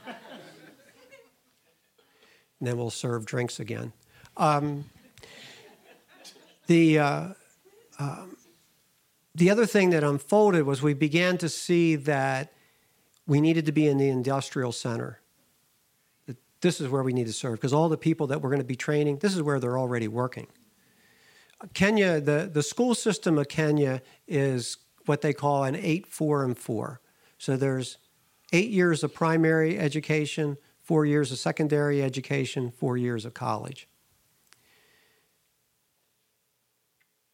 and 2.64 2.70
then 2.70 2.78
we'll 2.78 2.90
serve 2.90 3.26
drinks 3.26 3.60
again. 3.60 3.92
Um, 4.38 4.86
the 6.68 6.98
uh, 6.98 7.28
um, 8.00 8.38
the 9.36 9.50
other 9.50 9.66
thing 9.66 9.90
that 9.90 10.02
unfolded 10.02 10.64
was 10.64 10.82
we 10.82 10.94
began 10.94 11.38
to 11.40 11.50
see 11.50 11.96
that 11.98 12.54
we 13.28 13.42
needed 13.42 13.66
to 13.66 13.74
be 13.74 13.86
in 13.86 13.98
the 13.98 14.08
industrial 14.08 14.72
center. 14.72 15.20
That 16.26 16.38
this 16.62 16.80
is 16.80 16.88
where 16.88 17.04
we 17.04 17.12
need 17.12 17.28
to 17.28 17.34
serve 17.34 17.56
because 17.56 17.74
all 17.74 17.90
the 17.90 17.98
people 17.98 18.28
that 18.28 18.42
we're 18.42 18.50
going 18.50 18.62
to 18.62 18.66
be 18.66 18.78
training, 18.78 19.18
this 19.18 19.36
is 19.36 19.42
where 19.42 19.60
they're 19.60 19.78
already 19.78 20.08
working. 20.08 20.48
Kenya, 21.74 22.20
the, 22.20 22.50
the 22.52 22.64
school 22.64 22.94
system 22.94 23.38
of 23.38 23.48
Kenya 23.48 24.02
is 24.28 24.78
what 25.06 25.22
they 25.22 25.34
call 25.34 25.64
an 25.64 25.76
8 25.76 26.08
4 26.08 26.44
and 26.44 26.58
4. 26.58 27.02
So 27.38 27.58
there's 27.58 27.98
eight 28.54 28.70
years 28.70 29.04
of 29.04 29.14
primary 29.14 29.78
education, 29.78 30.58
four 30.82 31.06
years 31.06 31.32
of 31.32 31.40
secondary 31.40 32.02
education, 32.04 32.72
four 32.72 32.96
years 32.98 33.26
of 33.26 33.34
college. 33.34 33.88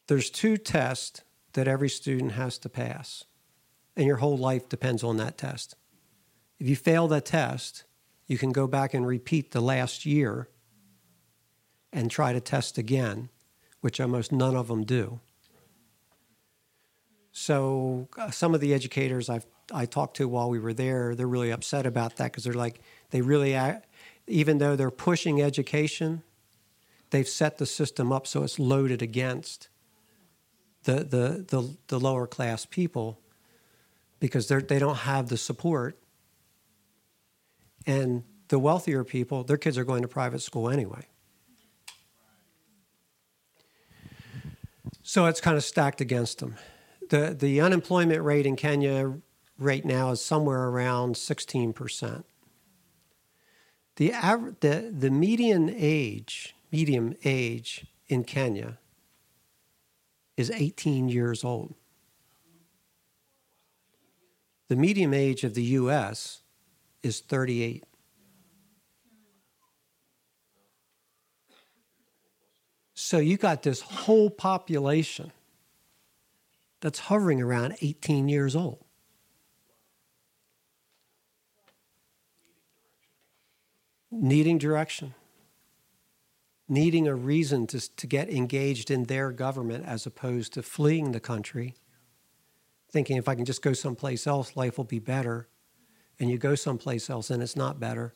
There's 0.08 0.32
two 0.32 0.58
tests 0.58 1.22
that 1.54 1.68
every 1.68 1.90
student 1.90 2.32
has 2.32 2.58
to 2.60 2.70
pass, 2.70 3.26
and 3.96 4.08
your 4.08 4.18
whole 4.18 4.38
life 4.38 4.70
depends 4.70 5.04
on 5.04 5.18
that 5.18 5.38
test. 5.38 5.76
If 6.60 6.68
you 6.68 6.76
fail 6.76 7.08
that 7.10 7.26
test, 7.26 7.84
you 8.26 8.38
can 8.38 8.52
go 8.52 8.66
back 8.66 8.94
and 8.94 9.06
repeat 9.06 9.52
the 9.52 9.62
last 9.62 10.06
year 10.06 10.50
and 11.92 12.10
try 12.10 12.34
to 12.34 12.40
test 12.40 12.78
again, 12.78 13.30
which 13.82 14.00
almost 14.00 14.32
none 14.32 14.56
of 14.56 14.68
them 14.68 14.84
do. 14.84 15.20
So 17.32 18.10
uh, 18.18 18.32
some 18.32 18.54
of 18.54 18.62
the 18.62 18.74
educators 18.74 19.30
I've 19.30 19.46
I 19.72 19.86
talked 19.86 20.18
to 20.18 20.28
while 20.28 20.50
we 20.50 20.60
were 20.60 20.74
there, 20.74 21.14
they're 21.14 21.28
really 21.28 21.52
upset 21.52 21.86
about 21.86 22.16
that 22.16 22.32
because 22.32 22.44
they're 22.44 22.54
like 22.54 22.82
they 23.12 23.22
really 23.22 23.56
even 24.28 24.58
though 24.58 24.76
they're 24.76 24.92
pushing 24.92 25.42
education, 25.42 26.24
they've 27.12 27.28
set 27.28 27.60
the 27.60 27.66
system 27.66 28.12
up 28.12 28.26
so 28.28 28.44
it's 28.44 28.60
loaded 28.60 29.02
against 29.02 29.70
the 30.84 31.04
the 31.04 31.46
the, 31.48 31.78
the 31.88 32.00
lower 32.00 32.28
class 32.28 32.66
people 32.66 33.20
because 34.20 34.48
they 34.48 34.60
they 34.60 34.80
don't 34.80 34.98
have 34.98 35.30
the 35.30 35.38
support 35.38 36.00
and 37.86 38.24
the 38.50 38.60
wealthier 38.60 39.04
people, 39.04 39.44
their 39.44 39.58
kids 39.58 39.78
are 39.78 39.84
going 39.84 40.02
to 40.02 40.08
private 40.08 40.42
school 40.42 40.70
anyway. 40.70 41.08
So 45.10 45.26
it's 45.26 45.42
kind 45.42 45.58
of 45.58 45.64
stacked 45.64 46.02
against 46.02 46.38
them 46.38 46.56
the, 47.10 47.36
the 47.38 47.60
unemployment 47.62 48.24
rate 48.24 48.46
in 48.46 48.56
Kenya 48.56 49.16
right 49.58 49.84
now 49.84 50.12
is 50.12 50.24
somewhere 50.24 50.68
around 50.68 51.16
16%. 51.16 52.24
The, 53.96 54.14
the, 54.62 54.94
the 54.96 55.10
median 55.10 55.74
age, 55.76 56.56
medium 56.72 57.16
age 57.26 57.88
in 58.08 58.24
Kenya 58.24 58.78
is 60.38 60.52
18 60.52 61.10
years 61.10 61.44
old. 61.44 61.74
The 64.68 64.76
medium 64.76 65.16
age 65.16 65.44
of 65.44 65.56
the 65.56 65.64
US 65.64 66.44
is 67.02 67.20
38. 67.20 67.84
So 73.02 73.18
you 73.18 73.38
got 73.38 73.64
this 73.64 73.80
whole 73.80 74.30
population 74.30 75.32
that's 76.82 77.00
hovering 77.00 77.42
around 77.42 77.78
18 77.80 78.28
years 78.28 78.58
old. 78.58 78.84
Needing 84.12 84.58
direction, 84.58 85.16
needing 86.68 87.08
a 87.08 87.16
reason 87.16 87.68
to, 87.68 87.80
to 87.96 88.06
get 88.06 88.30
engaged 88.30 88.92
in 88.92 89.06
their 89.06 89.32
government 89.32 89.86
as 89.86 90.06
opposed 90.06 90.52
to 90.56 90.62
fleeing 90.62 91.14
the 91.14 91.22
country, 91.22 91.76
thinking 92.92 93.16
if 93.16 93.30
I 93.30 93.36
can 93.36 93.46
just 93.46 93.62
go 93.62 93.72
someplace 93.72 94.28
else, 94.28 94.58
life 94.58 94.78
will 94.78 94.84
be 94.84 95.00
better. 95.00 95.48
And 96.20 96.30
you 96.30 96.38
go 96.38 96.54
someplace 96.54 97.10
else 97.10 97.30
and 97.30 97.42
it's 97.42 97.56
not 97.56 97.80
better. 97.80 98.14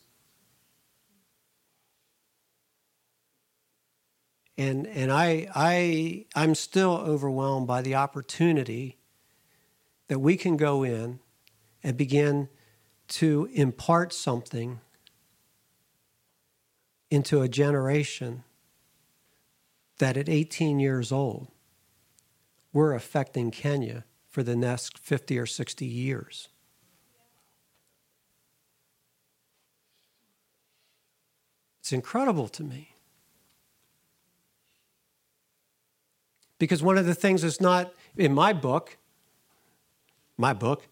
And 4.58 4.88
and 4.88 5.12
I 5.12 5.47
I 5.56 6.26
I'm 6.36 6.56
still 6.56 6.97
overwhelmed 6.97 7.68
by 7.68 7.82
the 7.82 7.95
opportunity 7.95 8.97
that 10.08 10.20
we 10.20 10.38
can 10.38 10.58
go 10.58 10.84
in 10.84 11.20
and 11.84 11.97
begin 11.97 12.49
to 13.08 13.49
impart 13.54 14.14
something 14.14 14.80
into 17.10 17.41
a 17.41 17.47
generation 17.47 18.43
that 19.99 20.18
at 20.18 20.30
18 20.30 20.80
years 20.80 21.12
old 21.12 21.47
we're 22.72 22.93
affecting 22.93 23.51
Kenya 23.51 24.04
for 24.28 24.41
the 24.41 24.56
next 24.56 24.97
50 24.97 25.38
or 25.38 25.45
60 25.45 25.86
years. 25.86 26.49
It's 31.80 31.91
incredible 31.91 32.47
to 32.47 32.64
me. 32.64 32.92
Because 36.64 36.82
one 36.82 36.97
of 36.97 37.05
the 37.05 37.14
things 37.14 37.41
that's 37.41 37.59
not 37.59 37.91
in 38.16 38.34
my 38.34 38.53
book, 38.53 38.95
my 40.38 40.53
book, 40.53 40.88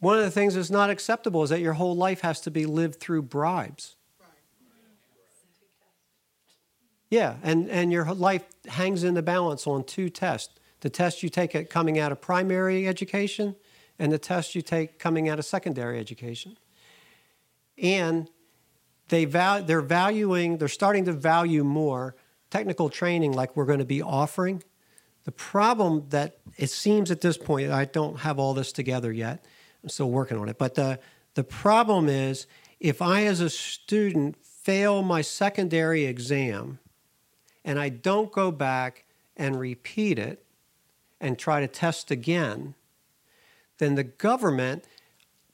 one 0.00 0.18
of 0.18 0.24
the 0.24 0.32
things 0.32 0.56
that's 0.56 0.68
not 0.68 0.90
acceptable 0.90 1.44
is 1.44 1.50
that 1.50 1.60
your 1.60 1.74
whole 1.74 1.94
life 1.94 2.22
has 2.22 2.40
to 2.40 2.50
be 2.50 2.66
lived 2.66 2.98
through 2.98 3.22
bribes. 3.22 3.94
Yeah, 7.08 7.36
and, 7.44 7.70
and 7.70 7.92
your 7.92 8.12
life 8.14 8.42
hangs 8.66 9.04
in 9.04 9.14
the 9.14 9.22
balance 9.22 9.64
on 9.64 9.84
two 9.84 10.10
tests 10.10 10.58
the 10.80 10.90
test 10.90 11.22
you 11.22 11.28
take 11.28 11.54
at 11.54 11.70
coming 11.70 12.00
out 12.00 12.10
of 12.10 12.20
primary 12.20 12.88
education 12.88 13.54
and 14.00 14.10
the 14.10 14.18
test 14.18 14.56
you 14.56 14.62
take 14.62 14.98
coming 14.98 15.28
out 15.28 15.38
of 15.38 15.44
secondary 15.44 16.00
education. 16.00 16.58
And 17.78 18.28
they 19.08 19.24
val- 19.24 19.62
they're 19.62 19.80
valuing, 19.80 20.58
they're 20.58 20.66
starting 20.66 21.04
to 21.04 21.12
value 21.12 21.62
more 21.62 22.16
technical 22.52 22.90
training 22.90 23.32
like 23.32 23.56
we're 23.56 23.64
going 23.64 23.78
to 23.78 23.84
be 23.86 24.02
offering. 24.02 24.62
The 25.24 25.32
problem 25.32 26.04
that 26.10 26.36
it 26.58 26.68
seems 26.68 27.10
at 27.10 27.22
this 27.22 27.38
point, 27.38 27.70
I 27.70 27.86
don't 27.86 28.18
have 28.20 28.38
all 28.38 28.52
this 28.52 28.72
together 28.72 29.10
yet. 29.10 29.42
I'm 29.82 29.88
still 29.88 30.10
working 30.10 30.36
on 30.36 30.50
it. 30.50 30.58
But 30.58 30.74
the, 30.74 31.00
the 31.32 31.44
problem 31.44 32.10
is 32.10 32.46
if 32.78 33.00
I, 33.00 33.24
as 33.24 33.40
a 33.40 33.48
student, 33.48 34.36
fail 34.44 35.02
my 35.02 35.22
secondary 35.22 36.04
exam 36.04 36.78
and 37.64 37.78
I 37.78 37.88
don't 37.88 38.30
go 38.30 38.50
back 38.50 39.06
and 39.34 39.58
repeat 39.58 40.18
it 40.18 40.44
and 41.22 41.38
try 41.38 41.60
to 41.60 41.66
test 41.66 42.10
again, 42.10 42.74
then 43.78 43.94
the 43.94 44.04
government 44.04 44.84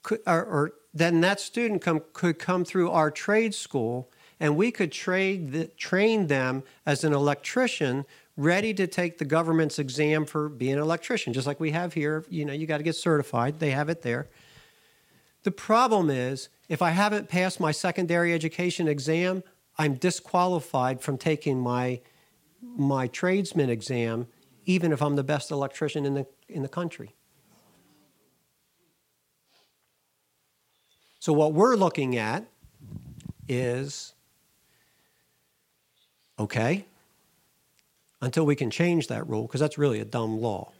could, 0.02 0.18
or, 0.26 0.44
or 0.44 0.72
then 0.92 1.20
that 1.20 1.38
student 1.38 1.80
come, 1.80 2.02
could 2.12 2.40
come 2.40 2.64
through 2.64 2.90
our 2.90 3.12
trade 3.12 3.54
school 3.54 4.10
and 4.40 4.56
we 4.56 4.70
could 4.70 4.92
the, 4.92 5.70
train 5.76 6.26
them 6.26 6.62
as 6.86 7.04
an 7.04 7.12
electrician 7.12 8.04
ready 8.36 8.72
to 8.72 8.86
take 8.86 9.18
the 9.18 9.24
government's 9.24 9.78
exam 9.78 10.24
for 10.24 10.48
being 10.48 10.74
an 10.74 10.80
electrician 10.80 11.32
just 11.32 11.46
like 11.46 11.58
we 11.58 11.72
have 11.72 11.92
here. 11.94 12.24
You 12.28 12.44
know 12.44 12.52
you 12.52 12.66
got 12.66 12.78
to 12.78 12.84
get 12.84 12.96
certified. 12.96 13.58
They 13.58 13.70
have 13.70 13.88
it 13.88 14.02
there. 14.02 14.28
The 15.42 15.50
problem 15.50 16.10
is 16.10 16.48
if 16.68 16.82
i 16.82 16.90
haven't 16.90 17.28
passed 17.28 17.58
my 17.58 17.72
secondary 17.72 18.34
education 18.34 18.86
exam 18.88 19.42
i'm 19.78 19.94
disqualified 19.94 21.00
from 21.00 21.16
taking 21.16 21.58
my 21.58 22.00
my 22.60 23.06
tradesman 23.06 23.70
exam 23.70 24.26
even 24.66 24.92
if 24.92 25.00
i'm 25.00 25.16
the 25.16 25.24
best 25.24 25.50
electrician 25.50 26.04
in 26.04 26.14
the 26.14 26.26
in 26.48 26.62
the 26.62 26.68
country. 26.68 27.14
So 31.20 31.32
what 31.32 31.52
we're 31.52 31.76
looking 31.76 32.16
at 32.16 32.46
is 33.48 34.14
Okay? 36.38 36.84
Until 38.20 38.46
we 38.46 38.56
can 38.56 38.70
change 38.70 39.08
that 39.08 39.28
rule, 39.28 39.42
because 39.42 39.60
that's 39.60 39.78
really 39.78 40.00
a 40.00 40.04
dumb 40.04 40.40
law. 40.40 40.72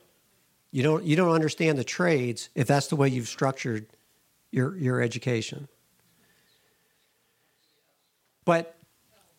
You 0.71 0.83
don't, 0.83 1.05
you 1.05 1.17
don't 1.17 1.33
understand 1.33 1.79
the 1.79 1.85
trades 1.85 2.51
if 2.55 2.67
that's 2.67 2.89
the 2.89 2.97
way 2.97 3.09
you've 3.09 3.29
structured 3.29 3.87
your, 4.51 4.77
your 4.77 5.01
education. 5.01 5.69
But 8.45 8.77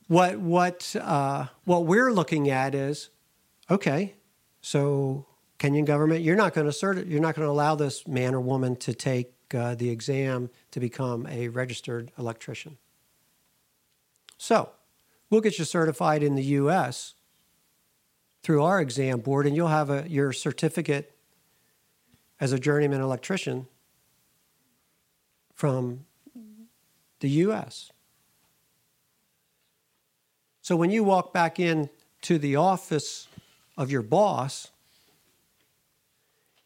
what, 0.08 0.40
what, 0.40 0.96
uh, 1.00 1.48
what 1.66 1.86
we're 1.86 2.12
looking 2.12 2.50
at 2.50 2.74
is 2.74 3.10
okay, 3.70 4.16
so 4.62 5.26
Kenyan 5.60 5.86
government, 5.86 6.24
you're 6.24 6.36
not 6.36 6.54
going 6.54 6.66
to 6.66 6.70
assert 6.70 6.98
it, 6.98 7.08
you're 7.08 7.22
not 7.22 7.36
going 7.36 7.46
to 7.46 7.52
allow 7.52 7.76
this 7.76 8.08
man 8.08 8.34
or 8.34 8.40
woman 8.40 8.76
to 8.78 8.94
take 8.94 9.34
uh, 9.54 9.76
the 9.76 9.90
exam 9.90 10.50
to 10.72 10.80
become 10.80 11.28
a 11.28 11.50
registered 11.50 12.12
electrician. 12.18 12.78
So, 14.38 14.70
We'll 15.30 15.42
get 15.42 15.60
you 15.60 15.66
certified 15.66 16.24
in 16.24 16.36
the 16.36 16.44
U.S. 16.44 17.14
through 18.42 18.64
our 18.64 18.82
exam 18.82 19.20
board, 19.20 19.46
and 19.46 19.56
you'll 19.56 19.68
have 19.68 19.90
a, 19.90 20.10
your 20.10 20.34
certificate 20.34 21.16
as 22.40 22.52
a 22.52 22.60
journeyman 22.60 23.02
electrician 23.02 23.68
from 25.54 26.06
the 27.20 27.30
U.S. 27.30 27.92
So 30.62 30.76
when 30.76 30.90
you 30.90 31.04
walk 31.04 31.34
back 31.34 31.60
in 31.60 31.90
to 32.22 32.38
the 32.38 32.56
office 32.56 33.28
of 33.78 33.92
your 33.92 34.02
boss, 34.02 34.72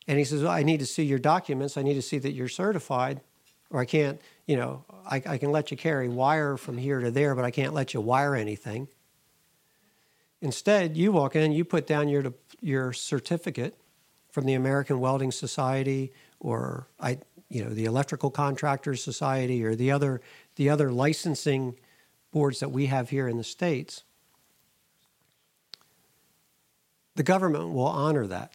and 0.07 0.17
he 0.17 0.25
says, 0.25 0.43
well, 0.43 0.51
I 0.51 0.63
need 0.63 0.79
to 0.79 0.85
see 0.85 1.03
your 1.03 1.19
documents. 1.19 1.77
I 1.77 1.81
need 1.81 1.93
to 1.93 2.01
see 2.01 2.17
that 2.19 2.33
you're 2.33 2.49
certified, 2.49 3.21
or 3.73 3.81
I 3.81 3.85
can't 3.85 4.21
you 4.45 4.57
know, 4.57 4.83
I, 5.05 5.21
I 5.25 5.37
can 5.37 5.51
let 5.51 5.71
you 5.71 5.77
carry 5.77 6.09
wire 6.09 6.57
from 6.57 6.77
here 6.77 6.99
to 6.99 7.11
there, 7.11 7.35
but 7.35 7.45
I 7.45 7.51
can't 7.51 7.73
let 7.73 7.93
you 7.93 8.01
wire 8.01 8.35
anything. 8.35 8.87
Instead, 10.41 10.97
you 10.97 11.11
walk 11.13 11.35
in, 11.35 11.53
you 11.53 11.63
put 11.63 11.87
down 11.87 12.09
your 12.09 12.33
your 12.59 12.93
certificate 12.93 13.77
from 14.31 14.45
the 14.45 14.53
American 14.53 14.99
Welding 14.99 15.31
Society, 15.31 16.11
or 16.39 16.87
I 16.99 17.19
you 17.49 17.63
know, 17.63 17.69
the 17.69 17.85
Electrical 17.85 18.31
Contractors 18.31 19.03
Society 19.03 19.63
or 19.63 19.75
the 19.75 19.91
other 19.91 20.21
the 20.55 20.69
other 20.69 20.91
licensing 20.91 21.75
boards 22.31 22.59
that 22.59 22.69
we 22.69 22.87
have 22.87 23.09
here 23.11 23.27
in 23.27 23.37
the 23.37 23.43
states, 23.43 24.03
the 27.15 27.23
government 27.23 27.71
will 27.71 27.85
honor 27.85 28.27
that. 28.27 28.53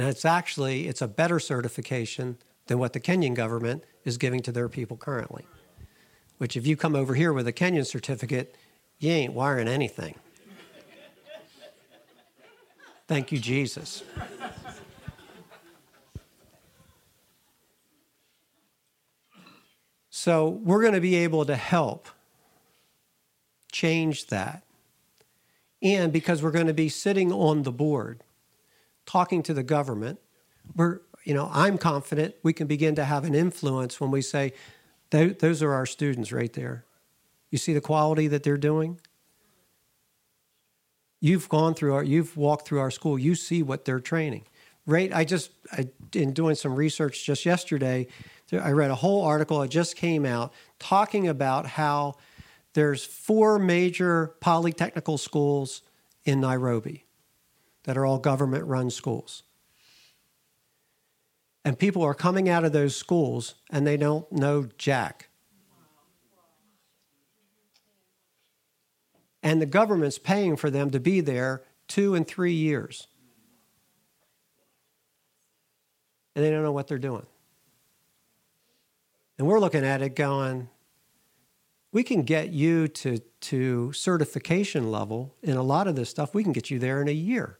And 0.00 0.08
it's 0.08 0.24
actually 0.24 0.88
it's 0.88 1.02
a 1.02 1.06
better 1.06 1.38
certification 1.38 2.38
than 2.68 2.78
what 2.78 2.94
the 2.94 3.00
Kenyan 3.00 3.34
government 3.34 3.84
is 4.02 4.16
giving 4.16 4.40
to 4.44 4.50
their 4.50 4.66
people 4.66 4.96
currently. 4.96 5.44
Which 6.38 6.56
if 6.56 6.66
you 6.66 6.74
come 6.74 6.96
over 6.96 7.14
here 7.14 7.34
with 7.34 7.46
a 7.46 7.52
Kenyan 7.52 7.84
certificate, 7.84 8.56
you 8.98 9.10
ain't 9.10 9.34
wiring 9.34 9.68
anything. 9.68 10.14
Thank 13.08 13.30
you, 13.30 13.38
Jesus. 13.38 14.02
So, 20.08 20.48
we're 20.48 20.80
going 20.80 20.94
to 20.94 21.02
be 21.02 21.16
able 21.16 21.44
to 21.44 21.56
help 21.56 22.08
change 23.70 24.28
that. 24.28 24.62
And 25.82 26.10
because 26.10 26.42
we're 26.42 26.52
going 26.52 26.68
to 26.68 26.72
be 26.72 26.88
sitting 26.88 27.30
on 27.30 27.64
the 27.64 27.72
board, 27.72 28.24
talking 29.10 29.42
to 29.42 29.52
the 29.52 29.64
government, 29.64 30.20
we're, 30.76 31.00
you 31.24 31.34
know, 31.34 31.50
I'm 31.52 31.78
confident 31.78 32.36
we 32.44 32.52
can 32.52 32.68
begin 32.68 32.94
to 32.94 33.04
have 33.04 33.24
an 33.24 33.34
influence 33.34 34.00
when 34.00 34.12
we 34.12 34.22
say, 34.22 34.52
those 35.10 35.62
are 35.64 35.72
our 35.72 35.86
students 35.86 36.30
right 36.30 36.52
there. 36.52 36.84
You 37.50 37.58
see 37.58 37.74
the 37.74 37.80
quality 37.80 38.28
that 38.28 38.44
they're 38.44 38.56
doing? 38.56 39.00
You've 41.20 41.48
gone 41.48 41.74
through 41.74 41.94
our, 41.94 42.04
you've 42.04 42.36
walked 42.36 42.68
through 42.68 42.78
our 42.78 42.92
school. 42.92 43.18
You 43.18 43.34
see 43.34 43.64
what 43.64 43.84
they're 43.84 43.98
training. 43.98 44.44
Right? 44.86 45.12
I 45.12 45.24
just, 45.24 45.50
I, 45.72 45.88
in 46.14 46.32
doing 46.32 46.54
some 46.54 46.76
research 46.76 47.26
just 47.26 47.44
yesterday, 47.44 48.06
I 48.52 48.70
read 48.70 48.92
a 48.92 48.94
whole 48.94 49.24
article. 49.24 49.60
It 49.62 49.68
just 49.68 49.96
came 49.96 50.24
out 50.24 50.52
talking 50.78 51.26
about 51.26 51.66
how 51.66 52.14
there's 52.74 53.04
four 53.04 53.58
major 53.58 54.34
polytechnical 54.40 55.18
schools 55.18 55.82
in 56.24 56.40
Nairobi 56.40 57.06
that 57.84 57.96
are 57.96 58.04
all 58.04 58.18
government 58.18 58.64
run 58.64 58.90
schools. 58.90 59.42
And 61.64 61.78
people 61.78 62.02
are 62.02 62.14
coming 62.14 62.48
out 62.48 62.64
of 62.64 62.72
those 62.72 62.96
schools 62.96 63.54
and 63.70 63.86
they 63.86 63.96
don't 63.96 64.30
know 64.32 64.68
Jack. 64.78 65.28
And 69.42 69.60
the 69.60 69.66
government's 69.66 70.18
paying 70.18 70.56
for 70.56 70.70
them 70.70 70.90
to 70.90 71.00
be 71.00 71.20
there 71.20 71.62
two 71.88 72.14
and 72.14 72.26
three 72.26 72.52
years. 72.52 73.06
And 76.34 76.44
they 76.44 76.50
don't 76.50 76.62
know 76.62 76.72
what 76.72 76.86
they're 76.86 76.98
doing. 76.98 77.26
And 79.38 79.46
we're 79.46 79.58
looking 79.60 79.84
at 79.84 80.02
it 80.02 80.14
going, 80.14 80.68
we 81.92 82.02
can 82.02 82.22
get 82.22 82.50
you 82.50 82.88
to, 82.88 83.18
to 83.40 83.92
certification 83.92 84.90
level 84.90 85.34
in 85.42 85.56
a 85.56 85.62
lot 85.62 85.88
of 85.88 85.96
this 85.96 86.10
stuff. 86.10 86.34
We 86.34 86.44
can 86.44 86.52
get 86.52 86.70
you 86.70 86.78
there 86.78 87.00
in 87.00 87.08
a 87.08 87.12
year, 87.12 87.58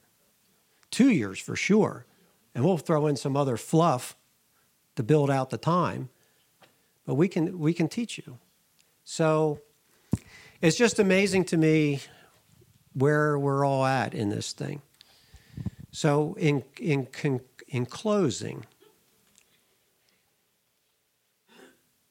two 0.91 1.09
years 1.09 1.39
for 1.39 1.55
sure. 1.55 2.05
And 2.53 2.63
we'll 2.65 2.77
throw 2.77 3.07
in 3.07 3.15
some 3.15 3.35
other 3.37 3.57
fluff 3.57 4.15
to 4.95 5.03
build 5.03 5.29
out 5.29 5.49
the 5.49 5.57
time. 5.57 6.09
But 7.05 7.15
we 7.15 7.27
can, 7.27 7.57
we 7.59 7.73
can 7.73 7.87
teach 7.87 8.17
you. 8.17 8.37
So 9.03 9.61
it's 10.61 10.77
just 10.77 10.99
amazing 10.99 11.45
to 11.45 11.57
me 11.57 12.01
where 12.93 13.39
we're 13.39 13.65
all 13.65 13.85
at 13.85 14.13
in 14.13 14.29
this 14.29 14.53
thing. 14.53 14.81
So, 15.91 16.35
in, 16.35 16.63
in, 16.79 17.07
in 17.67 17.85
closing, 17.85 18.65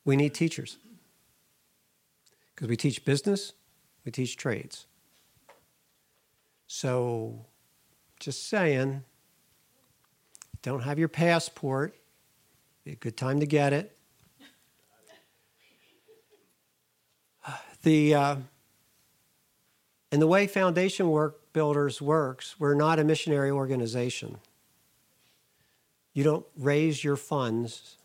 we 0.04 0.16
need 0.16 0.34
teachers 0.34 0.76
because 2.54 2.68
we 2.68 2.76
teach 2.76 3.04
business, 3.06 3.54
we 4.04 4.12
teach 4.12 4.36
trades. 4.36 4.86
So, 6.66 7.46
just 8.20 8.48
saying, 8.48 9.02
don't 10.62 10.82
have 10.82 10.98
your 10.98 11.08
passport, 11.08 11.96
be 12.84 12.92
a 12.92 12.96
good 12.96 13.16
time 13.16 13.40
to 13.40 13.46
get 13.46 13.72
it. 13.72 13.96
The 17.82 18.14
uh, 18.14 18.36
and 20.12 20.20
the 20.20 20.26
way 20.26 20.46
Foundation 20.46 21.08
Work 21.08 21.52
Builders 21.54 22.02
works, 22.02 22.56
we're 22.58 22.74
not 22.74 22.98
a 22.98 23.04
missionary 23.04 23.50
organization. 23.50 24.36
You 26.12 26.24
don't 26.24 26.44
raise 26.58 27.02
your 27.02 27.16
funds 27.16 27.96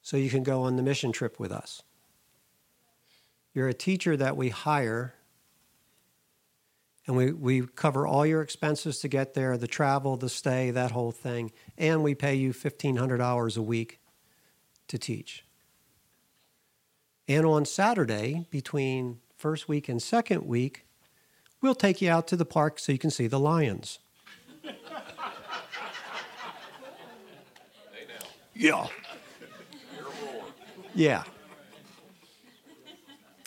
so 0.00 0.16
you 0.16 0.30
can 0.30 0.42
go 0.42 0.62
on 0.62 0.76
the 0.76 0.82
mission 0.82 1.12
trip 1.12 1.38
with 1.38 1.52
us. 1.52 1.82
You're 3.52 3.68
a 3.68 3.74
teacher 3.74 4.16
that 4.16 4.36
we 4.36 4.48
hire, 4.48 5.14
and 7.06 7.16
we, 7.16 7.32
we 7.32 7.66
cover 7.66 8.06
all 8.06 8.24
your 8.24 8.40
expenses 8.40 8.98
to 9.00 9.08
get 9.08 9.34
there 9.34 9.56
the 9.56 9.66
travel, 9.66 10.16
the 10.16 10.28
stay, 10.28 10.70
that 10.70 10.90
whole 10.92 11.12
thing, 11.12 11.52
and 11.76 12.02
we 12.02 12.14
pay 12.14 12.34
you 12.34 12.52
$1,500 12.52 13.56
a 13.56 13.62
week 13.62 14.00
to 14.88 14.98
teach. 14.98 15.44
And 17.28 17.46
on 17.46 17.64
Saturday, 17.64 18.46
between 18.50 19.20
first 19.36 19.68
week 19.68 19.88
and 19.88 20.02
second 20.02 20.46
week, 20.46 20.86
we'll 21.60 21.74
take 21.74 22.00
you 22.02 22.10
out 22.10 22.26
to 22.28 22.36
the 22.36 22.44
park 22.44 22.78
so 22.78 22.92
you 22.92 22.98
can 22.98 23.10
see 23.10 23.26
the 23.26 23.40
lions. 23.40 23.98
yeah. 28.54 28.86
Yeah. 30.94 31.24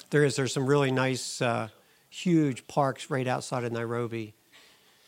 There 0.10 0.24
is. 0.24 0.36
There's 0.36 0.54
some 0.54 0.66
really 0.66 0.92
nice, 0.92 1.42
uh, 1.42 1.70
huge 2.18 2.68
parks 2.68 3.10
right 3.10 3.28
outside 3.28 3.64
of 3.64 3.72
Nairobi. 3.72 4.34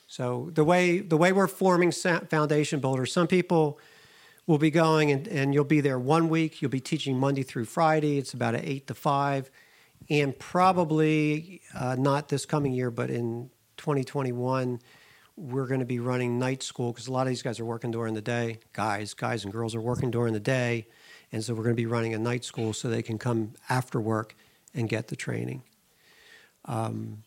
So 0.08 0.50
the 0.54 0.64
way 0.64 1.00
the 1.00 1.18
way 1.18 1.32
we're 1.32 1.48
forming 1.48 1.92
foundation 1.92 2.80
builders, 2.80 3.14
some 3.14 3.28
people 3.28 3.80
will 4.48 4.58
be 4.58 4.72
going 4.72 5.12
and, 5.12 5.28
and 5.28 5.54
you'll 5.54 5.64
be 5.64 5.82
there 5.82 6.00
one 6.00 6.30
week. 6.30 6.62
You'll 6.62 6.72
be 6.72 6.80
teaching 6.80 7.18
Monday 7.18 7.44
through 7.44 7.66
Friday. 7.66 8.18
It's 8.18 8.34
about 8.34 8.56
an 8.56 8.62
eight 8.64 8.88
to 8.88 8.94
five, 8.94 9.52
and 10.10 10.38
probably 10.38 11.62
uh, 11.76 11.96
not 11.98 12.30
this 12.30 12.46
coming 12.46 12.74
year, 12.74 12.92
but 12.92 13.10
in 13.10 13.50
2021 13.78 14.80
we're 15.40 15.68
going 15.68 15.80
to 15.80 15.86
be 15.86 16.00
running 16.00 16.38
night 16.38 16.62
school 16.62 16.92
because 16.92 17.08
a 17.08 17.12
lot 17.14 17.22
of 17.22 17.30
these 17.30 17.42
guys 17.42 17.62
are 17.62 17.66
working 17.66 17.92
during 17.92 18.14
the 18.14 18.22
day. 18.22 18.60
Guys, 18.74 19.14
guys 19.14 19.46
and 19.46 19.54
girls 19.54 19.74
are 19.74 19.80
working 19.80 20.12
during 20.12 20.34
the 20.34 20.40
day, 20.40 20.86
and 21.32 21.44
so 21.44 21.54
we're 21.54 21.64
going 21.64 21.76
to 21.76 21.82
be 21.82 21.86
running 21.86 22.14
a 22.14 22.20
night 22.20 22.44
school 22.44 22.74
so 22.74 22.90
they 22.90 23.02
can 23.02 23.18
come 23.18 23.54
after 23.70 24.02
work 24.02 24.36
and 24.74 24.90
get 24.90 25.08
the 25.08 25.16
training. 25.16 25.64
Um, 26.70 27.24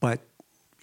but 0.00 0.20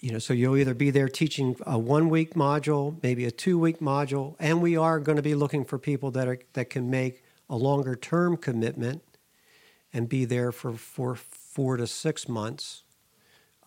you 0.00 0.12
know, 0.12 0.18
so 0.18 0.32
you'll 0.32 0.56
either 0.56 0.74
be 0.74 0.90
there 0.90 1.08
teaching 1.08 1.56
a 1.66 1.78
one 1.78 2.08
week 2.08 2.34
module, 2.34 3.02
maybe 3.02 3.24
a 3.24 3.30
two 3.30 3.58
week 3.58 3.80
module, 3.80 4.36
and 4.38 4.62
we 4.62 4.76
are 4.76 5.00
going 5.00 5.16
to 5.16 5.22
be 5.22 5.34
looking 5.34 5.64
for 5.64 5.78
people 5.78 6.10
that 6.12 6.28
are 6.28 6.38
that 6.52 6.70
can 6.70 6.88
make 6.88 7.24
a 7.48 7.56
longer 7.56 7.96
term 7.96 8.36
commitment 8.36 9.02
and 9.92 10.08
be 10.08 10.24
there 10.24 10.52
for, 10.52 10.74
for 10.74 11.16
four 11.16 11.76
to 11.76 11.86
six 11.86 12.28
months, 12.28 12.84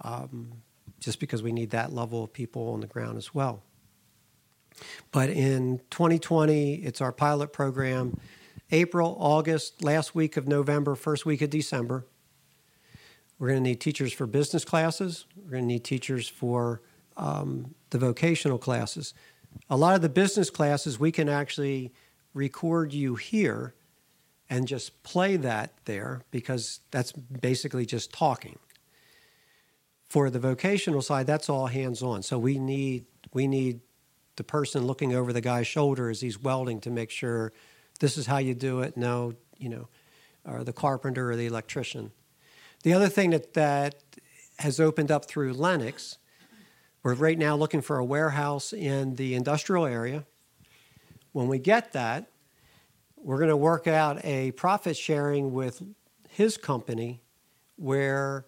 um, 0.01 0.53
just 0.99 1.19
because 1.19 1.43
we 1.43 1.51
need 1.51 1.71
that 1.71 1.91
level 1.91 2.23
of 2.23 2.31
people 2.31 2.69
on 2.69 2.79
the 2.79 2.87
ground 2.87 3.17
as 3.17 3.33
well. 3.33 3.61
But 5.11 5.29
in 5.29 5.81
2020, 5.91 6.75
it's 6.75 7.01
our 7.01 7.11
pilot 7.11 7.51
program. 7.51 8.19
April, 8.71 9.15
August, 9.19 9.83
last 9.83 10.15
week 10.15 10.37
of 10.37 10.47
November, 10.47 10.95
first 10.95 11.25
week 11.25 11.41
of 11.41 11.49
December. 11.49 12.07
We're 13.39 13.49
going 13.49 13.63
to 13.63 13.69
need 13.69 13.81
teachers 13.81 14.13
for 14.13 14.25
business 14.25 14.63
classes. 14.63 15.25
We're 15.35 15.51
going 15.51 15.63
to 15.63 15.67
need 15.67 15.83
teachers 15.83 16.27
for 16.27 16.81
um, 17.17 17.75
the 17.89 17.97
vocational 17.97 18.57
classes. 18.57 19.13
A 19.69 19.77
lot 19.77 19.95
of 19.95 20.01
the 20.01 20.09
business 20.09 20.49
classes, 20.49 20.99
we 20.99 21.11
can 21.11 21.29
actually 21.29 21.91
record 22.33 22.93
you 22.93 23.15
here 23.15 23.75
and 24.49 24.67
just 24.67 25.03
play 25.03 25.35
that 25.37 25.73
there 25.85 26.21
because 26.31 26.79
that's 26.91 27.11
basically 27.11 27.85
just 27.85 28.11
talking. 28.11 28.59
For 30.09 30.29
the 30.29 30.39
vocational 30.39 31.01
side, 31.01 31.25
that's 31.25 31.49
all 31.49 31.67
hands 31.67 32.03
on. 32.03 32.21
So 32.21 32.37
we 32.37 32.59
need 32.59 33.05
we 33.33 33.47
need 33.47 33.81
the 34.35 34.43
person 34.43 34.85
looking 34.85 35.15
over 35.15 35.33
the 35.33 35.41
guy's 35.41 35.67
shoulder 35.67 36.09
as 36.09 36.21
he's 36.21 36.39
welding 36.39 36.81
to 36.81 36.91
make 36.91 37.09
sure 37.09 37.51
this 37.99 38.17
is 38.17 38.27
how 38.27 38.37
you 38.37 38.53
do 38.53 38.81
it. 38.81 38.95
No, 38.95 39.33
you 39.57 39.69
know, 39.69 39.87
or 40.45 40.63
the 40.63 40.73
carpenter 40.73 41.31
or 41.31 41.35
the 41.35 41.45
electrician. 41.45 42.11
The 42.83 42.93
other 42.93 43.09
thing 43.09 43.31
that, 43.31 43.53
that 43.53 43.95
has 44.59 44.79
opened 44.79 45.11
up 45.11 45.25
through 45.25 45.53
Lennox, 45.53 46.17
we're 47.01 47.15
right 47.15 47.37
now 47.37 47.55
looking 47.55 47.81
for 47.81 47.97
a 47.97 48.05
warehouse 48.05 48.71
in 48.71 49.15
the 49.15 49.35
industrial 49.35 49.85
area. 49.85 50.25
When 51.31 51.47
we 51.47 51.59
get 51.59 51.93
that, 51.93 52.29
we're 53.17 53.37
going 53.37 53.49
to 53.49 53.57
work 53.57 53.87
out 53.87 54.23
a 54.23 54.51
profit 54.51 54.95
sharing 54.95 55.53
with 55.53 55.81
his 56.29 56.57
company 56.57 57.21
where 57.77 58.45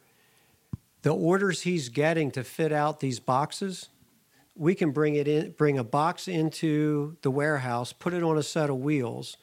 the 1.01 1.15
orders 1.15 1.61
he's 1.61 1.89
getting 1.89 2.29
to 2.31 2.43
fit 2.43 2.71
out 2.71 2.99
these 2.99 3.19
boxes 3.19 3.89
we 4.55 4.73
can 4.73 4.91
bring 4.91 5.15
it 5.15 5.27
in, 5.27 5.51
bring 5.51 5.77
a 5.77 5.83
box 5.83 6.27
into 6.27 7.17
the 7.21 7.29
warehouse, 7.29 7.91
put 7.93 8.13
it 8.13 8.23
on 8.23 8.37
a 8.37 8.43
set 8.43 8.69
of 8.69 8.77
wheels, 8.77 9.37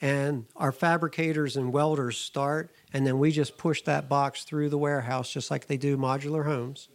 and 0.00 0.46
our 0.56 0.72
fabricators 0.72 1.56
and 1.56 1.72
welders 1.72 2.18
start, 2.18 2.70
and 2.92 3.06
then 3.06 3.18
we 3.18 3.30
just 3.30 3.56
push 3.56 3.82
that 3.82 4.08
box 4.08 4.44
through 4.44 4.68
the 4.68 4.78
warehouse 4.78 5.32
just 5.32 5.50
like 5.50 5.66
they 5.66 5.76
do 5.76 5.96
modular 5.96 6.44
homes. 6.44 6.88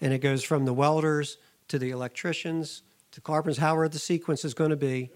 And 0.00 0.12
it 0.12 0.18
goes 0.18 0.44
from 0.44 0.64
the 0.64 0.72
welders 0.72 1.38
to 1.68 1.78
the 1.78 1.90
electricians 1.90 2.82
to 3.12 3.20
carpenters, 3.20 3.58
however 3.58 3.88
the 3.88 3.98
sequence 3.98 4.44
is 4.44 4.54
going 4.54 4.70
to 4.70 4.76
be. 4.76 5.10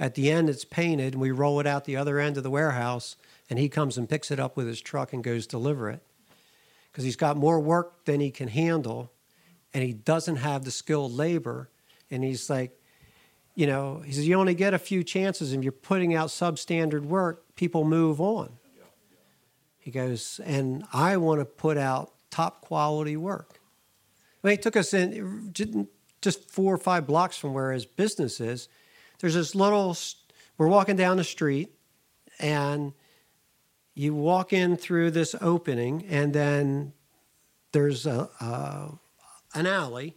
At 0.00 0.14
the 0.14 0.30
end, 0.30 0.48
it's 0.48 0.64
painted, 0.64 1.14
and 1.14 1.22
we 1.22 1.32
roll 1.32 1.58
it 1.58 1.66
out 1.66 1.84
the 1.84 1.96
other 1.96 2.20
end 2.20 2.36
of 2.36 2.44
the 2.44 2.50
warehouse, 2.50 3.16
and 3.50 3.58
he 3.58 3.68
comes 3.68 3.98
and 3.98 4.08
picks 4.08 4.30
it 4.30 4.38
up 4.38 4.56
with 4.56 4.66
his 4.66 4.80
truck 4.80 5.12
and 5.12 5.24
goes 5.24 5.46
deliver 5.46 5.90
it. 5.90 6.02
Because 6.92 7.04
he's 7.04 7.16
got 7.16 7.36
more 7.36 7.58
work 7.58 8.04
than 8.04 8.20
he 8.20 8.30
can 8.30 8.48
handle, 8.48 9.10
and 9.74 9.82
he 9.82 9.92
doesn't 9.92 10.36
have 10.36 10.64
the 10.64 10.70
skilled 10.70 11.12
labor. 11.12 11.68
And 12.10 12.22
he's 12.22 12.48
like, 12.48 12.77
you 13.58 13.66
know, 13.66 14.02
he 14.06 14.12
says, 14.12 14.28
you 14.28 14.36
only 14.36 14.54
get 14.54 14.72
a 14.72 14.78
few 14.78 15.02
chances, 15.02 15.52
and 15.52 15.64
you're 15.64 15.72
putting 15.72 16.14
out 16.14 16.28
substandard 16.28 17.02
work, 17.02 17.56
people 17.56 17.82
move 17.82 18.20
on. 18.20 18.52
He 19.80 19.90
goes, 19.90 20.40
and 20.44 20.84
I 20.92 21.16
want 21.16 21.40
to 21.40 21.44
put 21.44 21.76
out 21.76 22.12
top 22.30 22.60
quality 22.60 23.16
work. 23.16 23.58
I 24.44 24.46
mean, 24.46 24.54
it 24.54 24.62
took 24.62 24.76
us 24.76 24.94
in 24.94 25.88
just 26.22 26.48
four 26.48 26.72
or 26.72 26.78
five 26.78 27.04
blocks 27.04 27.36
from 27.36 27.52
where 27.52 27.72
his 27.72 27.84
business 27.84 28.38
is. 28.38 28.68
There's 29.18 29.34
this 29.34 29.56
little, 29.56 29.96
we're 30.56 30.68
walking 30.68 30.94
down 30.94 31.16
the 31.16 31.24
street, 31.24 31.74
and 32.38 32.92
you 33.96 34.14
walk 34.14 34.52
in 34.52 34.76
through 34.76 35.10
this 35.10 35.34
opening, 35.40 36.04
and 36.08 36.32
then 36.32 36.92
there's 37.72 38.06
a, 38.06 39.00
an 39.52 39.66
alley, 39.66 40.14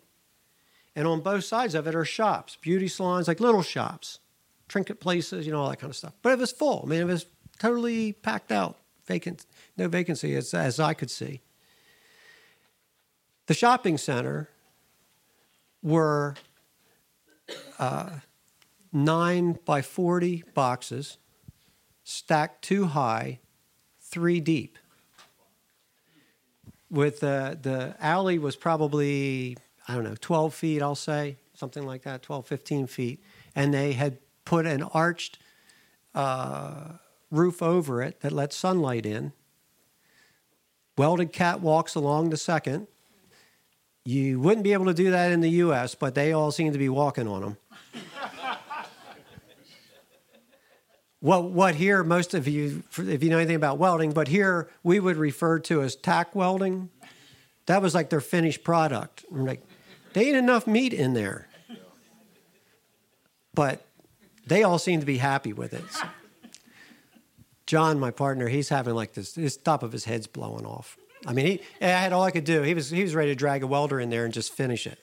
and 0.95 1.07
on 1.07 1.21
both 1.21 1.43
sides 1.43 1.75
of 1.75 1.87
it 1.87 1.95
are 1.95 2.05
shops, 2.05 2.57
beauty 2.61 2.87
salons, 2.87 3.27
like 3.27 3.39
little 3.39 3.61
shops, 3.61 4.19
trinket 4.67 4.99
places, 4.99 5.45
you 5.45 5.51
know, 5.51 5.61
all 5.61 5.69
that 5.69 5.79
kind 5.79 5.89
of 5.89 5.95
stuff. 5.95 6.13
But 6.21 6.33
it 6.33 6.39
was 6.39 6.51
full. 6.51 6.81
I 6.85 6.89
mean, 6.89 7.01
it 7.01 7.05
was 7.05 7.25
totally 7.59 8.13
packed 8.13 8.51
out, 8.51 8.77
vacant, 9.05 9.45
no 9.77 9.87
vacancy 9.87 10.35
as, 10.35 10.53
as 10.53 10.79
I 10.79 10.93
could 10.93 11.11
see. 11.11 11.41
The 13.47 13.53
shopping 13.53 13.97
center 13.97 14.49
were 15.81 16.35
uh, 17.79 18.09
nine 18.93 19.59
by 19.65 19.81
40 19.81 20.43
boxes 20.53 21.17
stacked 22.03 22.61
two 22.61 22.85
high, 22.87 23.39
three 23.99 24.39
deep. 24.39 24.77
With 26.89 27.23
uh, 27.23 27.55
the 27.61 27.95
alley 27.99 28.37
was 28.37 28.55
probably, 28.55 29.57
I 29.87 29.95
don't 29.95 30.03
know, 30.03 30.15
12 30.19 30.53
feet, 30.53 30.81
I'll 30.81 30.95
say, 30.95 31.37
something 31.53 31.85
like 31.85 32.03
that, 32.03 32.21
12, 32.21 32.47
15 32.47 32.87
feet. 32.87 33.23
And 33.55 33.73
they 33.73 33.93
had 33.93 34.19
put 34.45 34.65
an 34.65 34.83
arched 34.83 35.39
uh, 36.13 36.93
roof 37.29 37.61
over 37.61 38.01
it 38.01 38.21
that 38.21 38.31
let 38.31 38.53
sunlight 38.53 39.05
in. 39.05 39.33
Welded 40.97 41.33
catwalks 41.33 41.95
along 41.95 42.29
the 42.29 42.37
second. 42.37 42.87
You 44.03 44.39
wouldn't 44.39 44.63
be 44.63 44.73
able 44.73 44.85
to 44.85 44.93
do 44.93 45.11
that 45.11 45.31
in 45.31 45.41
the 45.41 45.49
US, 45.49 45.95
but 45.95 46.15
they 46.15 46.33
all 46.33 46.51
seem 46.51 46.73
to 46.73 46.79
be 46.79 46.89
walking 46.89 47.27
on 47.27 47.41
them. 47.41 47.57
what, 51.19 51.45
what 51.45 51.75
here, 51.75 52.03
most 52.03 52.33
of 52.33 52.47
you, 52.47 52.83
if 52.97 53.23
you 53.23 53.29
know 53.29 53.37
anything 53.37 53.55
about 53.55 53.77
welding, 53.77 54.11
but 54.11 54.27
here 54.27 54.69
we 54.83 54.99
would 54.99 55.17
refer 55.17 55.59
to 55.59 55.81
as 55.81 55.95
tack 55.95 56.35
welding. 56.35 56.89
That 57.67 57.81
was 57.81 57.93
like 57.95 58.09
their 58.09 58.21
finished 58.21 58.63
product. 58.63 59.23
Like, 59.31 59.61
they 60.13 60.27
ain't 60.27 60.37
enough 60.37 60.67
meat 60.67 60.93
in 60.93 61.13
there. 61.13 61.47
But 63.53 63.85
they 64.47 64.63
all 64.63 64.79
seem 64.79 64.99
to 65.01 65.05
be 65.05 65.17
happy 65.17 65.53
with 65.53 65.73
it. 65.73 65.83
So 65.91 66.07
John, 67.65 67.99
my 67.99 68.11
partner, 68.11 68.49
he's 68.49 68.69
having 68.69 68.95
like 68.95 69.13
this, 69.13 69.35
his 69.35 69.55
top 69.55 69.81
of 69.83 69.91
his 69.91 70.05
head's 70.05 70.27
blowing 70.27 70.65
off. 70.65 70.97
I 71.25 71.33
mean, 71.33 71.45
he, 71.45 71.61
I 71.81 71.87
had 71.87 72.11
all 72.11 72.23
I 72.23 72.31
could 72.31 72.43
do. 72.43 72.63
He 72.63 72.73
was, 72.73 72.89
he 72.89 73.03
was 73.03 73.15
ready 73.15 73.31
to 73.31 73.35
drag 73.35 73.63
a 73.63 73.67
welder 73.67 73.99
in 73.99 74.09
there 74.09 74.25
and 74.25 74.33
just 74.33 74.51
finish 74.51 74.87
it. 74.87 74.99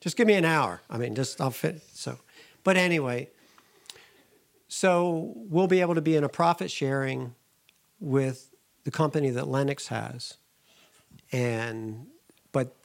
just 0.00 0.16
give 0.16 0.26
me 0.26 0.34
an 0.34 0.44
hour. 0.44 0.80
I 0.88 0.98
mean, 0.98 1.14
just, 1.14 1.40
I'll 1.40 1.50
fit. 1.50 1.82
So, 1.92 2.18
but 2.64 2.76
anyway, 2.76 3.28
so 4.68 5.34
we'll 5.36 5.66
be 5.66 5.82
able 5.82 5.96
to 5.96 6.00
be 6.00 6.16
in 6.16 6.24
a 6.24 6.28
profit 6.28 6.70
sharing 6.70 7.34
with 7.98 8.54
the 8.84 8.90
company 8.90 9.30
that 9.30 9.48
Lennox 9.48 9.88
has. 9.88 10.38
And, 11.32 12.06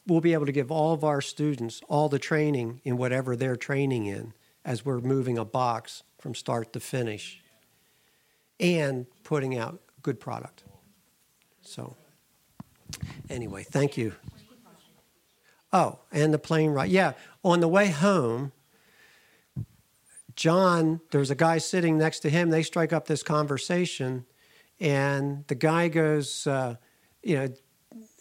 we'll 0.07 0.21
be 0.21 0.33
able 0.33 0.45
to 0.45 0.51
give 0.51 0.71
all 0.71 0.93
of 0.93 1.03
our 1.03 1.21
students 1.21 1.81
all 1.87 2.09
the 2.09 2.19
training 2.19 2.81
in 2.83 2.97
whatever 2.97 3.35
they're 3.35 3.55
training 3.55 4.05
in 4.05 4.33
as 4.63 4.85
we're 4.85 4.99
moving 4.99 5.37
a 5.37 5.45
box 5.45 6.03
from 6.19 6.35
start 6.35 6.73
to 6.73 6.79
finish 6.79 7.41
and 8.59 9.05
putting 9.23 9.57
out 9.57 9.79
good 10.01 10.19
product. 10.19 10.63
So, 11.61 11.95
anyway, 13.29 13.63
thank 13.63 13.97
you. 13.97 14.13
Oh, 15.73 15.99
and 16.11 16.33
the 16.33 16.39
plane 16.39 16.71
ride. 16.71 16.89
Yeah, 16.89 17.13
on 17.43 17.59
the 17.59 17.67
way 17.67 17.87
home, 17.89 18.53
John, 20.35 21.01
there's 21.11 21.31
a 21.31 21.35
guy 21.35 21.57
sitting 21.57 21.97
next 21.97 22.19
to 22.19 22.29
him. 22.29 22.49
They 22.49 22.63
strike 22.63 22.93
up 22.93 23.07
this 23.07 23.23
conversation, 23.23 24.25
and 24.79 25.45
the 25.47 25.55
guy 25.55 25.87
goes, 25.87 26.45
uh, 26.47 26.75
you 27.23 27.35
know, 27.35 27.47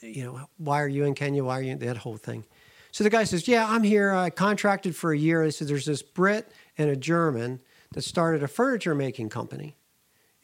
you 0.04 0.24
know, 0.24 0.48
why 0.58 0.82
are 0.82 0.88
you 0.88 1.04
in 1.04 1.14
Kenya? 1.14 1.44
Why 1.44 1.58
are 1.58 1.62
you 1.62 1.72
in 1.72 1.78
that 1.80 1.98
whole 1.98 2.16
thing? 2.16 2.44
So 2.92 3.02
the 3.02 3.10
guy 3.10 3.24
says, 3.24 3.48
yeah, 3.48 3.66
I'm 3.68 3.82
here. 3.82 4.12
I 4.12 4.30
contracted 4.30 4.94
for 4.94 5.12
a 5.12 5.18
year. 5.18 5.42
He 5.42 5.50
said, 5.50 5.66
there's 5.66 5.86
this 5.86 6.02
Brit 6.02 6.50
and 6.78 6.90
a 6.90 6.96
German 6.96 7.60
that 7.92 8.02
started 8.02 8.42
a 8.42 8.48
furniture 8.48 8.94
making 8.94 9.30
company 9.30 9.76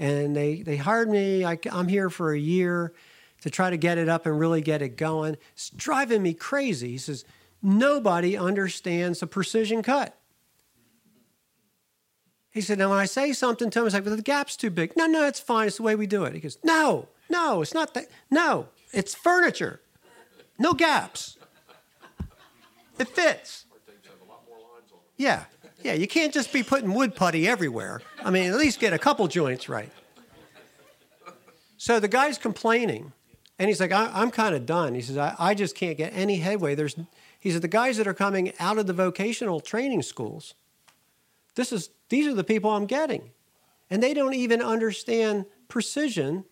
and 0.01 0.35
they, 0.35 0.63
they 0.63 0.79
hired 0.79 1.11
me. 1.11 1.45
I, 1.45 1.59
I'm 1.71 1.87
here 1.87 2.09
for 2.09 2.33
a 2.33 2.39
year 2.39 2.95
to 3.43 3.51
try 3.51 3.71
to 3.71 3.77
get 3.77 3.99
it 3.99 4.09
up 4.09 4.25
and 4.27 4.41
really 4.41 4.63
get 4.63 4.83
it 4.83 4.97
going. 4.97 5.37
It's 5.53 5.69
driving 5.71 6.23
me 6.23 6.33
crazy. 6.35 6.93
He 6.93 6.99
says, 6.99 7.25
Nobody 7.63 8.39
understands 8.39 9.23
a 9.23 9.27
precision 9.27 9.83
cut. 9.83 10.17
He 12.51 12.63
said, 12.63 12.79
Now, 12.79 12.89
when 12.89 12.99
I 12.99 13.05
say 13.05 13.35
something 13.35 13.69
to 13.69 13.81
him, 13.81 13.87
it's 13.87 13.95
like, 13.95 14.07
well, 14.07 14.17
the 14.17 14.23
gap's 14.23 14.57
too 14.57 14.71
big. 14.71 14.97
No, 14.97 15.07
no, 15.07 15.27
it's 15.27 15.39
fine. 15.39 15.67
It's 15.67 15.77
the 15.77 15.83
way 15.83 15.95
we 15.95 16.07
do 16.07 16.25
it. 16.25 16.33
He 16.33 16.41
goes, 16.41 16.59
No, 16.65 17.09
no, 17.29 17.61
it's 17.61 17.75
not 17.75 17.93
that. 17.93 18.07
No, 18.31 18.69
it's 18.93 19.15
furniture. 19.15 19.81
No 20.59 20.75
gaps. 20.75 21.39
It 22.99 23.09
fits. 23.09 23.67
Yeah. 25.17 25.45
Yeah, 25.83 25.95
you 25.95 26.07
can't 26.07 26.33
just 26.33 26.53
be 26.53 26.63
putting 26.63 26.93
wood 26.93 27.15
putty 27.15 27.49
everywhere. 27.49 28.03
I 28.23 28.31
mean, 28.31 28.51
at 28.51 28.59
least 28.59 28.81
get 28.81 28.93
a 28.93 28.99
couple 28.99 29.27
joints 29.29 29.69
right. 29.69 29.91
So 31.79 31.99
the 31.99 32.09
guy's 32.09 32.37
complaining, 32.37 33.13
and 33.59 33.69
he's 33.69 33.81
like, 33.81 33.93
I, 33.93 34.21
am 34.21 34.31
kind 34.31 34.55
of 34.55 34.67
done. 34.67 34.95
He 34.95 35.01
says, 35.01 35.17
I, 35.17 35.35
I 35.39 35.55
just 35.55 35.75
can't 35.75 35.97
get 35.97 36.13
any 36.15 36.37
headway. 36.37 36.75
There's, 36.75 36.97
he 37.39 37.51
said, 37.51 37.63
the 37.63 37.69
guys 37.69 37.97
that 37.97 38.07
are 38.07 38.13
coming 38.13 38.53
out 38.61 38.77
of 38.77 38.87
the 38.87 38.93
vocational 38.93 39.61
training 39.61 40.03
schools, 40.03 40.55
this 41.55 41.73
is, 41.73 41.89
these 42.11 42.27
are 42.27 42.35
the 42.35 42.45
people 42.45 42.71
I'm 42.71 42.85
getting. 42.85 43.31
And 43.89 44.03
they 44.03 44.13
don't 44.13 44.35
even 44.35 44.61
understand 44.61 45.47
precision 45.69 46.45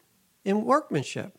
in 0.44 0.64
workmanship, 0.64 1.37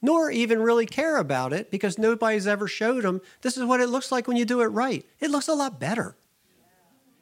nor 0.00 0.30
even 0.30 0.62
really 0.62 0.86
care 0.86 1.16
about 1.16 1.52
it 1.52 1.70
because 1.70 1.98
nobody's 1.98 2.46
ever 2.46 2.68
showed 2.68 3.02
them 3.02 3.20
this 3.42 3.56
is 3.56 3.64
what 3.64 3.80
it 3.80 3.88
looks 3.88 4.12
like 4.12 4.28
when 4.28 4.36
you 4.36 4.44
do 4.44 4.60
it 4.60 4.66
right. 4.66 5.04
It 5.20 5.30
looks 5.30 5.48
a 5.48 5.54
lot 5.54 5.80
better. 5.80 6.16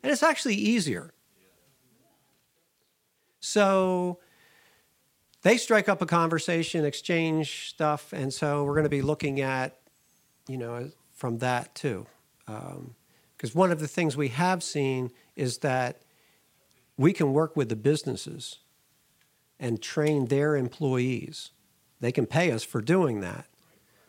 And 0.03 0.13
it's 0.13 0.23
actually 0.23 0.55
easier. 0.55 1.13
So 3.41 4.19
they 5.43 5.57
strike 5.57 5.89
up 5.89 6.03
a 6.03 6.07
conversation, 6.07 6.85
exchange 6.85 7.69
stuff, 7.69 8.13
and 8.13 8.33
so 8.33 8.65
we're 8.65 8.75
going 8.75 8.85
to 8.85 8.91
be 8.91 9.03
looking 9.03 9.41
at, 9.41 9.79
you 10.49 10.59
know, 10.59 10.91
from 11.13 11.39
that 11.39 11.75
too. 11.75 12.07
Because 12.47 13.55
um, 13.55 13.59
one 13.59 13.73
of 13.73 13.81
the 13.81 13.89
things 13.89 14.17
we 14.17 14.29
have 14.29 14.63
seen 14.63 15.11
is 15.35 15.59
that 15.59 16.03
we 16.97 17.13
can 17.13 17.33
work 17.33 17.57
with 17.57 17.69
the 17.69 17.77
businesses 17.77 18.59
and 19.59 19.81
train 19.81 20.27
their 20.27 20.57
employees. 20.57 21.51
They 22.01 22.13
can 22.13 22.27
pay 22.27 22.53
us 22.53 22.63
for 22.63 22.81
doing 22.81 23.21
that, 23.21 23.47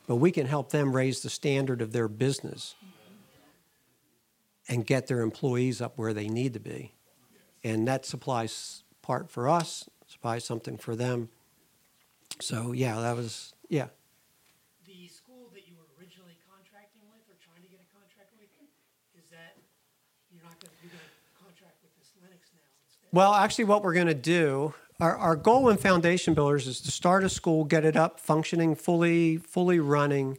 but 0.06 0.16
we 0.16 0.30
can 0.30 0.46
help 0.46 0.70
them 0.70 0.94
raise 0.94 1.20
the 1.20 1.30
standard 1.30 1.80
of 1.80 1.92
their 1.92 2.08
business 2.08 2.74
and 4.68 4.84
get 4.84 5.06
their 5.06 5.22
employees 5.22 5.80
up 5.80 5.96
where 5.96 6.12
they 6.12 6.28
need 6.28 6.52
to 6.52 6.60
be. 6.60 6.92
And 7.64 7.88
that 7.88 8.04
supplies 8.04 8.82
part 9.00 9.30
for 9.30 9.48
us, 9.48 9.88
supplies 10.06 10.44
something 10.44 10.76
for 10.76 10.94
them. 10.94 11.30
So 12.40 12.72
yeah, 12.72 13.00
that 13.00 13.16
was 13.16 13.54
yeah. 13.68 13.88
The 14.86 15.08
school 15.08 15.48
that 15.54 15.66
you 15.66 15.74
were 15.74 15.88
originally 15.98 16.36
contracting 16.48 17.02
with 17.10 17.24
or 17.28 17.36
trying 17.42 17.62
to 17.64 17.68
get 17.68 17.80
a 17.80 17.88
contract 17.90 18.30
with, 18.38 18.48
is 19.18 19.28
that 19.30 19.56
you're 20.30 20.42
not 20.44 20.60
going 20.60 20.70
to 20.70 20.76
you're 20.82 20.92
going 20.92 21.02
to 21.02 21.42
contract 21.42 21.80
with 21.82 21.96
this 21.98 22.12
Lennox 22.22 22.52
now 22.54 22.60
instead? 22.84 23.08
Well, 23.12 23.32
actually, 23.32 23.64
what 23.64 23.82
we're 23.82 23.94
going 23.94 24.06
to 24.06 24.14
do. 24.14 24.74
Our, 25.00 25.16
our 25.16 25.36
goal 25.36 25.68
in 25.68 25.76
Foundation 25.76 26.34
Builders 26.34 26.66
is 26.66 26.80
to 26.80 26.90
start 26.90 27.22
a 27.22 27.28
school, 27.28 27.64
get 27.64 27.84
it 27.84 27.96
up, 27.96 28.18
functioning, 28.18 28.74
fully, 28.74 29.36
fully 29.36 29.78
running, 29.78 30.38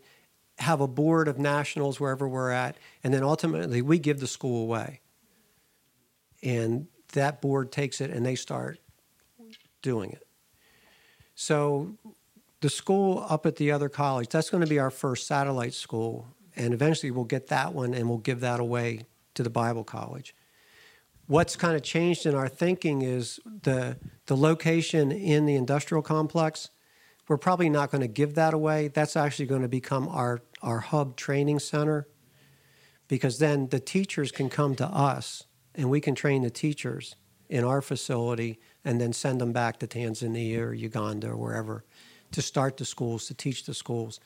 have 0.58 0.82
a 0.82 0.88
board 0.88 1.30
of 1.30 1.40
nationals 1.40 2.00
wherever 2.00 2.28
we're 2.28 2.52
at, 2.52 2.76
and 3.02 3.14
then 3.14 3.24
ultimately 3.24 3.82
we 3.82 4.00
give 4.00 4.20
the 4.20 4.28
school 4.28 4.64
away. 4.64 5.00
And 6.44 6.88
that 7.14 7.42
board 7.42 7.72
takes 7.72 8.02
it 8.02 8.12
and 8.12 8.26
they 8.26 8.36
start 8.36 8.80
doing 9.82 10.12
it. 10.12 10.28
So 11.36 11.96
the 12.60 12.70
school 12.70 13.26
up 13.30 13.46
at 13.46 13.56
the 13.56 13.72
other 13.72 13.88
college, 13.88 14.28
that's 14.28 14.50
going 14.50 14.64
to 14.64 14.70
be 14.70 14.80
our 14.80 14.92
first 14.92 15.26
satellite 15.26 15.74
school. 15.74 16.28
And 16.58 16.74
eventually 16.74 17.12
we'll 17.12 17.24
get 17.24 17.48
that 17.48 17.74
one 17.74 17.94
and 17.94 18.10
we'll 18.10 18.18
give 18.18 18.42
that 18.42 18.60
away 18.60 19.06
to 19.36 19.44
the 19.44 19.50
Bible 19.50 19.86
college. 19.86 20.36
What's 21.28 21.56
kind 21.56 21.78
of 21.78 21.84
changed 21.84 22.26
in 22.26 22.36
our 22.36 22.50
thinking 22.50 23.04
is 23.04 23.40
the, 23.46 23.98
the 24.30 24.38
location 24.38 25.12
in 25.12 25.48
the 25.48 25.56
industrial 25.56 26.04
complex. 26.04 26.70
We're 27.28 27.38
probably 27.38 27.68
not 27.68 27.90
going 27.90 28.02
to 28.02 28.08
give 28.08 28.36
that 28.36 28.54
away. 28.54 28.88
That's 28.88 29.18
actually 29.18 29.48
going 29.48 29.64
to 29.64 29.68
become 29.68 30.08
our, 30.08 30.42
our 30.62 30.82
hub 30.82 31.16
training 31.16 31.58
center 31.60 32.08
because 33.08 33.40
then 33.40 33.70
the 33.70 33.80
teachers 33.80 34.32
can 34.32 34.48
come 34.48 34.76
to 34.76 34.86
us 34.86 35.46
and 35.74 35.90
we 35.90 36.00
can 36.00 36.14
train 36.14 36.44
the 36.44 36.52
teachers 36.52 37.16
in 37.50 37.64
our 37.64 37.82
facility 37.82 38.60
and 38.86 39.02
then 39.02 39.14
send 39.14 39.42
them 39.42 39.52
back 39.52 39.80
to 39.80 39.88
Tanzania 39.88 40.60
or 40.60 40.74
Uganda 40.76 41.30
or 41.30 41.36
wherever 41.36 41.84
to 42.32 42.42
start 42.44 42.78
the 42.78 42.86
schools, 42.86 43.26
to 43.26 43.34
teach 43.34 43.66
the 43.66 43.74
schools. 43.74 44.20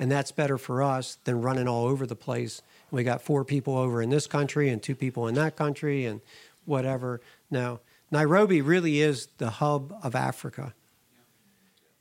And 0.00 0.10
that's 0.10 0.32
better 0.32 0.58
for 0.58 0.82
us 0.82 1.18
than 1.22 1.42
running 1.42 1.68
all 1.68 1.86
over 1.86 2.08
the 2.08 2.16
place. 2.16 2.60
We 2.90 3.04
got 3.04 3.22
four 3.22 3.44
people 3.44 3.78
over 3.78 4.02
in 4.02 4.10
this 4.10 4.26
country 4.26 4.70
and 4.70 4.82
two 4.82 4.96
people 4.96 5.28
in 5.28 5.36
that 5.36 5.54
country 5.54 6.06
and 6.06 6.20
whatever. 6.64 7.20
No, 7.52 7.78
Nairobi 8.10 8.60
really 8.60 9.00
is 9.00 9.28
the 9.38 9.50
hub 9.50 9.94
of 10.02 10.14
Africa. 10.14 10.74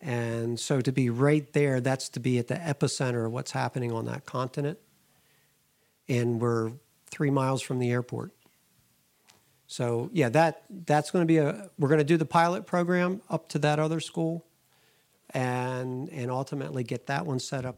And 0.01 0.59
so 0.59 0.81
to 0.81 0.91
be 0.91 1.09
right 1.09 1.51
there, 1.53 1.79
that's 1.79 2.09
to 2.09 2.19
be 2.19 2.37
at 2.37 2.47
the 2.47 2.55
epicenter 2.55 3.25
of 3.25 3.31
what's 3.31 3.51
happening 3.51 3.91
on 3.91 4.05
that 4.05 4.25
continent. 4.25 4.77
And 6.09 6.41
we're 6.41 6.73
three 7.09 7.29
miles 7.29 7.61
from 7.61 7.79
the 7.79 7.89
airport. 7.91 8.31
So 9.67 10.09
yeah, 10.13 10.29
that 10.29 10.63
that's 10.69 11.09
going 11.09 11.23
to 11.23 11.25
be 11.25 11.37
a 11.37 11.69
we're 11.79 11.87
going 11.87 11.99
to 11.99 12.03
do 12.03 12.17
the 12.17 12.25
pilot 12.25 12.65
program 12.65 13.21
up 13.29 13.49
to 13.49 13.59
that 13.59 13.79
other 13.79 13.99
school, 14.01 14.45
and 15.29 16.09
and 16.09 16.29
ultimately 16.29 16.83
get 16.83 17.07
that 17.07 17.25
one 17.25 17.39
set 17.39 17.65
up 17.65 17.71